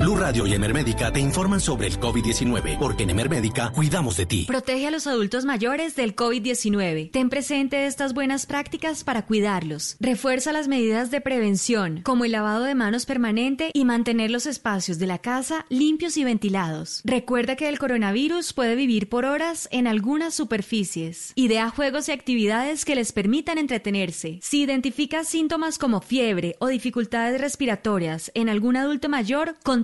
Blue 0.00 0.16
Radio 0.16 0.44
y 0.44 0.52
Emermédica 0.52 1.12
te 1.12 1.20
informan 1.20 1.60
sobre 1.60 1.86
el 1.86 2.00
COVID-19, 2.00 2.78
porque 2.78 3.04
en 3.04 3.10
Emermédica 3.10 3.70
cuidamos 3.70 4.16
de 4.16 4.26
ti. 4.26 4.44
Protege 4.46 4.88
a 4.88 4.90
los 4.90 5.06
adultos 5.06 5.44
mayores 5.44 5.94
del 5.94 6.16
COVID-19. 6.16 7.12
Ten 7.12 7.30
presente 7.30 7.86
estas 7.86 8.12
buenas 8.12 8.44
prácticas 8.44 9.04
para 9.04 9.24
cuidarlos. 9.24 9.96
Refuerza 10.00 10.52
las 10.52 10.66
medidas 10.66 11.12
de 11.12 11.20
prevención, 11.20 12.00
como 12.02 12.24
el 12.24 12.32
lavado 12.32 12.64
de 12.64 12.74
manos 12.74 13.06
permanente 13.06 13.70
y 13.72 13.84
mantener 13.84 14.32
los 14.32 14.46
espacios 14.46 14.98
de 14.98 15.06
la 15.06 15.18
casa 15.18 15.64
limpios 15.68 16.16
y 16.16 16.24
ventilados. 16.24 17.00
Recuerda 17.04 17.54
que 17.54 17.68
el 17.68 17.78
coronavirus 17.78 18.52
puede 18.52 18.74
vivir 18.74 19.08
por 19.08 19.24
horas 19.24 19.68
en 19.70 19.86
algunas 19.86 20.34
superficies. 20.34 21.32
Idea 21.36 21.70
juegos 21.70 22.08
y 22.08 22.12
actividades 22.12 22.84
que 22.84 22.96
les 22.96 23.12
permitan 23.12 23.58
entretenerse. 23.58 24.40
Si 24.42 24.62
identificas 24.62 25.28
síntomas 25.28 25.78
como 25.78 26.00
fiebre 26.00 26.56
o 26.58 26.66
dificultades 26.66 27.40
respiratorias 27.40 28.32
en 28.34 28.48
algún 28.48 28.76
adulto 28.76 29.08
mayor, 29.08 29.54
contacta 29.62 29.83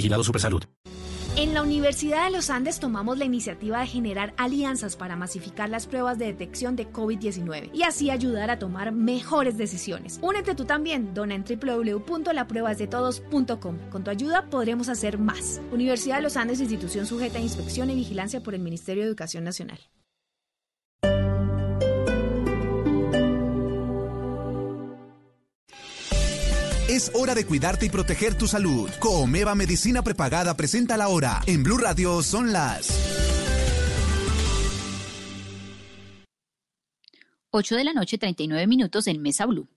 Supersalud. 0.23 0.63
En 1.37 1.53
la 1.53 1.61
Universidad 1.61 2.25
de 2.25 2.31
los 2.31 2.49
Andes 2.49 2.81
tomamos 2.81 3.17
la 3.17 3.23
iniciativa 3.23 3.79
de 3.79 3.87
generar 3.87 4.33
alianzas 4.37 4.97
para 4.97 5.15
masificar 5.15 5.69
las 5.69 5.87
pruebas 5.87 6.19
de 6.19 6.25
detección 6.25 6.75
de 6.75 6.91
COVID-19 6.91 7.69
y 7.73 7.83
así 7.83 8.09
ayudar 8.09 8.51
a 8.51 8.59
tomar 8.59 8.91
mejores 8.91 9.57
decisiones. 9.57 10.19
Únete 10.21 10.55
tú 10.55 10.65
también, 10.65 11.13
dona 11.13 11.35
en 11.35 11.45
www.lapruebasdetodos.com. 11.45 13.77
Con 13.89 14.03
tu 14.03 14.11
ayuda 14.11 14.49
podremos 14.49 14.89
hacer 14.89 15.19
más. 15.19 15.61
Universidad 15.71 16.17
de 16.17 16.23
los 16.23 16.35
Andes, 16.35 16.59
institución 16.59 17.07
sujeta 17.07 17.37
a 17.37 17.41
inspección 17.41 17.89
y 17.89 17.95
vigilancia 17.95 18.43
por 18.43 18.53
el 18.53 18.59
Ministerio 18.61 19.03
de 19.03 19.07
Educación 19.07 19.45
Nacional. 19.45 19.79
Es 26.91 27.09
hora 27.15 27.33
de 27.33 27.45
cuidarte 27.45 27.85
y 27.85 27.89
proteger 27.89 28.35
tu 28.35 28.49
salud. 28.49 28.89
Comeva 28.99 29.55
Medicina 29.55 30.01
Prepagada 30.03 30.57
presenta 30.57 30.97
la 30.97 31.07
hora. 31.07 31.41
En 31.45 31.63
Blue 31.63 31.77
Radio 31.77 32.21
son 32.21 32.51
las 32.51 32.89
8 37.51 37.75
de 37.77 37.83
la 37.85 37.93
noche, 37.93 38.17
39 38.17 38.67
minutos 38.67 39.07
en 39.07 39.21
Mesa 39.21 39.45
Blue. 39.45 39.69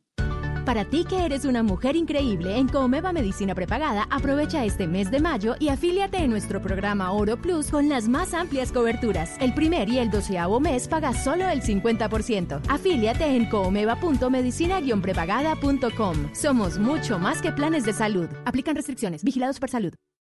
Para 0.64 0.84
ti 0.86 1.04
que 1.04 1.26
eres 1.26 1.44
una 1.44 1.62
mujer 1.62 1.94
increíble 1.94 2.56
en 2.56 2.68
Comeva 2.68 3.12
Medicina 3.12 3.54
Prepagada, 3.54 4.06
aprovecha 4.10 4.64
este 4.64 4.86
mes 4.86 5.10
de 5.10 5.20
mayo 5.20 5.56
y 5.58 5.68
afíliate 5.68 6.16
en 6.16 6.30
nuestro 6.30 6.62
programa 6.62 7.12
Oro 7.12 7.36
Plus 7.36 7.70
con 7.70 7.90
las 7.90 8.08
más 8.08 8.32
amplias 8.32 8.72
coberturas. 8.72 9.36
El 9.40 9.52
primer 9.52 9.90
y 9.90 9.98
el 9.98 10.10
doceavo 10.10 10.60
mes 10.60 10.88
pagas 10.88 11.22
solo 11.22 11.50
el 11.50 11.60
50%. 11.60 12.62
Afíliate 12.68 13.26
en 13.26 13.50
comeva.medicina-prepagada.com. 13.50 16.34
Somos 16.34 16.78
mucho 16.78 17.18
más 17.18 17.42
que 17.42 17.52
planes 17.52 17.84
de 17.84 17.92
salud. 17.92 18.30
Aplican 18.46 18.74
restricciones. 18.74 19.22
Vigilados 19.22 19.60
por 19.60 19.68
salud. 19.68 19.92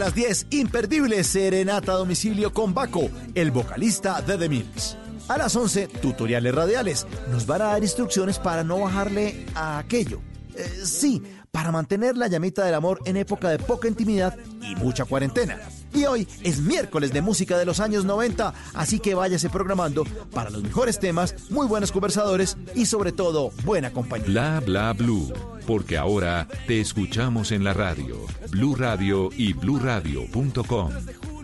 Las 0.00 0.14
10, 0.14 0.46
imperdible 0.50 1.22
serenata 1.22 1.92
a 1.92 1.96
domicilio 1.96 2.54
con 2.54 2.72
Baco, 2.72 3.10
el 3.34 3.50
vocalista 3.50 4.22
de 4.22 4.38
The 4.38 4.48
Mills. 4.48 4.96
A 5.28 5.36
las 5.36 5.54
11, 5.54 5.88
tutoriales 5.88 6.54
radiales. 6.54 7.06
Nos 7.30 7.46
van 7.46 7.60
a 7.60 7.66
dar 7.66 7.82
instrucciones 7.82 8.38
para 8.38 8.64
no 8.64 8.80
bajarle 8.80 9.44
a 9.54 9.76
aquello. 9.76 10.22
Eh, 10.56 10.66
sí, 10.84 11.22
para 11.50 11.70
mantener 11.70 12.16
la 12.16 12.28
llamita 12.28 12.64
del 12.64 12.74
amor 12.74 13.00
en 13.04 13.18
época 13.18 13.50
de 13.50 13.58
poca 13.58 13.88
intimidad 13.88 14.34
y 14.62 14.74
mucha 14.74 15.04
cuarentena. 15.04 15.60
Y 15.92 16.04
hoy 16.04 16.28
es 16.42 16.60
miércoles 16.60 17.12
de 17.12 17.22
música 17.22 17.58
de 17.58 17.64
los 17.64 17.80
años 17.80 18.04
90, 18.04 18.54
así 18.74 19.00
que 19.00 19.14
váyase 19.14 19.50
programando 19.50 20.04
para 20.32 20.50
los 20.50 20.62
mejores 20.62 20.98
temas, 20.98 21.34
muy 21.50 21.66
buenos 21.66 21.92
conversadores 21.92 22.56
y 22.74 22.86
sobre 22.86 23.12
todo 23.12 23.52
buena 23.64 23.92
compañía. 23.92 24.28
Bla 24.28 24.60
bla 24.60 24.92
blue, 24.92 25.32
porque 25.66 25.96
ahora 25.96 26.46
te 26.66 26.80
escuchamos 26.80 27.52
en 27.52 27.64
la 27.64 27.74
radio, 27.74 28.18
Blue 28.50 28.74
Radio 28.76 29.30
y 29.36 29.52
bluradio.com. 29.52 30.90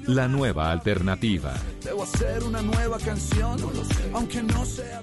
La 0.06 0.28
nueva 0.28 0.70
alternativa. 0.70 1.52
Debo 1.82 2.04
hacer 2.04 2.44
una 2.44 2.62
nueva 2.62 2.98
canción, 2.98 3.58
aunque 4.12 4.40
no 4.42 4.64
sea 4.64 5.02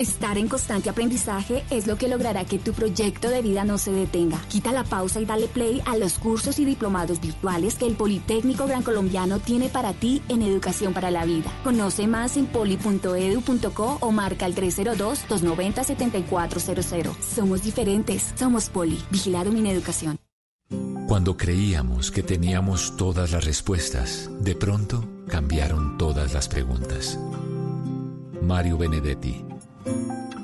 Estar 0.00 0.36
en 0.38 0.48
constante 0.48 0.88
aprendizaje 0.88 1.62
es 1.68 1.86
lo 1.86 1.96
que 1.96 2.08
logrará 2.08 2.46
que 2.46 2.58
tu 2.58 2.72
proyecto 2.72 3.28
de 3.28 3.42
vida 3.42 3.64
no 3.64 3.76
se 3.76 3.92
detenga. 3.92 4.40
Quita 4.48 4.72
la 4.72 4.82
pausa 4.82 5.20
y 5.20 5.26
dale 5.26 5.46
play 5.46 5.82
a 5.84 5.98
los 5.98 6.14
cursos 6.14 6.58
y 6.58 6.64
diplomados 6.64 7.20
virtuales 7.20 7.74
que 7.74 7.86
el 7.86 7.96
Politécnico 7.96 8.66
Gran 8.66 8.82
Colombiano 8.82 9.40
tiene 9.40 9.68
para 9.68 9.92
ti 9.92 10.22
en 10.30 10.40
Educación 10.40 10.94
para 10.94 11.10
la 11.10 11.26
Vida. 11.26 11.52
Conoce 11.64 12.06
más 12.06 12.38
en 12.38 12.46
poli.edu.co 12.46 13.98
o 14.00 14.10
marca 14.10 14.46
el 14.46 14.54
302-290-7400. 14.54 17.14
Somos 17.20 17.62
diferentes. 17.62 18.32
Somos 18.36 18.70
Poli. 18.70 18.98
Vigilado 19.10 19.52
mi 19.52 19.68
educación. 19.68 20.16
Cuando 21.08 21.36
creíamos 21.36 22.10
que 22.10 22.22
teníamos 22.22 22.96
todas 22.96 23.32
las 23.32 23.44
respuestas, 23.44 24.30
de 24.40 24.54
pronto 24.54 25.04
cambiaron 25.28 25.98
todas 25.98 26.32
las 26.32 26.48
preguntas. 26.48 27.18
Mario 28.40 28.78
Benedetti 28.78 29.44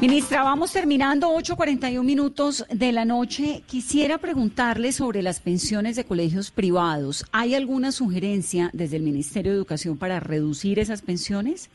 Ministra, 0.00 0.42
vamos 0.42 0.72
terminando 0.72 1.28
8.41 1.28 2.02
minutos 2.02 2.64
de 2.70 2.90
la 2.90 3.04
noche. 3.04 3.62
Quisiera 3.66 4.16
preguntarle 4.16 4.92
sobre 4.92 5.20
las 5.20 5.40
pensiones 5.40 5.94
de 5.94 6.04
colegios 6.04 6.50
privados. 6.50 7.26
¿Hay 7.32 7.54
alguna 7.54 7.92
sugerencia 7.92 8.70
desde 8.72 8.96
el 8.96 9.02
Ministerio 9.02 9.52
de 9.52 9.58
Educación 9.58 9.98
para 9.98 10.18
reducir 10.18 10.78
esas 10.78 11.02
pensiones? 11.02 11.68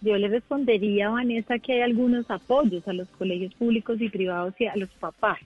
Yo 0.00 0.16
le 0.16 0.28
respondería, 0.28 1.10
Vanessa, 1.10 1.58
que 1.58 1.74
hay 1.74 1.80
algunos 1.82 2.30
apoyos 2.30 2.88
a 2.88 2.94
los 2.94 3.06
colegios 3.08 3.52
públicos 3.52 4.00
y 4.00 4.08
privados 4.08 4.54
y 4.58 4.64
a 4.64 4.74
los 4.74 4.88
papás. 4.88 5.40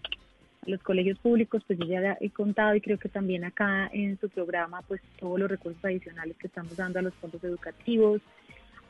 A 0.64 0.70
los 0.70 0.80
colegios 0.84 1.18
públicos, 1.18 1.64
pues 1.66 1.76
yo 1.76 1.86
ya 1.86 2.16
he 2.20 2.30
contado 2.30 2.76
y 2.76 2.80
creo 2.80 2.99
que 2.99 3.09
también 3.09 3.43
acá 3.43 3.90
en 3.93 4.16
su 4.20 4.28
programa, 4.28 4.82
pues 4.82 5.01
todos 5.18 5.40
los 5.40 5.51
recursos 5.51 5.84
adicionales 5.84 6.36
que 6.36 6.47
estamos 6.47 6.76
dando 6.76 7.01
a 7.01 7.03
los 7.03 7.14
fondos 7.14 7.43
educativos, 7.43 8.22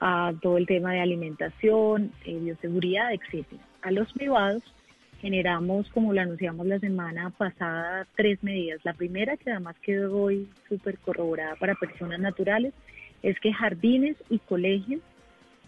a 0.05 0.32
todo 0.42 0.59
el 0.59 0.66
tema 0.66 0.92
de 0.92 1.00
alimentación, 1.00 2.11
eh, 2.24 2.36
bioseguridad, 2.36 3.12
etcétera. 3.14 3.62
A 3.82 3.92
los 3.92 4.12
privados 4.12 4.61
generamos, 5.20 5.88
como 5.90 6.12
lo 6.12 6.20
anunciamos 6.20 6.66
la 6.66 6.80
semana 6.80 7.30
pasada, 7.30 8.09
tres 8.16 8.42
medidas. 8.42 8.80
La 8.84 8.94
primera, 8.94 9.36
que 9.36 9.53
además 9.53 9.76
quedó 9.80 10.22
hoy 10.22 10.48
súper 10.68 10.98
corroborada 10.98 11.55
para 11.55 11.76
personas 11.76 12.18
naturales, 12.18 12.74
es 13.22 13.38
que 13.38 13.53
jardines 13.53 14.16
y 14.28 14.40
colegios 14.40 15.00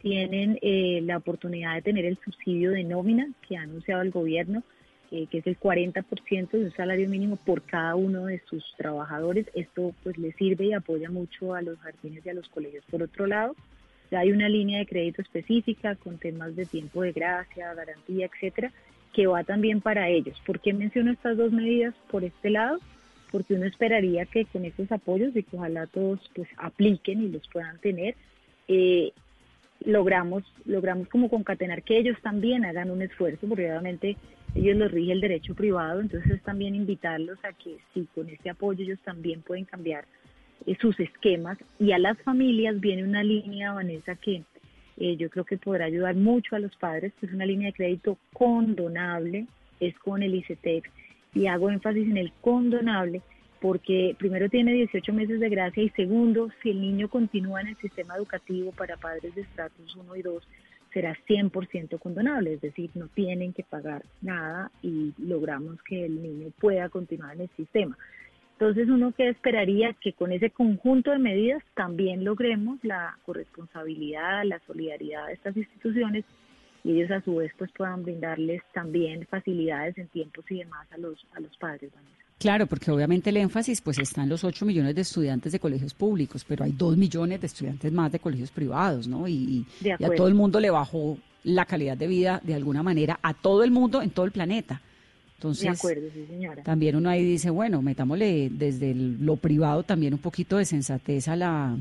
tienen 0.03 0.59
eh, 0.63 1.01
la 1.05 1.19
oportunidad 1.19 1.77
de 1.77 1.83
tener 1.83 2.05
el 2.05 2.19
subsidio 2.25 2.73
de 2.73 2.83
nómina 2.83 3.29
que 3.47 3.57
ha 3.57 3.63
anunciado 3.63 4.03
el 4.03 4.11
gobierno, 4.11 4.65
eh, 5.13 5.29
que 5.31 5.39
es 5.39 5.47
el 5.47 5.57
40% 5.61 6.51
de 6.51 6.65
un 6.65 6.73
salario 6.73 7.09
mínimo 7.09 7.37
por 7.37 7.63
cada 7.63 7.95
uno 7.95 8.27
de 8.27 8.43
sus 8.51 8.65
trabajadores. 8.77 9.47
Esto 9.55 9.95
pues 10.03 10.19
le 10.19 10.33
sirve 10.33 10.65
y 10.67 10.73
apoya 10.73 11.09
mucho 11.09 11.55
a 11.55 11.63
los 11.63 11.79
jardines 11.79 12.27
y 12.27 12.31
a 12.31 12.35
los 12.35 12.49
colegios. 12.49 12.85
Por 12.91 13.01
otro 13.01 13.29
lado, 13.29 13.55
hay 14.11 14.31
una 14.31 14.49
línea 14.49 14.79
de 14.79 14.87
crédito 14.87 15.23
específica 15.23 15.97
con 15.97 16.19
temas 16.19 16.55
de 16.57 16.67
tiempo 16.67 17.03
de 17.03 17.13
gracia, 17.13 17.75
garantía, 17.75 18.27
etcétera, 18.27 18.73
que 19.13 19.27
va 19.27 19.45
también 19.45 19.81
para 19.81 20.09
ellos. 20.09 20.41
¿Por 20.45 20.61
qué 20.61 20.73
menciono 20.73 21.13
estas 21.13 21.37
dos 21.37 21.53
medidas 21.53 21.95
por 22.11 22.25
este 22.25 22.51
lado? 22.51 22.79
Porque 23.31 23.55
uno 23.55 23.67
esperaría 23.67 24.27
que 24.27 24.45
con 24.45 24.65
estos 24.65 24.91
apoyos 24.93 25.35
y 25.35 25.43
que 25.43 25.57
ojalá 25.57 25.87
todos 25.87 26.21
pues 26.35 26.49
apliquen 26.57 27.23
y 27.23 27.29
los 27.29 27.47
puedan 27.49 27.79
tener, 27.79 28.15
eh, 28.69 29.13
logramos 29.85 30.45
logramos 30.65 31.09
como 31.09 31.29
concatenar 31.29 31.83
que 31.83 31.99
ellos 31.99 32.17
también 32.23 32.65
hagan 32.65 32.91
un 32.91 33.03
esfuerzo, 33.03 33.47
porque 33.49 33.71
obviamente 33.71 34.17
ellos 34.55 34.77
los 34.77 34.91
rige 34.91 35.13
el 35.13 35.21
derecho 35.21 35.55
privado, 35.55 36.01
entonces 36.01 36.31
es 36.31 36.43
también 36.43 36.75
invitarlos 36.75 37.39
a 37.45 37.53
que 37.53 37.77
si 37.93 38.07
con 38.15 38.29
este 38.29 38.51
apoyo 38.51 38.85
ellos 38.85 39.01
también 39.05 39.43
pueden 39.43 39.65
cambiar 39.65 40.05
sus 40.81 40.99
esquemas 41.01 41.59
y 41.79 41.93
a 41.93 41.99
las 41.99 42.19
familias 42.23 42.81
viene 42.81 43.05
una 43.05 43.23
línea, 43.23 43.73
Vanessa, 43.73 44.15
que 44.17 44.43
eh, 44.97 45.17
yo 45.17 45.29
creo 45.31 45.45
que 45.45 45.59
podrá 45.59 45.87
ayudar 45.87 46.15
mucho 46.15 46.57
a 46.57 46.59
los 46.59 46.75
padres, 46.77 47.13
es 47.21 47.33
una 47.33 47.47
línea 47.47 47.69
de 47.69 47.75
crédito 47.75 48.19
condonable, 48.33 49.47
es 49.81 49.99
con 49.99 50.23
el 50.23 50.35
ICETEX 50.35 50.89
y 51.35 51.47
hago 51.47 51.71
énfasis 51.71 52.09
en 52.09 52.17
el 52.17 52.33
condonable 52.41 53.23
porque 53.61 54.15
primero 54.19 54.51
tiene 54.51 54.75
18 54.75 55.13
meses 55.15 55.41
de 55.41 55.49
gracia 55.49 55.83
y 55.83 55.89
segundo, 55.91 56.51
si 56.63 56.69
el 56.69 56.83
niño 56.83 57.09
continúa 57.09 57.63
en 57.63 57.69
el 57.69 57.77
sistema 57.79 58.15
educativo 58.15 58.73
para 58.73 58.99
padres 58.99 59.35
de 59.35 59.41
estratos 59.41 59.97
1 59.97 60.17
y 60.17 60.23
2, 60.23 60.47
será 60.93 61.17
100% 61.27 61.99
condonable, 61.99 62.53
es 62.53 62.61
decir, 62.61 62.91
no 62.95 63.09
tienen 63.09 63.55
que 63.55 63.65
pagar 63.65 64.05
nada 64.21 64.71
y 64.83 65.15
logramos 65.19 65.83
que 65.83 66.05
el 66.05 66.23
niño 66.23 66.49
pueda 66.61 66.91
continuar 66.91 67.37
en 67.37 67.43
el 67.43 67.51
sistema. 67.57 67.97
Entonces 68.59 68.89
uno 68.89 69.13
que 69.13 69.29
esperaría 69.29 69.95
que 69.95 70.13
con 70.13 70.31
ese 70.33 70.51
conjunto 70.51 71.11
de 71.11 71.19
medidas 71.19 71.63
también 71.75 72.25
logremos 72.25 72.79
la 72.83 73.19
corresponsabilidad, 73.27 74.45
la 74.45 74.61
solidaridad 74.67 75.27
de 75.27 75.33
estas 75.33 75.57
instituciones 75.57 76.25
y 76.85 76.93
ellos 76.93 77.11
a 77.11 77.21
su 77.23 77.37
vez 77.37 77.53
pues 77.59 77.71
puedan 77.73 78.05
brindarles 78.05 78.63
también 78.73 79.27
facilidades 79.27 79.99
en 79.99 80.07
tiempos 80.09 80.45
y 80.51 80.59
demás 80.59 80.87
a 80.93 80.99
los 80.99 81.27
a 81.35 81.41
los 81.41 81.57
padres. 81.57 81.91
Claro, 82.39 82.67
porque 82.67 82.91
obviamente 82.91 83.31
el 83.31 83.39
énfasis 83.39 83.81
pues 83.81 83.99
está 83.99 84.23
en 84.23 84.29
los 84.29 84.45
8 84.45 84.67
millones 84.67 84.95
de 84.95 85.01
estudiantes 85.01 85.53
de 85.53 85.59
colegios 85.59 85.95
públicos, 85.95 86.45
pero 86.47 86.65
hay 86.65 86.73
2 86.73 86.97
millones 86.97 87.41
de 87.41 87.47
estudiantes 87.47 87.91
más 87.93 88.13
de 88.13 88.19
colegios 88.19 88.51
privados, 88.51 89.09
¿no? 89.09 89.27
Y, 89.27 89.67
y 89.83 90.05
a 90.05 90.11
todo 90.15 90.29
el 90.29 90.35
mundo 90.35 90.61
le 90.61 90.71
bajó 90.71 91.19
la 91.43 91.65
calidad 91.65 91.97
de 91.97 92.07
vida 92.07 92.41
de 92.43 92.55
alguna 92.55 92.83
manera 92.83 93.19
a 93.23 93.35
todo 93.35 93.65
el 93.65 93.71
mundo 93.71 94.03
en 94.03 94.11
todo 94.11 94.27
el 94.27 94.33
planeta. 94.33 94.81
Entonces, 95.37 95.65
de 95.65 95.69
acuerdo, 95.71 96.09
sí, 96.13 96.27
señora. 96.27 96.63
También 96.63 96.97
uno 96.97 97.09
ahí 97.11 97.25
dice, 97.25 97.51
bueno, 97.51 97.83
metámosle 97.83 98.51
desde 98.51 98.95
lo 98.95 99.37
privado 99.37 99.83
también 99.83 100.15
un 100.15 100.21
poquito 100.21 100.57
de 100.57 100.65
sensatez 100.65 101.29
a 101.29 101.37
la 101.37 101.77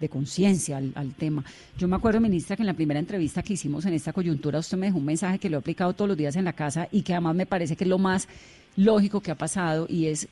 de 0.00 0.08
conciencia 0.08 0.78
al, 0.78 0.92
al, 0.96 1.14
tema. 1.14 1.44
Yo 1.78 1.86
me 1.86 1.96
acuerdo, 1.96 2.20
ministra, 2.20 2.56
que 2.56 2.62
en 2.62 2.66
la 2.66 2.74
primera 2.74 2.98
entrevista 2.98 3.42
que 3.42 3.52
hicimos 3.52 3.86
en 3.86 3.94
esta 3.94 4.12
coyuntura 4.12 4.58
usted 4.58 4.76
me 4.76 4.86
dejó 4.86 4.98
un 4.98 5.04
mensaje 5.04 5.38
que 5.38 5.48
lo 5.48 5.56
he 5.56 5.60
aplicado 5.60 5.92
todos 5.92 6.08
los 6.08 6.16
días 6.16 6.36
en 6.36 6.44
la 6.44 6.52
casa 6.52 6.88
y 6.90 7.02
que 7.02 7.12
además 7.12 7.36
me 7.36 7.46
parece 7.46 7.76
que 7.76 7.84
es 7.84 7.90
lo 7.90 7.98
más 7.98 8.28
lógico 8.76 9.20
que 9.20 9.30
ha 9.30 9.36
pasado 9.36 9.86
y 9.88 10.06
es 10.06 10.28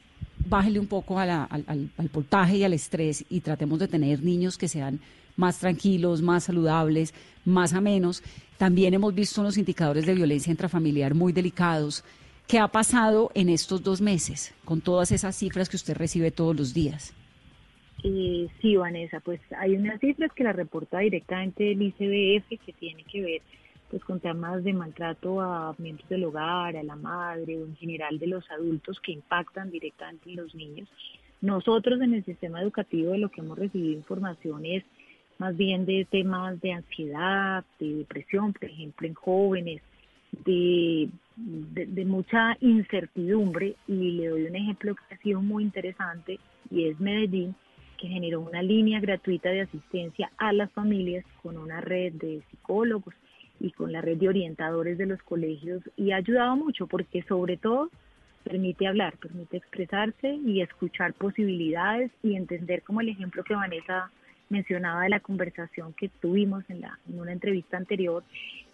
bájele 0.46 0.80
un 0.80 0.88
poco 0.88 1.18
al, 1.18 1.30
al, 1.30 1.64
al 1.96 2.08
voltaje 2.12 2.56
y 2.56 2.64
al 2.64 2.72
estrés 2.72 3.24
y 3.30 3.40
tratemos 3.40 3.78
de 3.78 3.88
tener 3.88 4.22
niños 4.22 4.58
que 4.58 4.68
sean 4.68 5.00
más 5.36 5.58
tranquilos, 5.58 6.22
más 6.22 6.44
saludables, 6.44 7.14
más 7.44 7.72
amenos. 7.72 8.22
También 8.58 8.94
hemos 8.94 9.14
visto 9.14 9.40
unos 9.40 9.56
indicadores 9.56 10.06
de 10.06 10.14
violencia 10.14 10.50
intrafamiliar 10.50 11.14
muy 11.14 11.32
delicados. 11.32 12.04
¿Qué 12.46 12.58
ha 12.58 12.68
pasado 12.68 13.30
en 13.34 13.48
estos 13.48 13.82
dos 13.82 14.00
meses 14.00 14.54
con 14.64 14.80
todas 14.80 15.12
esas 15.12 15.36
cifras 15.36 15.68
que 15.68 15.76
usted 15.76 15.96
recibe 15.96 16.30
todos 16.30 16.54
los 16.54 16.74
días? 16.74 17.14
Eh, 18.04 18.48
sí, 18.60 18.76
Vanessa, 18.76 19.20
pues 19.20 19.40
hay 19.56 19.76
unas 19.76 20.00
cifras 20.00 20.32
que 20.32 20.44
la 20.44 20.52
reporta 20.52 20.98
directamente 20.98 21.72
el 21.72 21.82
ICBF 21.82 22.60
que 22.64 22.72
tiene 22.72 23.04
que 23.04 23.22
ver 23.22 23.42
pues 23.90 24.02
con 24.04 24.20
temas 24.20 24.64
de 24.64 24.72
maltrato 24.72 25.42
a 25.42 25.74
miembros 25.76 26.08
del 26.08 26.24
hogar, 26.24 26.78
a 26.78 26.82
la 26.82 26.96
madre 26.96 27.58
o 27.58 27.66
en 27.66 27.76
general 27.76 28.18
de 28.18 28.26
los 28.26 28.50
adultos 28.50 28.98
que 29.00 29.12
impactan 29.12 29.70
directamente 29.70 30.30
en 30.30 30.36
los 30.36 30.54
niños. 30.54 30.88
Nosotros 31.42 32.00
en 32.00 32.14
el 32.14 32.24
sistema 32.24 32.62
educativo 32.62 33.12
de 33.12 33.18
lo 33.18 33.28
que 33.28 33.42
hemos 33.42 33.58
recibido 33.58 33.92
información 33.92 34.64
es 34.64 34.82
más 35.36 35.56
bien 35.58 35.84
de 35.84 36.06
temas 36.10 36.58
de 36.62 36.72
ansiedad, 36.72 37.64
de 37.78 37.96
depresión, 37.96 38.54
por 38.54 38.64
ejemplo, 38.64 39.06
en 39.06 39.14
jóvenes, 39.14 39.82
de, 40.44 41.08
de, 41.36 42.04
mucha 42.04 42.56
incertidumbre 42.60 43.76
y 43.86 44.12
le 44.12 44.28
doy 44.28 44.44
un 44.44 44.56
ejemplo 44.56 44.94
que 44.94 45.14
ha 45.14 45.18
sido 45.18 45.40
muy 45.40 45.62
interesante 45.62 46.38
y 46.70 46.88
es 46.88 46.98
Medellín, 47.00 47.54
que 47.98 48.08
generó 48.08 48.40
una 48.40 48.62
línea 48.62 49.00
gratuita 49.00 49.50
de 49.50 49.62
asistencia 49.62 50.30
a 50.38 50.52
las 50.52 50.72
familias 50.72 51.24
con 51.42 51.56
una 51.56 51.80
red 51.80 52.14
de 52.14 52.42
psicólogos 52.50 53.14
y 53.60 53.70
con 53.70 53.92
la 53.92 54.00
red 54.00 54.16
de 54.16 54.28
orientadores 54.28 54.98
de 54.98 55.06
los 55.06 55.22
colegios 55.22 55.82
y 55.96 56.10
ha 56.10 56.16
ayudado 56.16 56.56
mucho 56.56 56.86
porque 56.86 57.22
sobre 57.22 57.56
todo 57.56 57.90
permite 58.42 58.88
hablar, 58.88 59.16
permite 59.18 59.58
expresarse 59.58 60.34
y 60.44 60.62
escuchar 60.62 61.14
posibilidades 61.14 62.10
y 62.22 62.34
entender 62.34 62.82
como 62.82 63.00
el 63.00 63.10
ejemplo 63.10 63.44
que 63.44 63.54
Vanessa 63.54 64.10
mencionaba 64.52 65.02
de 65.02 65.08
la 65.08 65.20
conversación 65.20 65.92
que 65.94 66.08
tuvimos 66.08 66.62
en, 66.70 66.82
la, 66.82 66.98
en 67.08 67.18
una 67.18 67.32
entrevista 67.32 67.76
anterior 67.76 68.22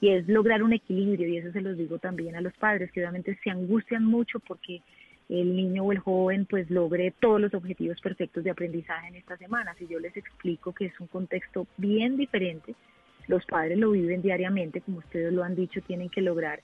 y 0.01 0.11
es 0.11 0.29
lograr 0.29 0.63
un 0.63 0.75
equilibrio 0.75 1.27
y 1.29 1.39
eso 1.39 1.53
se 1.53 1.63
los 1.63 1.79
digo 1.79 1.99
también 1.99 2.37
a 2.37 2.43
los 2.43 2.53
padres 2.55 2.93
que 2.93 3.01
obviamente 3.01 3.39
se 3.43 3.51
angustian 3.51 4.05
mucho 4.05 4.41
porque 4.41 4.83
el 5.29 5.55
niño 5.55 5.85
o 5.85 5.93
el 5.93 5.99
joven 5.99 6.47
pues 6.47 6.71
logre 6.71 7.15
todos 7.21 7.41
los 7.41 7.55
objetivos 7.55 8.01
perfectos 8.01 8.45
de 8.45 8.51
aprendizaje 8.51 9.09
en 9.09 9.17
esta 9.17 9.37
semana. 9.37 9.75
Si 9.79 9.87
yo 9.87 9.99
les 9.99 10.17
explico 10.17 10.73
que 10.73 10.87
es 10.87 11.01
un 11.01 11.07
contexto 11.07 11.67
bien 11.77 12.17
diferente, 12.17 12.75
los 13.27 13.45
padres 13.45 13.79
lo 13.79 13.91
viven 13.91 14.23
diariamente, 14.23 14.81
como 14.81 14.99
ustedes 14.99 15.33
lo 15.33 15.45
han 15.45 15.55
dicho, 15.55 15.81
tienen 15.83 16.09
que 16.09 16.23
lograr 16.23 16.61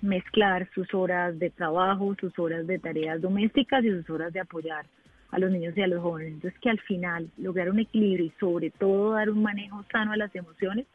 mezclar 0.00 0.68
sus 0.74 0.92
horas 0.94 1.38
de 1.38 1.50
trabajo, 1.50 2.14
sus 2.20 2.36
horas 2.38 2.66
de 2.66 2.78
tareas 2.78 3.20
domésticas 3.20 3.84
y 3.84 3.90
sus 3.90 4.10
horas 4.10 4.32
de 4.32 4.40
apoyar 4.40 4.86
a 5.30 5.38
los 5.38 5.50
niños 5.50 5.76
y 5.76 5.82
a 5.82 5.86
los 5.86 6.02
jóvenes. 6.02 6.34
Entonces 6.34 6.58
que 6.60 6.70
al 6.70 6.80
final 6.80 7.30
lograr 7.36 7.70
un 7.70 7.80
equilibrio 7.80 8.26
y 8.26 8.32
sobre 8.40 8.70
todo 8.70 9.12
dar 9.12 9.30
un 9.30 9.42
manejo 9.42 9.84
sano 9.90 10.12
a 10.12 10.16
las 10.16 10.34
emociones 10.34 10.86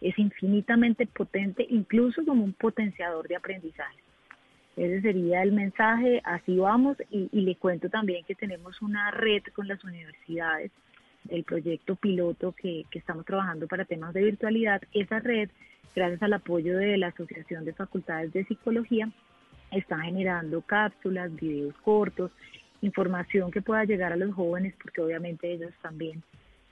es 0.00 0.18
infinitamente 0.18 1.06
potente, 1.06 1.66
incluso 1.68 2.24
como 2.24 2.44
un 2.44 2.52
potenciador 2.52 3.28
de 3.28 3.36
aprendizaje. 3.36 3.96
Ese 4.76 5.02
sería 5.02 5.42
el 5.42 5.52
mensaje, 5.52 6.20
así 6.24 6.56
vamos, 6.56 6.96
y, 7.10 7.28
le 7.32 7.56
cuento 7.56 7.90
también 7.90 8.24
que 8.24 8.34
tenemos 8.34 8.80
una 8.80 9.10
red 9.10 9.42
con 9.54 9.68
las 9.68 9.84
universidades, 9.84 10.72
el 11.28 11.44
proyecto 11.44 11.94
piloto 11.94 12.52
que, 12.52 12.84
que 12.90 12.98
estamos 12.98 13.26
trabajando 13.26 13.68
para 13.68 13.84
temas 13.84 14.14
de 14.14 14.24
virtualidad. 14.24 14.82
Esa 14.94 15.20
red, 15.20 15.50
gracias 15.94 16.22
al 16.22 16.32
apoyo 16.32 16.78
de 16.78 16.96
la 16.96 17.08
Asociación 17.08 17.64
de 17.64 17.74
Facultades 17.74 18.32
de 18.32 18.44
Psicología, 18.46 19.10
está 19.70 20.00
generando 20.00 20.62
cápsulas, 20.62 21.34
videos 21.36 21.74
cortos, 21.82 22.30
información 22.82 23.50
que 23.50 23.62
pueda 23.62 23.84
llegar 23.84 24.12
a 24.12 24.16
los 24.16 24.34
jóvenes, 24.34 24.74
porque 24.82 25.00
obviamente 25.00 25.50
ellos 25.50 25.72
también 25.80 26.22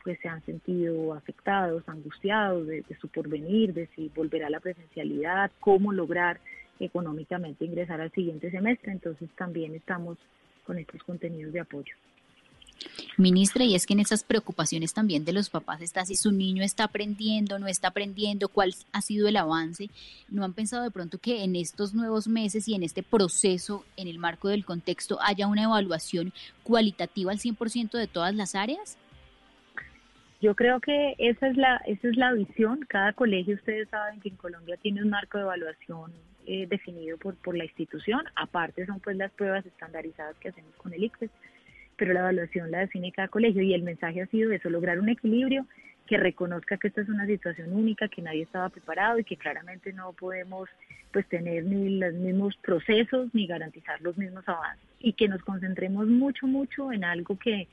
pues 0.04 0.18
se 0.20 0.28
han 0.28 0.42
sentido 0.44 1.14
afectados, 1.14 1.82
angustiados 1.86 2.66
de, 2.66 2.82
de 2.82 2.96
su 2.96 3.08
porvenir, 3.08 3.74
de 3.74 3.86
si 3.94 4.08
volver 4.14 4.44
a 4.44 4.50
la 4.50 4.60
presencialidad, 4.60 5.50
cómo 5.60 5.92
lograr 5.92 6.40
económicamente 6.78 7.64
ingresar 7.64 8.00
al 8.00 8.10
siguiente 8.12 8.50
semestre. 8.50 8.92
Entonces 8.92 9.28
también 9.36 9.74
estamos 9.74 10.18
con 10.64 10.78
estos 10.78 11.02
contenidos 11.02 11.52
de 11.52 11.60
apoyo. 11.60 11.94
Ministra, 13.16 13.64
y 13.64 13.74
es 13.74 13.86
que 13.86 13.92
en 13.92 14.00
esas 14.00 14.24
preocupaciones 14.24 14.94
también 14.94 15.24
de 15.24 15.32
los 15.32 15.50
papás 15.50 15.80
está 15.82 16.04
si 16.04 16.16
su 16.16 16.32
niño 16.32 16.62
está 16.62 16.84
aprendiendo, 16.84 17.58
no 17.58 17.66
está 17.66 17.88
aprendiendo, 17.88 18.48
cuál 18.48 18.74
ha 18.92 19.02
sido 19.02 19.28
el 19.28 19.36
avance. 19.36 19.90
¿No 20.28 20.44
han 20.44 20.54
pensado 20.54 20.82
de 20.82 20.90
pronto 20.90 21.18
que 21.18 21.44
en 21.44 21.56
estos 21.56 21.94
nuevos 21.94 22.28
meses 22.28 22.66
y 22.68 22.74
en 22.74 22.82
este 22.82 23.02
proceso, 23.02 23.84
en 23.96 24.08
el 24.08 24.18
marco 24.18 24.48
del 24.48 24.64
contexto, 24.64 25.18
haya 25.20 25.46
una 25.46 25.64
evaluación 25.64 26.32
cualitativa 26.62 27.32
al 27.32 27.38
100% 27.38 27.92
de 27.92 28.06
todas 28.06 28.34
las 28.34 28.54
áreas? 28.54 28.96
Yo 30.40 30.54
creo 30.54 30.80
que 30.80 31.14
esa 31.18 31.48
es 31.48 31.56
la 31.58 31.76
esa 31.86 32.08
es 32.08 32.16
la 32.16 32.32
visión. 32.32 32.80
Cada 32.88 33.12
colegio, 33.12 33.56
ustedes 33.56 33.88
saben 33.90 34.20
que 34.20 34.30
en 34.30 34.36
Colombia 34.36 34.78
tiene 34.80 35.02
un 35.02 35.10
marco 35.10 35.36
de 35.36 35.44
evaluación 35.44 36.12
eh, 36.46 36.66
definido 36.66 37.18
por, 37.18 37.34
por 37.36 37.54
la 37.54 37.64
institución. 37.64 38.22
Aparte 38.36 38.86
son 38.86 39.00
pues 39.00 39.16
las 39.16 39.30
pruebas 39.32 39.66
estandarizadas 39.66 40.36
que 40.38 40.48
hacemos 40.48 40.74
con 40.76 40.94
el 40.94 41.04
ICFES, 41.04 41.30
pero 42.00 42.14
la 42.14 42.20
evaluación 42.20 42.70
la 42.70 42.78
define 42.78 43.12
cada 43.12 43.28
colegio 43.28 43.60
y 43.60 43.74
el 43.74 43.82
mensaje 43.82 44.22
ha 44.22 44.26
sido 44.28 44.50
eso, 44.52 44.70
lograr 44.70 44.98
un 44.98 45.10
equilibrio 45.10 45.66
que 46.06 46.16
reconozca 46.16 46.78
que 46.78 46.88
esta 46.88 47.02
es 47.02 47.10
una 47.10 47.26
situación 47.26 47.74
única, 47.74 48.08
que 48.08 48.22
nadie 48.22 48.44
estaba 48.44 48.70
preparado 48.70 49.18
y 49.18 49.24
que 49.24 49.36
claramente 49.36 49.92
no 49.92 50.14
podemos 50.14 50.70
pues 51.12 51.28
tener 51.28 51.64
ni 51.64 51.98
los 51.98 52.14
mismos 52.14 52.56
procesos 52.62 53.28
ni 53.34 53.46
garantizar 53.46 54.00
los 54.00 54.16
mismos 54.16 54.48
avances. 54.48 54.82
Y 54.98 55.12
que 55.12 55.28
nos 55.28 55.42
concentremos 55.42 56.06
mucho, 56.06 56.46
mucho 56.46 56.90
en 56.90 57.04
algo 57.04 57.38
que 57.38 57.68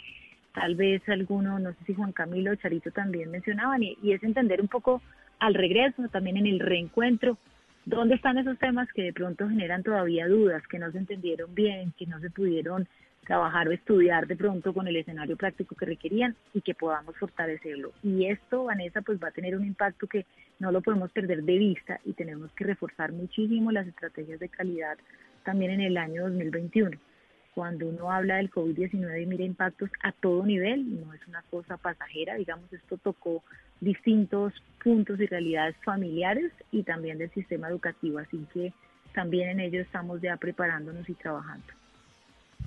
tal 0.53 0.75
vez 0.75 1.07
alguno, 1.07 1.57
no 1.57 1.71
sé 1.71 1.77
si 1.85 1.93
Juan 1.93 2.11
Camilo 2.11 2.51
o 2.51 2.55
Charito 2.55 2.91
también 2.91 3.31
mencionaban, 3.31 3.81
y, 3.81 3.97
y 4.03 4.11
es 4.11 4.21
entender 4.23 4.59
un 4.59 4.67
poco 4.67 5.01
al 5.39 5.53
regreso, 5.53 6.09
también 6.09 6.35
en 6.35 6.47
el 6.47 6.59
reencuentro, 6.59 7.37
¿Dónde 7.85 8.15
están 8.15 8.37
esos 8.37 8.59
temas 8.59 8.89
que 8.91 9.03
de 9.03 9.13
pronto 9.13 9.47
generan 9.47 9.81
todavía 9.81 10.27
dudas, 10.27 10.61
que 10.67 10.77
no 10.77 10.91
se 10.91 10.97
entendieron 10.97 11.55
bien, 11.55 11.93
que 11.97 12.05
no 12.05 12.19
se 12.19 12.29
pudieron 12.29 12.85
trabajar 13.25 13.67
o 13.67 13.71
estudiar 13.71 14.27
de 14.27 14.35
pronto 14.35 14.73
con 14.73 14.87
el 14.87 14.95
escenario 14.95 15.35
práctico 15.35 15.75
que 15.75 15.85
requerían 15.85 16.35
y 16.53 16.61
que 16.61 16.73
podamos 16.73 17.15
fortalecerlo? 17.17 17.91
Y 18.03 18.25
esto, 18.25 18.65
Vanessa, 18.65 19.01
pues 19.01 19.21
va 19.21 19.29
a 19.29 19.31
tener 19.31 19.55
un 19.55 19.65
impacto 19.65 20.07
que 20.07 20.25
no 20.59 20.71
lo 20.71 20.81
podemos 20.81 21.11
perder 21.11 21.43
de 21.43 21.57
vista 21.57 21.99
y 22.05 22.13
tenemos 22.13 22.51
que 22.53 22.63
reforzar 22.63 23.11
muchísimo 23.11 23.71
las 23.71 23.87
estrategias 23.87 24.39
de 24.39 24.49
calidad 24.49 24.97
también 25.43 25.71
en 25.71 25.81
el 25.81 25.97
año 25.97 26.23
2021 26.23 26.97
cuando 27.57 27.87
uno 27.87 28.11
habla 28.11 28.35
del 28.35 28.51
COVID-19 28.51 29.19
y 29.19 29.25
mira 29.25 29.43
impactos 29.43 29.89
a 30.03 30.11
todo 30.11 30.45
nivel, 30.45 31.01
no 31.01 31.11
es 31.15 31.27
una 31.27 31.41
cosa 31.49 31.75
pasajera, 31.75 32.35
digamos, 32.35 32.71
esto 32.71 32.99
tocó 32.99 33.43
distintos 33.81 34.53
puntos 34.83 35.19
y 35.19 35.25
realidades 35.25 35.75
familiares 35.83 36.51
y 36.71 36.83
también 36.83 37.17
del 37.17 37.31
sistema 37.31 37.69
educativo, 37.69 38.19
así 38.19 38.45
que 38.53 38.73
también 39.15 39.49
en 39.49 39.59
ello 39.59 39.81
estamos 39.81 40.21
ya 40.21 40.37
preparándonos 40.37 41.09
y 41.09 41.15
trabajando. 41.15 41.65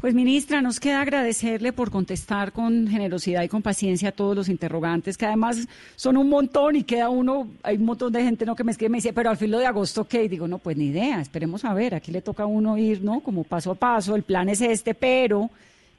Pues 0.01 0.15
ministra, 0.15 0.63
nos 0.63 0.81
queda 0.81 1.03
agradecerle 1.03 1.75
por 1.75 1.91
contestar 1.91 2.53
con 2.53 2.89
generosidad 2.89 3.43
y 3.43 3.49
con 3.49 3.61
paciencia 3.61 4.09
a 4.09 4.13
todos 4.13 4.35
los 4.35 4.49
interrogantes, 4.49 5.19
que 5.19 5.27
además 5.27 5.69
son 5.95 6.17
un 6.17 6.31
montón 6.31 6.75
y 6.77 6.85
queda 6.85 7.11
uno, 7.11 7.49
hay 7.63 7.77
un 7.77 7.85
montón 7.85 8.11
de 8.11 8.23
gente 8.23 8.47
¿no? 8.47 8.57
que 8.57 8.65
me 8.65 8.73
escribe 8.73 8.89
y 8.89 8.93
me 8.93 8.99
dice, 8.99 9.13
pero 9.13 9.29
al 9.29 9.37
filo 9.37 9.59
de 9.59 9.67
agosto, 9.67 10.09
¿qué? 10.09 10.27
digo, 10.27 10.49
no, 10.49 10.57
pues 10.57 10.79
ni 10.79 10.87
idea, 10.87 11.21
esperemos 11.21 11.67
a 11.67 11.75
ver, 11.75 11.95
aquí 11.95 12.13
le 12.13 12.23
toca 12.23 12.45
a 12.45 12.47
uno 12.47 12.79
ir, 12.79 13.03
¿no? 13.03 13.21
Como 13.21 13.45
paso 13.45 13.73
a 13.73 13.75
paso, 13.75 14.17
el 14.17 14.23
plan 14.23 14.49
es 14.49 14.63
este, 14.63 14.95
pero 14.95 15.51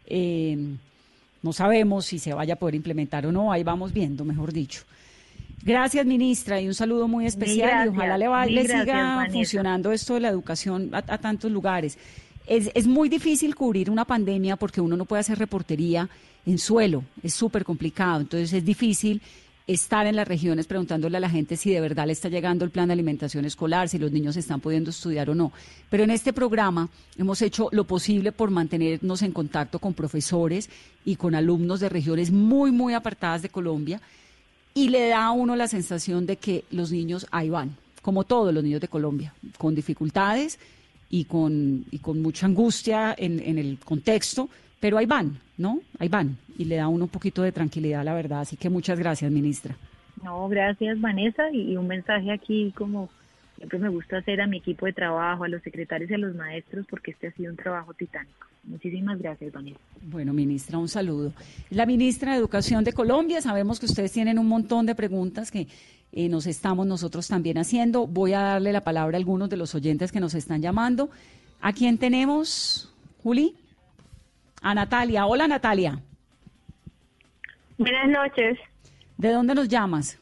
eh, 0.08 0.58
no 1.44 1.54
sabemos 1.54 2.08
si 2.08 2.18
se 2.18 2.34
vaya 2.34 2.56
a 2.56 2.58
poder 2.58 2.74
implementar 2.74 3.28
o 3.28 3.32
no, 3.32 3.52
ahí 3.52 3.62
vamos 3.62 3.94
viendo, 3.94 4.26
mejor 4.26 4.52
dicho. 4.52 4.82
Gracias, 5.64 6.08
ministra, 6.08 6.60
y 6.60 6.68
un 6.68 6.74
saludo 6.74 7.08
muy 7.08 7.28
especial 7.28 7.86
y 7.86 7.90
ojalá 7.90 8.18
le, 8.48 8.66
siga 8.66 9.28
funcionando 9.32 9.92
esto 9.92 10.16
de 10.16 10.22
la 10.22 10.30
educación 10.30 10.90
a 10.92 11.20
tantos 11.20 11.52
lugares. 11.52 12.00
Es, 12.48 12.72
es, 12.74 12.88
muy 12.88 13.08
difícil 13.08 13.56
cubrir 13.56 13.90
una 13.90 14.06
pandemia 14.06 14.56
porque 14.56 14.82
uno 14.82 14.98
no 14.98 15.06
puede 15.06 15.22
hacer 15.22 15.38
reportería 15.38 16.10
en 16.46 16.58
suelo, 16.58 17.04
es 17.22 17.34
súper 17.34 17.64
complicado, 17.64 18.22
entonces 18.22 18.52
es 18.52 18.66
difícil 18.66 19.22
estar 19.68 20.08
en 20.08 20.16
las 20.16 20.28
regiones 20.28 20.68
preguntándole 20.68 21.18
a 21.18 21.20
la 21.20 21.30
gente 21.30 21.56
si 21.56 21.72
de 21.72 21.82
verdad 21.82 22.08
le 22.08 22.14
está 22.14 22.30
llegando 22.30 22.66
el 22.66 22.72
plan 22.72 22.88
de 22.88 22.94
alimentación 22.94 23.46
escolar, 23.46 23.90
si 23.90 23.98
los 23.98 24.12
niños 24.12 24.36
están 24.36 24.60
pudiendo 24.60 24.90
estudiar 24.90 25.30
o 25.30 25.36
no. 25.36 25.52
Pero 25.90 26.04
en 26.04 26.12
este 26.12 26.34
programa 26.34 26.90
hemos 27.18 27.42
hecho 27.42 27.70
lo 27.72 27.86
posible 27.86 28.32
por 28.32 28.50
mantenernos 28.50 29.22
en 29.22 29.32
contacto 29.32 29.80
con 29.80 29.94
profesores 29.94 30.70
y 31.06 31.16
con 31.16 31.36
alumnos 31.36 31.80
de 31.80 31.90
regiones 31.90 32.32
muy, 32.32 32.72
muy 32.72 32.94
apartadas 32.94 33.42
de 33.42 33.50
Colombia 33.50 34.02
y 34.74 34.90
le 34.90 35.10
da 35.10 35.26
a 35.26 35.32
uno 35.32 35.56
la 35.56 35.68
sensación 35.68 36.26
de 36.26 36.38
que 36.38 36.64
los 36.72 36.92
niños 36.92 37.28
ahí 37.32 37.50
van, 37.50 37.78
como 38.02 38.24
todos 38.24 38.54
los 38.54 38.64
niños 38.64 38.82
de 38.82 38.88
Colombia, 38.88 39.34
con 39.58 39.76
dificultades 39.76 40.60
y 41.12 41.26
con, 41.26 41.86
y 41.92 42.00
con 42.00 42.22
mucha 42.22 42.48
angustia 42.48 43.14
en, 43.18 43.40
en 43.40 43.60
el 43.60 43.78
contexto, 43.84 44.50
pero 44.80 44.98
ahí 44.98 45.06
van, 45.06 45.38
¿no? 45.58 45.82
Ahí 46.00 46.08
van 46.08 46.38
y 46.58 46.66
le 46.66 46.78
da 46.78 46.88
uno 46.88 47.04
un 47.04 47.10
poquito 47.10 47.44
de 47.44 47.52
tranquilidad, 47.52 48.04
la 48.04 48.14
verdad. 48.14 48.42
Así 48.42 48.56
que 48.56 48.70
muchas 48.70 48.98
gracias, 48.98 49.32
ministra. 49.32 49.76
No, 50.24 50.48
gracias 50.48 51.00
Vanessa 51.02 51.52
y 51.52 51.76
un 51.76 51.88
mensaje 51.88 52.32
aquí 52.32 52.72
como 52.76 53.10
siempre 53.58 53.80
me 53.80 53.90
gusta 53.90 54.18
hacer 54.18 54.42
a 54.42 54.48
mi 54.48 54.58
equipo 54.58 54.86
de 54.86 54.94
trabajo, 54.94 55.44
a 55.44 55.48
los 55.48 55.62
secretarios 55.62 56.10
y 56.10 56.14
a 56.14 56.18
los 56.18 56.36
maestros 56.36 56.86
porque 56.90 57.12
este 57.12 57.28
ha 57.28 57.32
sido 57.32 57.52
un 57.52 57.58
trabajo 57.58 57.94
titánico. 57.94 58.48
Muchísimas 58.64 59.20
gracias, 59.20 59.52
Vanessa. 59.52 59.80
Bueno, 60.04 60.34
ministra, 60.34 60.78
un 60.78 60.88
saludo. 60.88 61.34
La 61.72 61.88
ministra 61.88 62.32
de 62.32 62.38
Educación 62.38 62.84
de 62.84 62.94
Colombia, 62.94 63.42
sabemos 63.42 63.80
que 63.80 63.88
ustedes 63.88 64.12
tienen 64.12 64.38
un 64.38 64.48
montón 64.48 64.86
de 64.86 64.94
preguntas 64.94 65.50
que 65.50 65.68
eh, 66.12 66.30
nos 66.30 66.46
estamos 66.46 66.86
nosotros 66.86 67.28
también 67.28 67.58
haciendo. 67.58 68.08
Voy 68.08 68.34
a 68.34 68.42
darle 68.42 68.74
la 68.74 68.84
palabra 68.84 69.18
a 69.18 69.20
algunos 69.20 69.50
de 69.50 69.58
los 69.58 69.74
oyentes 69.76 70.12
que 70.12 70.20
nos 70.20 70.34
están 70.34 70.62
llamando. 70.62 71.10
¿A 71.62 71.74
quién 71.74 71.98
tenemos, 71.98 72.94
Juli? 73.24 73.56
A 74.62 74.74
Natalia. 74.74 75.26
Hola, 75.26 75.48
Natalia. 75.48 76.00
Buenas 77.78 78.10
noches. 78.10 78.60
¿De 79.18 79.32
dónde 79.32 79.56
nos 79.56 79.68
llamas? 79.68 80.20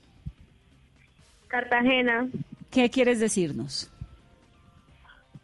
Cartagena. 1.48 2.30
¿Qué 2.70 2.90
quieres 2.90 3.20
decirnos? 3.20 3.92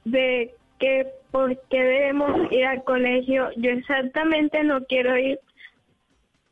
De 0.04 0.54
que 0.80 1.08
por 1.32 1.60
qué 1.70 1.82
debemos 1.82 2.52
ir 2.52 2.66
al 2.66 2.84
colegio. 2.84 3.50
Yo 3.58 3.72
exactamente 3.72 4.64
no 4.64 4.86
quiero 4.86 5.18
ir 5.18 5.40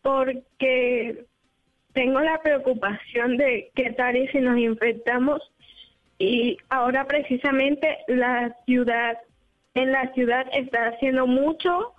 porque 0.01 1.25
tengo 1.93 2.19
la 2.19 2.41
preocupación 2.41 3.37
de 3.37 3.71
qué 3.75 3.91
tal 3.91 4.15
y 4.15 4.27
si 4.29 4.39
nos 4.39 4.57
infectamos. 4.57 5.41
Y 6.17 6.57
ahora 6.69 7.05
precisamente 7.05 7.99
la 8.07 8.55
ciudad 8.65 9.17
en 9.75 9.91
la 9.91 10.11
ciudad 10.13 10.45
está 10.53 10.89
haciendo 10.89 11.25
mucho 11.25 11.95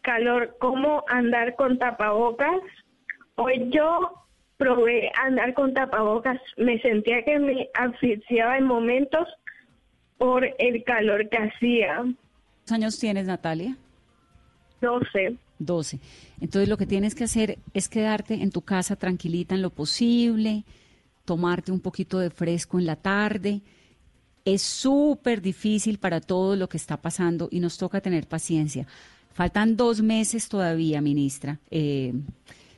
calor 0.00 0.56
cómo 0.58 1.04
andar 1.08 1.54
con 1.56 1.78
tapabocas. 1.78 2.60
Hoy 3.34 3.68
yo 3.70 4.24
probé 4.56 5.10
andar 5.22 5.52
con 5.54 5.74
tapabocas. 5.74 6.40
Me 6.56 6.80
sentía 6.80 7.22
que 7.24 7.38
me 7.38 7.68
asfixiaba 7.74 8.56
en 8.56 8.64
momentos 8.64 9.28
por 10.16 10.44
el 10.58 10.82
calor 10.84 11.28
que 11.28 11.38
hacía. 11.38 11.96
¿Cuántos 11.96 12.72
años 12.72 12.98
tienes, 12.98 13.26
Natalia? 13.26 13.76
12 14.80 15.36
12. 15.60 16.00
Entonces 16.40 16.68
lo 16.68 16.76
que 16.76 16.86
tienes 16.86 17.14
que 17.14 17.24
hacer 17.24 17.58
es 17.72 17.88
quedarte 17.88 18.34
en 18.34 18.50
tu 18.50 18.62
casa 18.62 18.96
tranquilita 18.96 19.54
en 19.54 19.62
lo 19.62 19.70
posible, 19.70 20.64
tomarte 21.24 21.70
un 21.70 21.80
poquito 21.80 22.18
de 22.18 22.30
fresco 22.30 22.78
en 22.78 22.86
la 22.86 22.96
tarde. 22.96 23.62
Es 24.44 24.62
súper 24.62 25.40
difícil 25.40 25.98
para 25.98 26.20
todo 26.20 26.56
lo 26.56 26.68
que 26.68 26.78
está 26.78 26.96
pasando 26.96 27.48
y 27.52 27.60
nos 27.60 27.78
toca 27.78 28.00
tener 28.00 28.26
paciencia. 28.26 28.86
Faltan 29.32 29.76
dos 29.76 30.02
meses 30.02 30.48
todavía, 30.48 31.00
ministra. 31.00 31.60
Eh, 31.70 32.12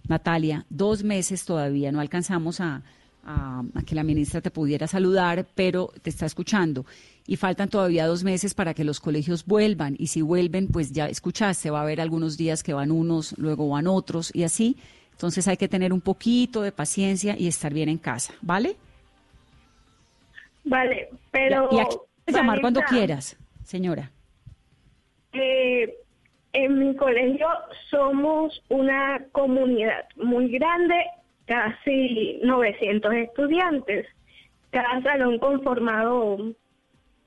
Natalia, 0.08 0.66
dos 0.68 1.02
meses 1.02 1.44
todavía. 1.44 1.92
No 1.92 2.00
alcanzamos 2.00 2.60
a, 2.60 2.82
a, 3.24 3.62
a 3.74 3.82
que 3.82 3.94
la 3.94 4.02
ministra 4.02 4.40
te 4.40 4.50
pudiera 4.50 4.86
saludar, 4.86 5.46
pero 5.54 5.92
te 6.02 6.10
está 6.10 6.26
escuchando 6.26 6.84
y 7.26 7.36
faltan 7.36 7.68
todavía 7.68 8.06
dos 8.06 8.24
meses 8.24 8.54
para 8.54 8.74
que 8.74 8.84
los 8.84 9.00
colegios 9.00 9.46
vuelvan 9.46 9.94
y 9.98 10.08
si 10.08 10.22
vuelven, 10.22 10.68
pues 10.68 10.92
ya 10.92 11.06
escuchaste, 11.08 11.70
va 11.70 11.80
a 11.80 11.82
haber 11.82 12.00
algunos 12.00 12.36
días 12.36 12.62
que 12.62 12.72
van 12.72 12.90
unos, 12.90 13.38
luego 13.38 13.68
van 13.68 13.86
otros 13.86 14.34
y 14.34 14.42
así. 14.42 14.76
Entonces 15.12 15.46
hay 15.46 15.56
que 15.56 15.68
tener 15.68 15.92
un 15.92 16.00
poquito 16.00 16.62
de 16.62 16.72
paciencia 16.72 17.36
y 17.38 17.46
estar 17.46 17.72
bien 17.72 17.88
en 17.88 17.98
casa, 17.98 18.34
¿vale? 18.42 18.76
Vale, 20.64 21.10
pero... 21.30 21.68
Y 21.70 21.78
aquí 21.78 21.96
puedes 22.24 22.40
llamar 22.40 22.60
cuando 22.60 22.80
quieras, 22.82 23.36
señora. 23.62 24.10
eh, 25.32 25.94
en 26.52 26.78
mi 26.78 26.94
colegio 26.96 27.46
somos 27.90 28.62
una 28.68 29.24
comunidad 29.32 30.06
muy 30.16 30.50
grande, 30.50 30.94
casi 31.46 32.40
900 32.42 33.14
estudiantes, 33.14 34.06
cada 34.70 35.02
salón 35.02 35.38
conformado 35.38 36.52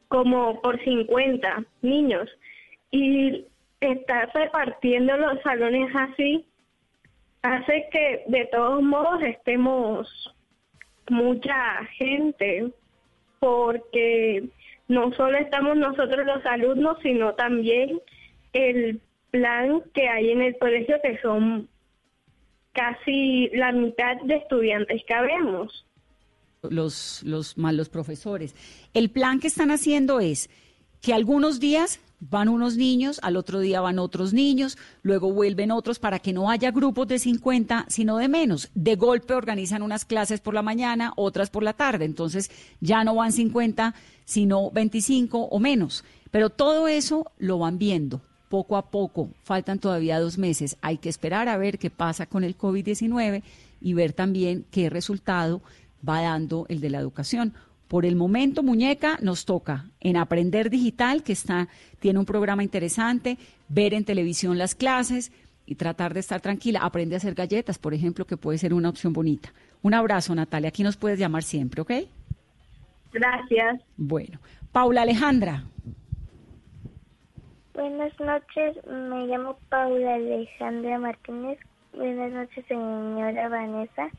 como 0.07 0.61
por 0.61 0.82
50 0.84 1.63
niños. 1.82 2.30
Y 2.91 3.45
estar 3.82 4.32
repartiendo 4.34 5.18
los 5.18 5.41
salones 5.41 5.93
así 5.95 6.45
hace 7.41 7.88
que 7.91 8.24
de 8.28 8.45
todos 8.45 8.82
modos 8.82 9.22
estemos 9.22 10.36
mucha 11.09 11.86
gente 11.97 12.72
porque 13.39 14.45
no 14.88 15.11
solo 15.13 15.38
estamos 15.38 15.78
nosotros 15.78 16.26
los 16.26 16.43
alumnos 16.45 16.97
sino 17.03 17.36
también 17.36 17.99
el 18.53 18.99
plan 19.30 19.84
que 19.93 20.07
hay 20.07 20.32
en 20.32 20.41
el 20.41 20.57
colegio 20.57 20.99
que 21.03 21.20
son 21.20 21.68
casi 22.76 23.49
la 23.49 23.71
mitad 23.71 24.17
de 24.23 24.36
estudiantes 24.36 25.01
que 25.07 25.13
habemos. 25.13 25.86
los, 26.61 27.21
los, 27.23 27.57
más 27.57 27.73
los 27.73 27.89
profesores. 27.89 28.55
El 28.93 29.09
plan 29.09 29.39
que 29.39 29.47
están 29.47 29.71
haciendo 29.71 30.19
es 30.19 30.49
que 31.01 31.13
algunos 31.13 31.59
días 31.59 31.99
van 32.19 32.49
unos 32.49 32.76
niños, 32.76 33.19
al 33.21 33.38
otro 33.38 33.59
día 33.59 33.82
van 33.82 33.99
otros 33.99 34.34
niños, 34.34 34.78
luego 35.03 35.32
vuelven 35.32 35.71
otros 35.71 35.99
para 35.99 36.19
que 36.19 36.34
no 36.34 36.49
haya 36.49 36.71
grupos 36.71 37.07
de 37.07 37.19
50, 37.19 37.86
sino 37.88 38.17
de 38.17 38.28
menos. 38.28 38.71
De 38.73 38.95
golpe 38.95 39.34
organizan 39.34 39.82
unas 39.82 40.05
clases 40.05 40.41
por 40.41 40.53
la 40.53 40.61
mañana, 40.61 41.13
otras 41.15 41.49
por 41.49 41.63
la 41.63 41.73
tarde, 41.73 42.05
entonces 42.05 42.49
ya 42.80 43.03
no 43.03 43.15
van 43.15 43.32
50, 43.32 43.93
sino 44.23 44.71
25 44.71 45.39
o 45.39 45.59
menos. 45.59 46.03
Pero 46.32 46.49
todo 46.49 46.88
eso 46.88 47.32
lo 47.38 47.59
van 47.59 47.78
viendo 47.78 48.21
poco 48.49 48.77
a 48.77 48.89
poco. 48.89 49.29
Faltan 49.43 49.79
todavía 49.79 50.19
dos 50.19 50.37
meses. 50.37 50.77
Hay 50.81 50.97
que 50.97 51.09
esperar 51.09 51.47
a 51.49 51.57
ver 51.57 51.77
qué 51.79 51.89
pasa 51.89 52.25
con 52.25 52.43
el 52.43 52.57
COVID-19 52.57 53.43
y 53.81 53.93
ver 53.93 54.13
también 54.13 54.65
qué 54.71 54.89
resultado 54.89 55.61
va 56.07 56.21
dando 56.21 56.65
el 56.69 56.81
de 56.81 56.89
la 56.89 56.99
educación. 56.99 57.53
Por 57.87 58.05
el 58.05 58.15
momento, 58.15 58.63
muñeca, 58.63 59.17
nos 59.21 59.45
toca 59.45 59.85
en 59.99 60.17
Aprender 60.17 60.69
Digital, 60.69 61.23
que 61.23 61.33
está, 61.33 61.67
tiene 61.99 62.19
un 62.19 62.25
programa 62.25 62.63
interesante, 62.63 63.37
ver 63.69 63.93
en 63.93 64.05
televisión 64.05 64.57
las 64.57 64.73
clases 64.73 65.31
y 65.65 65.75
tratar 65.75 66.13
de 66.13 66.19
estar 66.19 66.41
tranquila. 66.41 66.79
Aprende 66.79 67.15
a 67.15 67.17
hacer 67.17 67.35
galletas, 67.35 67.77
por 67.77 67.93
ejemplo, 67.93 68.25
que 68.25 68.37
puede 68.37 68.57
ser 68.57 68.73
una 68.73 68.89
opción 68.89 69.13
bonita. 69.13 69.53
Un 69.81 69.93
abrazo, 69.93 70.33
Natalia. 70.33 70.69
Aquí 70.69 70.83
nos 70.83 70.97
puedes 70.97 71.19
llamar 71.19 71.43
siempre, 71.43 71.81
¿ok? 71.81 71.91
Gracias. 73.13 73.81
Bueno, 73.97 74.39
Paula 74.71 75.03
Alejandra. 75.03 75.63
Buenas 77.76 78.17
noches, 78.21 78.78
me 78.88 79.28
llamo 79.28 79.57
Paula 79.67 80.15
Alejandra 80.15 80.97
Martínez. 80.97 81.59
Buenas 81.93 82.32
noches, 82.32 82.65
señora 82.69 83.49
Vanessa. 83.49 84.09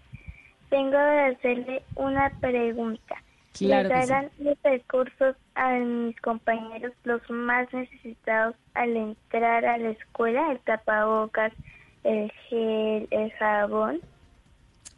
Vengo 0.71 0.99
a 0.99 1.29
hacerle 1.29 1.83
una 1.95 2.29
pregunta. 2.39 3.17
Claro 3.55 3.89
¿Le 3.89 3.95
que 3.95 4.03
sí. 4.03 4.09
darán 4.11 4.31
los 4.41 4.59
recursos 4.63 5.37
a 5.55 5.73
mis 5.73 6.21
compañeros 6.21 6.93
los 7.05 7.23
más 7.31 7.73
necesitados 7.73 8.57
al 8.75 8.95
entrar 8.95 9.65
a 9.65 9.79
la 9.79 9.89
escuela? 9.89 10.53
El 10.53 10.59
tapabocas, 10.59 11.55
el 12.05 12.31
gel, 12.51 13.09
el 13.11 13.33
jabón. 13.39 14.01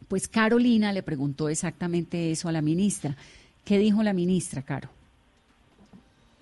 Pues 0.09 0.27
Carolina 0.27 0.91
le 0.91 1.01
preguntó 1.01 1.47
exactamente 1.47 2.29
eso 2.29 2.49
a 2.49 2.51
la 2.51 2.61
ministra. 2.61 3.15
¿Qué 3.63 3.77
dijo 3.77 4.03
la 4.03 4.11
ministra, 4.11 4.63
Caro? 4.63 4.89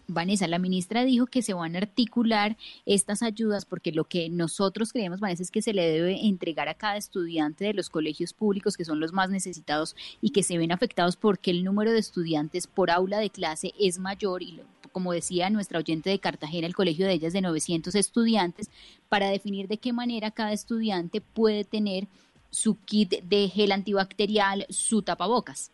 Vanessa, 0.08 0.48
la 0.48 0.58
ministra 0.60 1.04
dijo 1.04 1.26
que 1.28 1.42
se 1.42 1.54
van 1.54 1.76
a 1.76 1.80
articular 1.80 2.56
estas 2.86 3.22
ayudas 3.22 3.66
porque 3.66 3.92
lo 3.92 4.06
que 4.06 4.30
nosotros 4.30 4.94
creemos, 4.94 5.20
Vanessa, 5.20 5.44
es 5.44 5.52
que 5.52 5.62
se 5.62 5.74
le 5.74 5.88
debe 5.90 6.26
entregar 6.26 6.70
a 6.70 6.76
cada 6.76 6.96
estudiante 6.98 7.66
de 7.66 7.74
los 7.74 7.90
colegios 7.90 8.34
públicos 8.34 8.78
que 8.78 8.86
son 8.86 9.00
los 9.00 9.12
más 9.12 9.30
necesitados 9.30 9.96
y 10.22 10.30
que 10.30 10.44
se 10.44 10.58
ven 10.58 10.72
afectados 10.72 11.18
porque 11.18 11.52
el 11.52 11.64
número 11.64 11.92
de 11.92 12.00
estudiantes 12.00 12.68
por 12.68 12.90
aula 12.90 13.20
de 13.20 13.30
clase 13.30 13.74
es 13.80 14.00
mayor 14.00 14.44
y 14.44 14.54
lo- 14.54 14.64
como 14.94 15.12
decía 15.14 15.50
nuestra 15.50 15.80
oyente 15.80 16.10
de 16.10 16.20
Cartagena, 16.20 16.66
el 16.66 16.74
colegio 16.76 17.06
de 17.06 17.14
ellas 17.14 17.34
de 17.34 17.42
900 17.42 17.94
estudiantes, 17.94 18.70
para 19.10 19.30
definir 19.30 19.68
de 19.68 19.78
qué 19.78 19.94
manera 19.94 20.32
cada 20.32 20.54
estudiante 20.54 21.22
puede 21.22 21.66
tener 21.66 22.08
su 22.50 22.78
kit 22.86 23.22
de 23.24 23.50
gel 23.50 23.74
antibacterial, 23.74 24.66
su 24.70 25.02
tapabocas. 25.04 25.70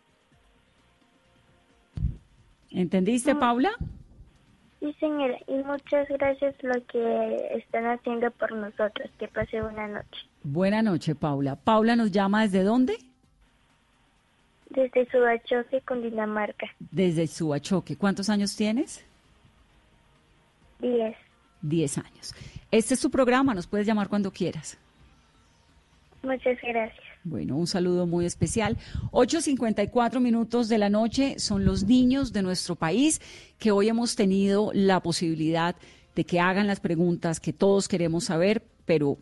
¿Entendiste, 2.70 3.34
Paula? 3.34 3.70
Sí, 4.84 4.94
señora, 5.00 5.38
y 5.46 5.54
muchas 5.64 6.06
gracias 6.10 6.54
lo 6.62 6.74
que 6.88 7.56
están 7.56 7.86
haciendo 7.86 8.30
por 8.32 8.52
nosotros. 8.52 9.10
Que 9.18 9.28
pase 9.28 9.62
buena 9.62 9.88
noche. 9.88 10.28
Buena 10.42 10.82
noche, 10.82 11.14
Paula. 11.14 11.56
Paula 11.56 11.96
nos 11.96 12.12
llama 12.12 12.42
desde 12.42 12.62
dónde? 12.64 12.98
Desde 14.68 15.10
Subachoque, 15.10 15.80
Cundinamarca. 15.88 16.66
Desde 16.78 17.26
Subachoque. 17.26 17.96
¿Cuántos 17.96 18.28
años 18.28 18.54
tienes? 18.56 19.06
Diez. 20.80 21.16
Diez 21.62 21.96
años. 21.96 22.34
Este 22.70 22.92
es 22.92 23.00
tu 23.00 23.10
programa, 23.10 23.54
nos 23.54 23.66
puedes 23.66 23.86
llamar 23.86 24.10
cuando 24.10 24.30
quieras. 24.30 24.76
Muchas 26.22 26.60
gracias. 26.60 27.03
Bueno, 27.26 27.56
un 27.56 27.66
saludo 27.66 28.06
muy 28.06 28.26
especial. 28.26 28.76
8.54 29.10 30.20
minutos 30.20 30.68
de 30.68 30.76
la 30.76 30.90
noche 30.90 31.36
son 31.38 31.64
los 31.64 31.84
niños 31.84 32.34
de 32.34 32.42
nuestro 32.42 32.76
país 32.76 33.18
que 33.58 33.70
hoy 33.70 33.88
hemos 33.88 34.14
tenido 34.14 34.70
la 34.74 35.02
posibilidad 35.02 35.74
de 36.14 36.24
que 36.24 36.38
hagan 36.38 36.66
las 36.66 36.80
preguntas 36.80 37.40
que 37.40 37.54
todos 37.54 37.88
queremos 37.88 38.24
saber, 38.24 38.62
pero 38.84 39.16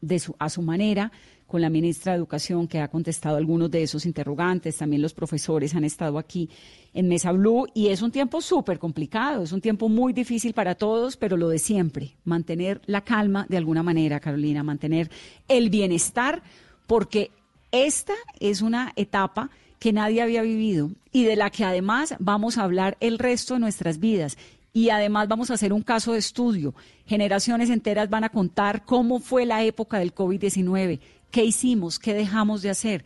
de 0.00 0.18
su, 0.18 0.34
a 0.40 0.50
su 0.50 0.62
manera, 0.62 1.12
con 1.46 1.60
la 1.60 1.70
ministra 1.70 2.10
de 2.10 2.18
Educación 2.18 2.66
que 2.66 2.80
ha 2.80 2.88
contestado 2.88 3.36
algunos 3.36 3.70
de 3.70 3.84
esos 3.84 4.04
interrogantes, 4.04 4.78
también 4.78 5.00
los 5.00 5.14
profesores 5.14 5.76
han 5.76 5.84
estado 5.84 6.18
aquí 6.18 6.50
en 6.92 7.06
Mesa 7.06 7.30
Blue 7.30 7.68
y 7.72 7.86
es 7.86 8.02
un 8.02 8.10
tiempo 8.10 8.40
súper 8.40 8.80
complicado, 8.80 9.44
es 9.44 9.52
un 9.52 9.60
tiempo 9.60 9.88
muy 9.88 10.12
difícil 10.12 10.54
para 10.54 10.74
todos, 10.74 11.16
pero 11.16 11.36
lo 11.36 11.48
de 11.48 11.60
siempre, 11.60 12.16
mantener 12.24 12.80
la 12.86 13.02
calma 13.02 13.46
de 13.48 13.58
alguna 13.58 13.84
manera, 13.84 14.18
Carolina, 14.18 14.64
mantener 14.64 15.08
el 15.46 15.70
bienestar, 15.70 16.42
porque 16.88 17.30
esta 17.74 18.14
es 18.38 18.62
una 18.62 18.92
etapa 18.94 19.50
que 19.80 19.92
nadie 19.92 20.22
había 20.22 20.42
vivido 20.42 20.90
y 21.12 21.24
de 21.24 21.36
la 21.36 21.50
que 21.50 21.64
además 21.64 22.14
vamos 22.20 22.56
a 22.56 22.62
hablar 22.62 22.96
el 23.00 23.18
resto 23.18 23.54
de 23.54 23.60
nuestras 23.60 23.98
vidas. 23.98 24.38
Y 24.72 24.90
además 24.90 25.28
vamos 25.28 25.50
a 25.50 25.54
hacer 25.54 25.72
un 25.72 25.82
caso 25.82 26.12
de 26.12 26.18
estudio. 26.18 26.74
Generaciones 27.06 27.70
enteras 27.70 28.10
van 28.10 28.24
a 28.24 28.28
contar 28.28 28.84
cómo 28.84 29.20
fue 29.20 29.44
la 29.44 29.62
época 29.62 29.98
del 29.98 30.14
COVID-19, 30.14 31.00
qué 31.30 31.44
hicimos, 31.44 31.98
qué 31.98 32.14
dejamos 32.14 32.62
de 32.62 32.70
hacer. 32.70 33.04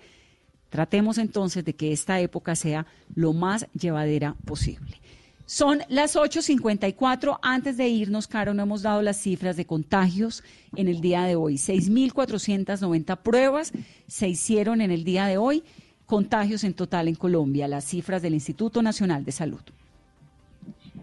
Tratemos 0.71 1.19
entonces 1.19 1.65
de 1.65 1.75
que 1.75 1.93
esta 1.93 2.21
época 2.21 2.55
sea 2.55 2.87
lo 3.15 3.33
más 3.33 3.67
llevadera 3.73 4.37
posible. 4.45 5.01
Son 5.49 5.81
las 5.89 6.15
8.54. 6.15 7.39
Antes 7.41 7.79
de 7.79 7.89
irnos, 7.89 8.27
Caro, 8.27 8.53
no 8.53 8.65
hemos 8.65 8.83
dado 8.83 9.01
las 9.01 9.17
cifras 9.17 9.57
de 9.57 9.65
contagios 9.65 10.45
en 10.77 10.89
el 10.89 11.01
día 11.01 11.23
de 11.23 11.37
hoy. 11.37 11.55
6.490 11.55 13.17
pruebas 13.17 13.73
se 14.07 14.29
hicieron 14.29 14.83
en 14.83 14.91
el 14.91 15.05
día 15.05 15.25
de 15.25 15.39
hoy. 15.39 15.65
Contagios 16.05 16.65
en 16.65 16.75
total 16.75 17.09
en 17.09 17.15
Colombia, 17.15 17.67
las 17.67 17.85
cifras 17.85 18.21
del 18.21 18.35
Instituto 18.35 18.83
Nacional 18.83 19.25
de 19.25 19.33
Salud. 19.33 19.63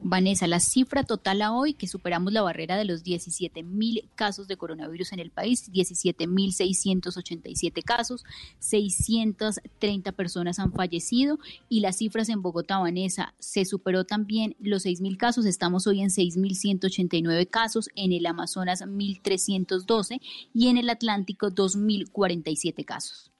Vanessa, 0.08 0.46
la 0.46 0.60
cifra 0.60 1.04
total 1.04 1.42
a 1.42 1.52
hoy, 1.52 1.74
que 1.74 1.88
superamos 1.88 2.32
la 2.32 2.44
barrera 2.44 2.78
de 2.78 2.86
los 2.86 3.04
17 3.04 3.64
mil 3.64 4.08
casos 4.14 4.48
de 4.48 4.56
coronavirus 4.56 5.14
en 5.14 5.20
el 5.20 5.32
país, 5.32 5.72
17 5.72 6.28
mil 6.28 6.54
687 6.54 7.82
casos, 7.82 8.24
630 8.60 10.12
personas 10.12 10.60
han 10.60 10.74
fallecido 10.74 11.40
y 11.70 11.80
las 11.80 11.98
cifras 11.98 12.30
en 12.30 12.44
Bogotá, 12.44 12.78
Vanessa, 12.78 13.34
se 13.40 13.66
superó 13.66 14.04
también 14.04 14.56
los 14.60 14.84
6 14.84 15.02
mil 15.02 15.18
casos, 15.18 15.48
estamos 15.48 15.88
hoy 15.88 16.02
en 16.02 16.12
6 16.12 16.38
mil 16.38 16.56
189 16.56 17.48
casos, 17.48 17.90
en 17.96 18.14
el 18.14 18.28
Amazonas 18.28 18.84
1.312 18.84 20.22
y 20.54 20.68
en 20.68 20.78
el 20.78 20.92
Atlántico 20.92 21.50
2.047 21.50 22.86
casos. 22.86 23.32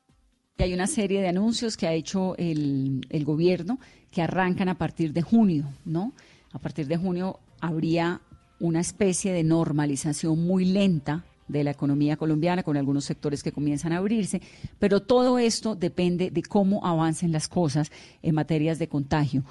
Hay 0.58 0.74
una 0.74 0.88
serie 0.88 1.22
de 1.22 1.28
anuncios 1.28 1.78
que 1.78 1.86
ha 1.86 1.94
hecho 1.94 2.36
el, 2.38 3.06
el 3.10 3.24
gobierno 3.24 3.78
que 4.10 4.24
arrancan 4.24 4.68
a 4.70 4.80
partir 4.80 5.14
de 5.14 5.22
junio, 5.22 5.72
¿no? 5.86 6.14
A 6.56 6.60
partir 6.60 6.88
de 6.88 6.96
junio 6.96 7.42
habría 7.60 8.22
una 8.62 8.80
especie 8.80 9.34
de 9.34 9.44
normalización 9.44 10.40
muy 10.48 10.64
lenta 10.64 11.26
de 11.50 11.66
la 11.66 11.72
economía 11.72 12.16
colombiana, 12.16 12.64
con 12.64 12.78
algunos 12.78 13.04
sectores 13.04 13.44
que 13.44 13.52
comienzan 13.52 13.92
a 13.92 13.98
abrirse, 13.98 14.42
pero 14.80 15.02
todo 15.02 15.38
esto 15.38 15.76
depende 15.76 16.32
de 16.32 16.42
cómo 16.44 16.86
avancen 16.86 17.34
las 17.34 17.50
cosas 17.50 17.92
en 18.24 18.36
materias 18.36 18.80
de 18.80 18.88
contagio. 18.88 19.44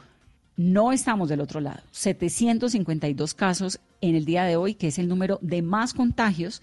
No 0.56 0.92
estamos 0.92 1.28
del 1.28 1.42
otro 1.42 1.60
lado. 1.60 1.82
752 1.90 3.34
casos 3.34 3.80
en 4.00 4.14
el 4.14 4.24
día 4.24 4.44
de 4.44 4.56
hoy, 4.56 4.72
que 4.74 4.88
es 4.88 4.98
el 4.98 5.06
número 5.06 5.38
de 5.42 5.60
más 5.60 5.92
contagios 5.92 6.62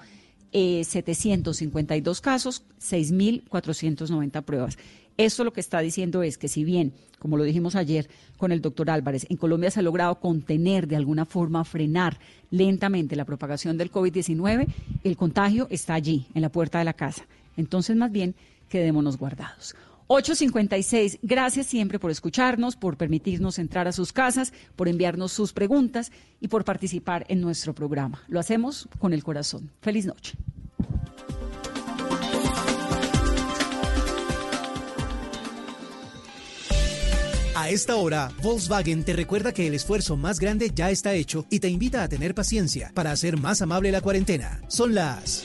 752 0.52 2.18
eh, 2.18 2.22
casos, 2.22 2.62
6.490 2.80 4.42
pruebas. 4.42 4.78
Esto 5.16 5.42
lo 5.42 5.52
que 5.52 5.60
está 5.60 5.80
diciendo 5.80 6.22
es 6.22 6.38
que 6.38 6.46
si 6.46 6.62
bien, 6.62 6.92
como 7.18 7.36
lo 7.36 7.42
dijimos 7.42 7.74
ayer 7.74 8.08
con 8.36 8.52
el 8.52 8.60
doctor 8.60 8.88
Álvarez, 8.88 9.26
en 9.28 9.36
Colombia 9.36 9.70
se 9.70 9.80
ha 9.80 9.82
logrado 9.82 10.20
contener 10.20 10.86
de 10.86 10.94
alguna 10.94 11.24
forma, 11.24 11.64
frenar 11.64 12.18
lentamente 12.50 13.16
la 13.16 13.24
propagación 13.24 13.76
del 13.76 13.90
COVID-19, 13.90 14.66
el 15.02 15.16
contagio 15.16 15.66
está 15.70 15.94
allí, 15.94 16.26
en 16.34 16.42
la 16.42 16.50
puerta 16.50 16.78
de 16.78 16.84
la 16.84 16.92
casa. 16.92 17.26
Entonces, 17.56 17.96
más 17.96 18.12
bien, 18.12 18.36
quedémonos 18.68 19.18
guardados. 19.18 19.74
856. 20.08 21.20
Gracias 21.22 21.66
siempre 21.66 21.98
por 21.98 22.10
escucharnos, 22.10 22.76
por 22.76 22.96
permitirnos 22.96 23.58
entrar 23.58 23.86
a 23.86 23.92
sus 23.92 24.12
casas, 24.12 24.52
por 24.76 24.88
enviarnos 24.88 25.32
sus 25.32 25.52
preguntas 25.52 26.10
y 26.40 26.48
por 26.48 26.64
participar 26.64 27.24
en 27.28 27.40
nuestro 27.40 27.74
programa. 27.74 28.22
Lo 28.28 28.40
hacemos 28.40 28.88
con 28.98 29.12
el 29.12 29.22
corazón. 29.22 29.70
Feliz 29.80 30.06
noche. 30.06 30.36
A 37.54 37.70
esta 37.70 37.96
hora, 37.96 38.30
Volkswagen 38.40 39.04
te 39.04 39.12
recuerda 39.12 39.52
que 39.52 39.66
el 39.66 39.74
esfuerzo 39.74 40.16
más 40.16 40.38
grande 40.38 40.70
ya 40.72 40.90
está 40.90 41.14
hecho 41.14 41.44
y 41.50 41.58
te 41.58 41.68
invita 41.68 42.02
a 42.02 42.08
tener 42.08 42.32
paciencia 42.32 42.92
para 42.94 43.10
hacer 43.10 43.36
más 43.36 43.60
amable 43.60 43.90
la 43.90 44.00
cuarentena. 44.00 44.62
Son 44.68 44.94
las 44.94 45.44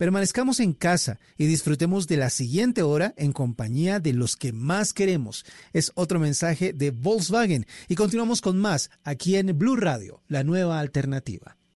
permanezcamos 0.00 0.60
en 0.60 0.72
casa 0.72 1.20
y 1.36 1.44
disfrutemos 1.44 2.06
de 2.06 2.16
la 2.16 2.30
siguiente 2.30 2.82
hora 2.82 3.12
en 3.18 3.32
compañía 3.32 4.00
de 4.00 4.14
los 4.14 4.34
que 4.34 4.50
más 4.50 4.94
queremos. 4.94 5.44
Es 5.74 5.92
otro 5.94 6.18
mensaje 6.18 6.72
de 6.72 6.90
Volkswagen 6.90 7.66
y 7.86 7.96
continuamos 7.96 8.40
con 8.40 8.56
más 8.56 8.90
aquí 9.04 9.36
en 9.36 9.58
Blue 9.58 9.76
Radio, 9.76 10.22
la 10.26 10.42
nueva 10.42 10.80
alternativa. 10.80 11.59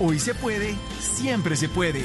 Hoy 0.00 0.18
se 0.20 0.32
puede, 0.32 0.76
siempre 1.00 1.56
se 1.56 1.68
puede. 1.68 2.04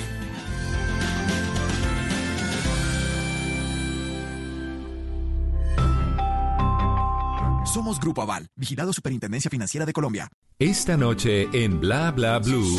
Somos 7.72 8.00
Grupo 8.00 8.24
Aval, 8.24 8.48
vigilado 8.56 8.94
Superintendencia 8.94 9.50
Financiera 9.50 9.86
de 9.86 9.94
Colombia. 9.94 10.30
Esta 10.58 10.98
noche 10.98 11.50
en 11.54 11.80
Bla 11.80 12.12
Bla 12.12 12.40
Blue. 12.40 12.76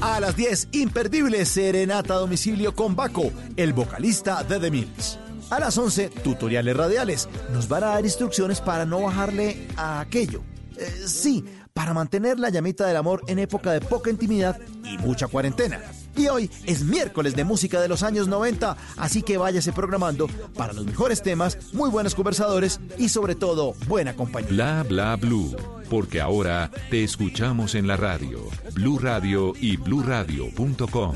A 0.00 0.20
las 0.20 0.36
10, 0.36 0.68
imperdible 0.72 1.44
serenata 1.44 2.14
a 2.14 2.18
domicilio 2.18 2.74
con 2.74 2.94
Baco, 2.94 3.32
el 3.56 3.72
vocalista 3.72 4.44
de 4.44 4.60
The 4.60 4.70
Mills. 4.70 5.18
A 5.50 5.60
las 5.60 5.78
11, 5.78 6.08
tutoriales 6.08 6.76
radiales. 6.76 7.28
Nos 7.52 7.68
van 7.68 7.84
a 7.84 7.88
dar 7.88 8.04
instrucciones 8.04 8.60
para 8.60 8.84
no 8.84 9.02
bajarle 9.02 9.68
a 9.76 10.00
aquello. 10.00 10.42
Eh, 10.76 11.04
sí, 11.06 11.44
para 11.72 11.92
mantener 11.92 12.38
la 12.38 12.50
llamita 12.50 12.86
del 12.86 12.96
amor 12.96 13.22
en 13.26 13.38
época 13.38 13.72
de 13.72 13.80
poca 13.80 14.10
intimidad 14.10 14.58
y 14.84 14.96
mucha 14.98 15.26
cuarentena. 15.26 15.80
Y 16.16 16.28
hoy 16.28 16.50
es 16.64 16.84
miércoles 16.84 17.34
de 17.34 17.44
música 17.44 17.80
de 17.80 17.88
los 17.88 18.04
años 18.04 18.28
90, 18.28 18.76
así 18.96 19.22
que 19.22 19.36
váyase 19.36 19.72
programando 19.72 20.28
para 20.56 20.72
los 20.72 20.86
mejores 20.86 21.22
temas, 21.22 21.58
muy 21.72 21.90
buenos 21.90 22.14
conversadores 22.14 22.80
y 22.96 23.08
sobre 23.08 23.34
todo 23.34 23.74
buena 23.88 24.14
compañía. 24.14 24.50
Bla 24.50 24.82
bla 24.84 25.16
blue, 25.16 25.56
porque 25.90 26.20
ahora 26.20 26.70
te 26.90 27.02
escuchamos 27.02 27.74
en 27.74 27.88
la 27.88 27.96
radio, 27.96 28.40
Blue 28.74 28.98
Radio 29.00 29.52
y 29.60 29.76
bluradio.com. 29.76 31.14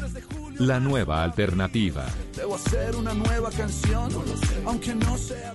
La 0.58 0.80
nueva 0.80 1.22
alternativa. 1.22 2.04
Debo 2.34 2.56
hacer 2.56 2.96
una 2.96 3.14
nueva 3.14 3.48
canción, 3.50 4.10
aunque 4.66 4.92
no 4.92 5.16
sea 5.16 5.54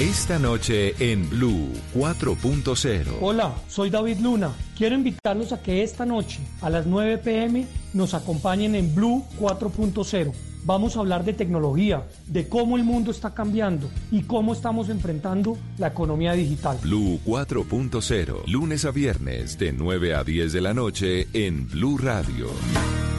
Esta 0.00 0.40
noche 0.40 0.92
en 0.98 1.30
Blue 1.30 1.68
4.0. 1.94 3.18
Hola, 3.20 3.54
soy 3.68 3.90
David 3.90 4.18
Luna. 4.18 4.50
Quiero 4.76 4.96
invitarlos 4.96 5.52
a 5.52 5.62
que 5.62 5.84
esta 5.84 6.04
noche 6.04 6.40
a 6.62 6.68
las 6.68 6.84
9 6.84 7.18
pm 7.18 7.64
nos 7.92 8.12
acompañen 8.12 8.74
en 8.74 8.92
Blue 8.92 9.24
4.0. 9.38 10.32
Vamos 10.64 10.96
a 10.96 10.98
hablar 10.98 11.24
de 11.24 11.32
tecnología, 11.32 12.08
de 12.26 12.48
cómo 12.48 12.76
el 12.76 12.82
mundo 12.82 13.12
está 13.12 13.34
cambiando 13.34 13.88
y 14.10 14.22
cómo 14.22 14.52
estamos 14.52 14.88
enfrentando 14.88 15.56
la 15.78 15.86
economía 15.88 16.32
digital. 16.32 16.76
Blue 16.82 17.20
4.0, 17.24 18.48
lunes 18.48 18.84
a 18.84 18.90
viernes 18.90 19.56
de 19.58 19.72
9 19.72 20.16
a 20.16 20.24
10 20.24 20.52
de 20.54 20.60
la 20.60 20.74
noche 20.74 21.28
en 21.34 21.68
Blue 21.68 21.98
Radio. 21.98 22.48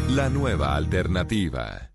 La 0.10 0.30
nueva 0.30 0.76
alternativa. 0.76 1.95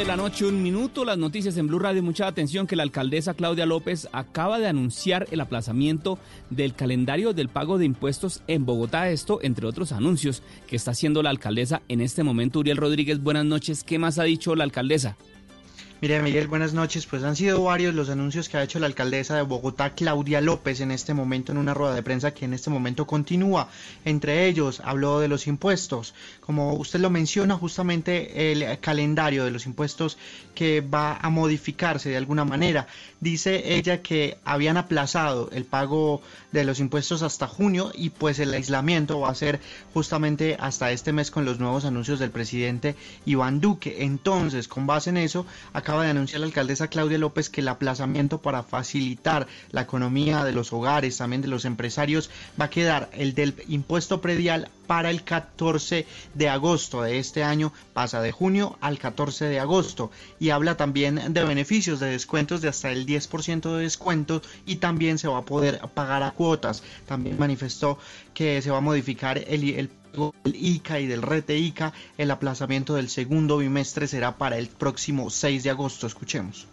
9 0.00 0.12
de 0.12 0.16
la 0.16 0.22
noche, 0.22 0.46
un 0.46 0.62
minuto, 0.62 1.04
las 1.04 1.18
noticias 1.18 1.58
en 1.58 1.66
Blue 1.66 1.78
Radio. 1.78 2.02
Mucha 2.02 2.26
atención 2.26 2.66
que 2.66 2.74
la 2.74 2.84
alcaldesa 2.84 3.34
Claudia 3.34 3.66
López 3.66 4.08
acaba 4.12 4.58
de 4.58 4.66
anunciar 4.66 5.26
el 5.30 5.40
aplazamiento 5.40 6.18
del 6.48 6.74
calendario 6.74 7.34
del 7.34 7.50
pago 7.50 7.76
de 7.76 7.84
impuestos 7.84 8.42
en 8.46 8.64
Bogotá. 8.64 9.10
Esto, 9.10 9.40
entre 9.42 9.66
otros 9.66 9.92
anuncios 9.92 10.42
que 10.66 10.76
está 10.76 10.92
haciendo 10.92 11.22
la 11.22 11.28
alcaldesa 11.28 11.82
en 11.88 12.00
este 12.00 12.22
momento. 12.22 12.60
Uriel 12.60 12.78
Rodríguez, 12.78 13.22
buenas 13.22 13.44
noches. 13.44 13.84
¿Qué 13.84 13.98
más 13.98 14.18
ha 14.18 14.24
dicho 14.24 14.54
la 14.56 14.64
alcaldesa? 14.64 15.18
Mire, 16.02 16.22
Miguel, 16.22 16.46
buenas 16.46 16.72
noches. 16.72 17.04
Pues 17.04 17.22
han 17.24 17.36
sido 17.36 17.62
varios 17.62 17.94
los 17.94 18.08
anuncios 18.08 18.48
que 18.48 18.56
ha 18.56 18.62
hecho 18.62 18.78
la 18.78 18.86
alcaldesa 18.86 19.36
de 19.36 19.42
Bogotá, 19.42 19.90
Claudia 19.90 20.40
López, 20.40 20.80
en 20.80 20.92
este 20.92 21.12
momento 21.12 21.52
en 21.52 21.58
una 21.58 21.74
rueda 21.74 21.94
de 21.94 22.02
prensa 22.02 22.32
que 22.32 22.46
en 22.46 22.54
este 22.54 22.70
momento 22.70 23.06
continúa. 23.06 23.68
Entre 24.06 24.46
ellos, 24.46 24.80
habló 24.82 25.20
de 25.20 25.28
los 25.28 25.46
impuestos. 25.46 26.14
Como 26.40 26.72
usted 26.72 27.00
lo 27.00 27.10
menciona, 27.10 27.54
justamente 27.54 28.50
el 28.50 28.80
calendario 28.80 29.44
de 29.44 29.50
los 29.50 29.66
impuestos 29.66 30.16
que 30.54 30.80
va 30.80 31.18
a 31.18 31.28
modificarse 31.28 32.08
de 32.08 32.16
alguna 32.16 32.46
manera. 32.46 32.86
Dice 33.20 33.74
ella 33.74 34.00
que 34.00 34.38
habían 34.46 34.78
aplazado 34.78 35.50
el 35.52 35.66
pago 35.66 36.22
de 36.50 36.64
los 36.64 36.80
impuestos 36.80 37.22
hasta 37.22 37.46
junio 37.46 37.92
y 37.94 38.08
pues 38.08 38.38
el 38.38 38.54
aislamiento 38.54 39.20
va 39.20 39.28
a 39.28 39.34
ser 39.34 39.60
justamente 39.92 40.56
hasta 40.58 40.90
este 40.92 41.12
mes 41.12 41.30
con 41.30 41.44
los 41.44 41.60
nuevos 41.60 41.84
anuncios 41.84 42.18
del 42.18 42.30
presidente 42.30 42.96
Iván 43.26 43.60
Duque. 43.60 43.96
Entonces, 44.00 44.66
con 44.66 44.86
base 44.86 45.10
en 45.10 45.18
eso, 45.18 45.44
acaba 45.90 46.04
de 46.04 46.10
anunciar 46.10 46.38
la 46.38 46.46
alcaldesa 46.46 46.86
Claudia 46.86 47.18
López 47.18 47.50
que 47.50 47.62
el 47.62 47.66
aplazamiento 47.66 48.40
para 48.40 48.62
facilitar 48.62 49.48
la 49.72 49.80
economía 49.80 50.44
de 50.44 50.52
los 50.52 50.72
hogares, 50.72 51.18
también 51.18 51.42
de 51.42 51.48
los 51.48 51.64
empresarios, 51.64 52.30
va 52.60 52.66
a 52.66 52.70
quedar 52.70 53.10
el 53.12 53.34
del 53.34 53.56
impuesto 53.66 54.20
predial 54.20 54.68
para 54.86 55.10
el 55.10 55.24
14 55.24 56.06
de 56.34 56.48
agosto 56.48 57.02
de 57.02 57.18
este 57.18 57.42
año, 57.42 57.72
pasa 57.92 58.22
de 58.22 58.30
junio 58.30 58.78
al 58.80 59.00
14 59.00 59.46
de 59.46 59.58
agosto 59.58 60.12
y 60.38 60.50
habla 60.50 60.76
también 60.76 61.32
de 61.32 61.44
beneficios 61.44 61.98
de 61.98 62.10
descuentos 62.10 62.60
de 62.60 62.68
hasta 62.68 62.92
el 62.92 63.04
10% 63.04 63.76
de 63.76 63.82
descuento 63.82 64.42
y 64.66 64.76
también 64.76 65.18
se 65.18 65.26
va 65.26 65.38
a 65.38 65.44
poder 65.44 65.80
pagar 65.92 66.22
a 66.22 66.30
cuotas. 66.30 66.84
También 67.06 67.36
manifestó 67.36 67.98
que 68.32 68.62
se 68.62 68.70
va 68.70 68.78
a 68.78 68.80
modificar 68.80 69.38
el, 69.38 69.70
el 69.70 69.88
del 70.12 70.54
ICA 70.54 70.98
y 71.00 71.06
del 71.06 71.22
RETE 71.22 71.56
ICA, 71.56 71.92
el 72.18 72.30
aplazamiento 72.30 72.94
del 72.94 73.08
segundo 73.08 73.58
bimestre 73.58 74.06
será 74.06 74.36
para 74.36 74.56
el 74.56 74.68
próximo 74.68 75.30
6 75.30 75.62
de 75.62 75.70
agosto. 75.70 76.06
Escuchemos. 76.06 76.66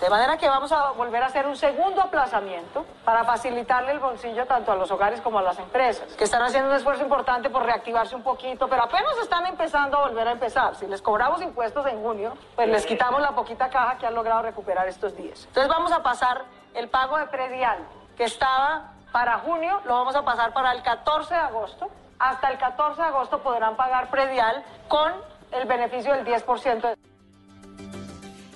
De 0.00 0.08
manera 0.08 0.38
que 0.38 0.48
vamos 0.48 0.72
a 0.72 0.92
volver 0.92 1.22
a 1.22 1.26
hacer 1.26 1.46
un 1.46 1.56
segundo 1.56 2.00
aplazamiento 2.00 2.84
para 3.04 3.24
facilitarle 3.24 3.92
el 3.92 3.98
bolsillo 3.98 4.46
tanto 4.46 4.72
a 4.72 4.76
los 4.76 4.90
hogares 4.90 5.20
como 5.20 5.38
a 5.38 5.42
las 5.42 5.58
empresas, 5.58 6.14
que 6.14 6.24
están 6.24 6.42
haciendo 6.42 6.70
un 6.70 6.76
esfuerzo 6.76 7.02
importante 7.02 7.50
por 7.50 7.64
reactivarse 7.64 8.16
un 8.16 8.22
poquito, 8.22 8.68
pero 8.68 8.84
apenas 8.84 9.16
están 9.22 9.46
empezando 9.46 9.98
a 9.98 10.08
volver 10.08 10.28
a 10.28 10.32
empezar. 10.32 10.74
Si 10.76 10.86
les 10.86 11.02
cobramos 11.02 11.42
impuestos 11.42 11.86
en 11.86 12.00
junio, 12.02 12.36
pues 12.56 12.68
les 12.68 12.86
quitamos 12.86 13.20
la 13.20 13.34
poquita 13.34 13.68
caja 13.68 13.98
que 13.98 14.06
han 14.06 14.14
logrado 14.14 14.42
recuperar 14.42 14.88
estos 14.88 15.16
días. 15.16 15.44
Entonces 15.48 15.68
vamos 15.68 15.92
a 15.92 16.02
pasar 16.02 16.44
el 16.74 16.88
pago 16.88 17.18
de 17.18 17.26
predial 17.26 17.78
que 18.16 18.24
estaba 18.24 18.94
para 19.12 19.38
junio, 19.40 19.80
lo 19.84 19.92
vamos 19.92 20.16
a 20.16 20.24
pasar 20.24 20.52
para 20.54 20.72
el 20.72 20.82
14 20.82 21.34
de 21.34 21.40
agosto. 21.40 21.90
Hasta 22.22 22.50
el 22.50 22.58
14 22.58 23.02
de 23.02 23.08
agosto 23.08 23.42
podrán 23.42 23.74
pagar 23.74 24.08
predial 24.08 24.64
con 24.86 25.12
el 25.50 25.66
beneficio 25.66 26.14
del 26.14 26.24
10% 26.24 26.96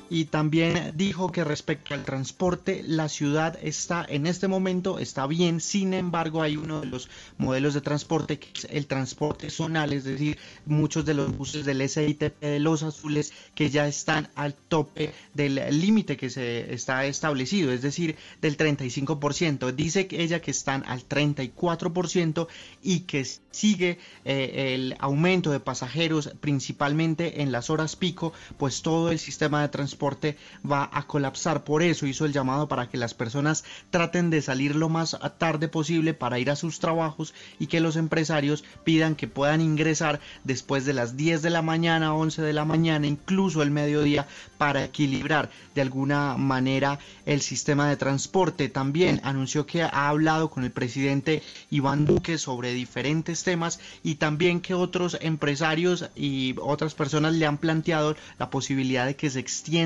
y 0.09 0.27
también 0.27 0.93
dijo 0.97 1.33
que 1.33 1.45
respecto 1.45 1.95
al 1.95 2.05
transporte 2.05 2.83
la 2.87 3.09
ciudad 3.09 3.59
está 3.63 4.07
en 4.09 4.27
este 4.27 4.49
momento 4.49 4.99
está 4.99 5.27
bien 5.27 5.61
sin 5.61 5.95
embargo 5.95 6.43
hay 6.43 6.57
uno 6.57 6.81
de 6.81 6.87
los 6.87 7.09
modelos 7.39 7.75
de 7.75 7.81
transporte 7.81 8.39
que 8.39 8.49
es 8.55 8.67
el 8.71 8.87
transporte 8.87 9.51
zonal 9.51 9.93
es 9.93 10.05
decir 10.05 10.39
muchos 10.65 11.05
de 11.05 11.15
los 11.15 11.37
buses 11.37 11.65
del 11.65 11.89
SITP 11.89 12.41
de 12.41 12.61
los 12.61 12.83
azules 12.83 13.33
que 13.55 13.71
ya 13.71 13.89
están 13.89 14.29
al 14.35 14.55
tope 14.55 15.13
del 15.35 15.61
límite 15.81 16.17
que 16.17 16.31
se 16.31 16.73
está 16.73 17.05
establecido 17.07 17.73
es 17.73 17.83
decir 17.83 18.17
del 18.41 18.57
35% 18.57 19.73
dice 19.73 20.07
ella 20.11 20.41
que 20.41 20.51
están 20.51 20.85
al 20.87 21.07
34% 21.09 22.47
y 22.83 23.01
que 23.01 23.25
sigue 23.51 23.99
eh, 24.25 24.75
el 24.75 24.97
aumento 24.99 25.51
de 25.51 25.61
pasajeros 25.61 26.31
principalmente 26.41 27.43
en 27.43 27.51
las 27.51 27.71
horas 27.71 27.97
pico 27.97 28.33
pues 28.57 28.83
todo 28.83 29.11
el 29.11 29.19
sistema 29.19 29.63
de 29.63 29.69
transporte 29.69 29.96
va 29.99 30.89
a 30.93 31.07
colapsar. 31.07 31.65
Por 31.65 31.83
eso 31.83 32.07
hizo 32.07 32.25
el 32.25 32.33
llamado 32.33 32.69
para 32.69 32.89
que 32.89 32.97
las 32.97 33.15
personas 33.15 33.65
traten 33.91 34.31
de 34.31 34.43
salir 34.43 34.77
lo 34.77 34.89
más 34.89 35.17
tarde 35.39 35.69
posible 35.69 36.15
para 36.15 36.39
ir 36.39 36.51
a 36.51 36.57
sus 36.57 36.79
trabajos 36.79 37.35
y 37.59 37.67
que 37.67 37.81
los 37.81 37.97
empresarios 37.97 38.65
pidan 38.85 39.15
que 39.15 39.29
puedan 39.29 39.61
ingresar 39.61 40.21
después 40.45 40.85
de 40.85 40.93
las 40.93 41.17
10 41.17 41.43
de 41.43 41.51
la 41.51 41.63
mañana, 41.63 42.15
11 42.15 42.43
de 42.43 42.53
la 42.53 42.65
mañana, 42.65 43.07
incluso 43.07 43.63
el 43.63 43.71
mediodía, 43.71 44.27
para 44.59 44.85
equilibrar 44.85 45.51
de 45.75 45.83
alguna 45.83 46.37
manera 46.37 46.99
el 47.25 47.41
sistema 47.41 47.89
de 47.89 47.97
transporte. 47.97 48.69
También 48.69 49.21
anunció 49.25 49.67
que 49.67 49.83
ha 49.83 50.09
hablado 50.09 50.51
con 50.51 50.65
el 50.65 50.71
presidente 50.71 51.43
Iván 51.71 52.05
Duque 52.05 52.39
sobre 52.39 52.73
diferentes 52.73 53.43
temas 53.43 53.81
y 54.03 54.17
también 54.17 54.61
que 54.61 54.75
otros 54.75 55.19
empresarios 55.21 56.09
y 56.15 56.55
otras 56.61 56.95
personas 56.95 57.35
le 57.35 57.47
han 57.47 57.59
planteado 57.59 58.17
la 58.39 58.51
posibilidad 58.51 59.07
de 59.07 59.17
que 59.17 59.31
se 59.31 59.41
extienda 59.41 59.86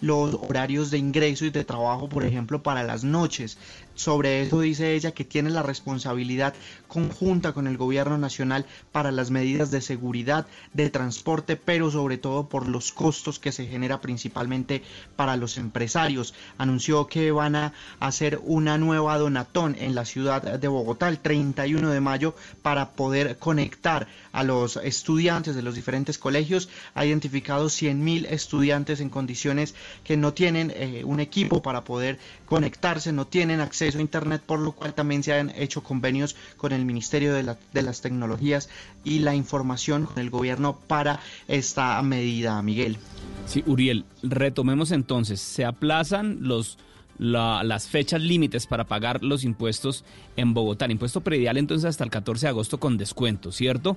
los 0.00 0.34
horarios 0.34 0.90
de 0.90 0.98
ingreso 0.98 1.44
y 1.44 1.50
de 1.50 1.64
trabajo, 1.64 2.08
por 2.08 2.24
ejemplo, 2.24 2.62
para 2.62 2.82
las 2.82 3.04
noches. 3.04 3.58
Sobre 3.98 4.42
eso 4.42 4.60
dice 4.60 4.94
ella 4.94 5.10
que 5.10 5.24
tiene 5.24 5.50
la 5.50 5.64
responsabilidad 5.64 6.54
conjunta 6.86 7.52
con 7.52 7.66
el 7.66 7.76
gobierno 7.76 8.16
nacional 8.16 8.64
para 8.92 9.10
las 9.10 9.32
medidas 9.32 9.72
de 9.72 9.80
seguridad, 9.80 10.46
de 10.72 10.88
transporte, 10.88 11.56
pero 11.56 11.90
sobre 11.90 12.16
todo 12.16 12.48
por 12.48 12.68
los 12.68 12.92
costos 12.92 13.40
que 13.40 13.50
se 13.50 13.66
genera 13.66 14.00
principalmente 14.00 14.84
para 15.16 15.36
los 15.36 15.58
empresarios. 15.58 16.32
Anunció 16.58 17.08
que 17.08 17.32
van 17.32 17.56
a 17.56 17.72
hacer 17.98 18.40
una 18.44 18.78
nueva 18.78 19.18
donatón 19.18 19.74
en 19.80 19.96
la 19.96 20.04
ciudad 20.04 20.42
de 20.42 20.68
Bogotá 20.68 21.08
el 21.08 21.18
31 21.18 21.90
de 21.90 22.00
mayo 22.00 22.36
para 22.62 22.92
poder 22.92 23.36
conectar 23.38 24.06
a 24.30 24.44
los 24.44 24.76
estudiantes 24.76 25.56
de 25.56 25.62
los 25.62 25.74
diferentes 25.74 26.18
colegios. 26.18 26.68
Ha 26.94 27.04
identificado 27.04 27.68
100 27.68 28.04
mil 28.04 28.26
estudiantes 28.26 29.00
en 29.00 29.10
condiciones 29.10 29.74
que 30.04 30.16
no 30.16 30.34
tienen 30.34 30.72
eh, 30.76 31.02
un 31.04 31.18
equipo 31.18 31.62
para 31.62 31.82
poder 31.82 32.20
conectarse, 32.46 33.12
no 33.12 33.26
tienen 33.26 33.60
acceso 33.60 33.87
a 33.96 34.00
Internet, 34.00 34.42
por 34.44 34.58
lo 34.58 34.72
cual 34.72 34.94
también 34.94 35.22
se 35.22 35.32
han 35.32 35.50
hecho 35.56 35.82
convenios 35.82 36.36
con 36.56 36.72
el 36.72 36.84
Ministerio 36.84 37.34
de, 37.34 37.56
de 37.72 37.82
las 37.82 38.00
Tecnologías 38.00 38.68
y 39.04 39.20
la 39.20 39.34
Información, 39.34 40.06
con 40.06 40.18
el 40.18 40.30
gobierno 40.30 40.78
para 40.86 41.20
esta 41.46 42.00
medida, 42.02 42.60
Miguel. 42.62 42.98
Sí, 43.46 43.62
Uriel, 43.66 44.04
retomemos 44.22 44.90
entonces, 44.90 45.40
se 45.40 45.64
aplazan 45.64 46.38
los 46.42 46.78
las 47.18 47.88
fechas 47.88 48.20
límites 48.20 48.66
para 48.66 48.84
pagar 48.84 49.24
los 49.24 49.44
impuestos 49.44 50.04
en 50.36 50.54
Bogotá. 50.54 50.84
El 50.84 50.92
impuesto 50.92 51.20
predial 51.20 51.56
entonces 51.56 51.84
hasta 51.88 52.04
el 52.04 52.10
14 52.10 52.46
de 52.46 52.50
agosto 52.50 52.78
con 52.78 52.96
descuento, 52.96 53.50
¿cierto? 53.50 53.96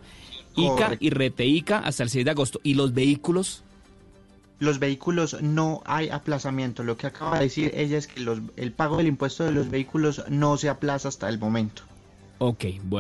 ICA 0.56 0.98
y 1.00 1.12
RETEICA 1.12 1.80
hasta 1.80 2.04
el 2.04 2.10
6 2.10 2.26
de 2.26 2.32
agosto. 2.32 2.60
¿Y 2.64 2.74
los 2.74 2.94
vehículos? 2.94 3.64
Los 4.62 4.78
vehículos 4.78 5.42
no 5.42 5.82
hay 5.86 6.10
aplazamiento. 6.10 6.84
Lo 6.84 6.96
que 6.96 7.08
acaba 7.08 7.40
de 7.40 7.46
decir 7.46 7.72
ella 7.74 7.98
es 7.98 8.06
que 8.06 8.20
los, 8.20 8.42
el 8.58 8.72
pago 8.72 8.98
del 8.98 9.08
impuesto 9.08 9.44
de 9.44 9.52
los 9.52 9.72
vehículos 9.72 10.24
no 10.30 10.56
se 10.56 10.70
aplaza 10.70 11.08
hasta 11.08 11.28
el 11.30 11.40
momento. 11.40 11.82
Ok, 12.38 12.66
bueno. 12.84 13.00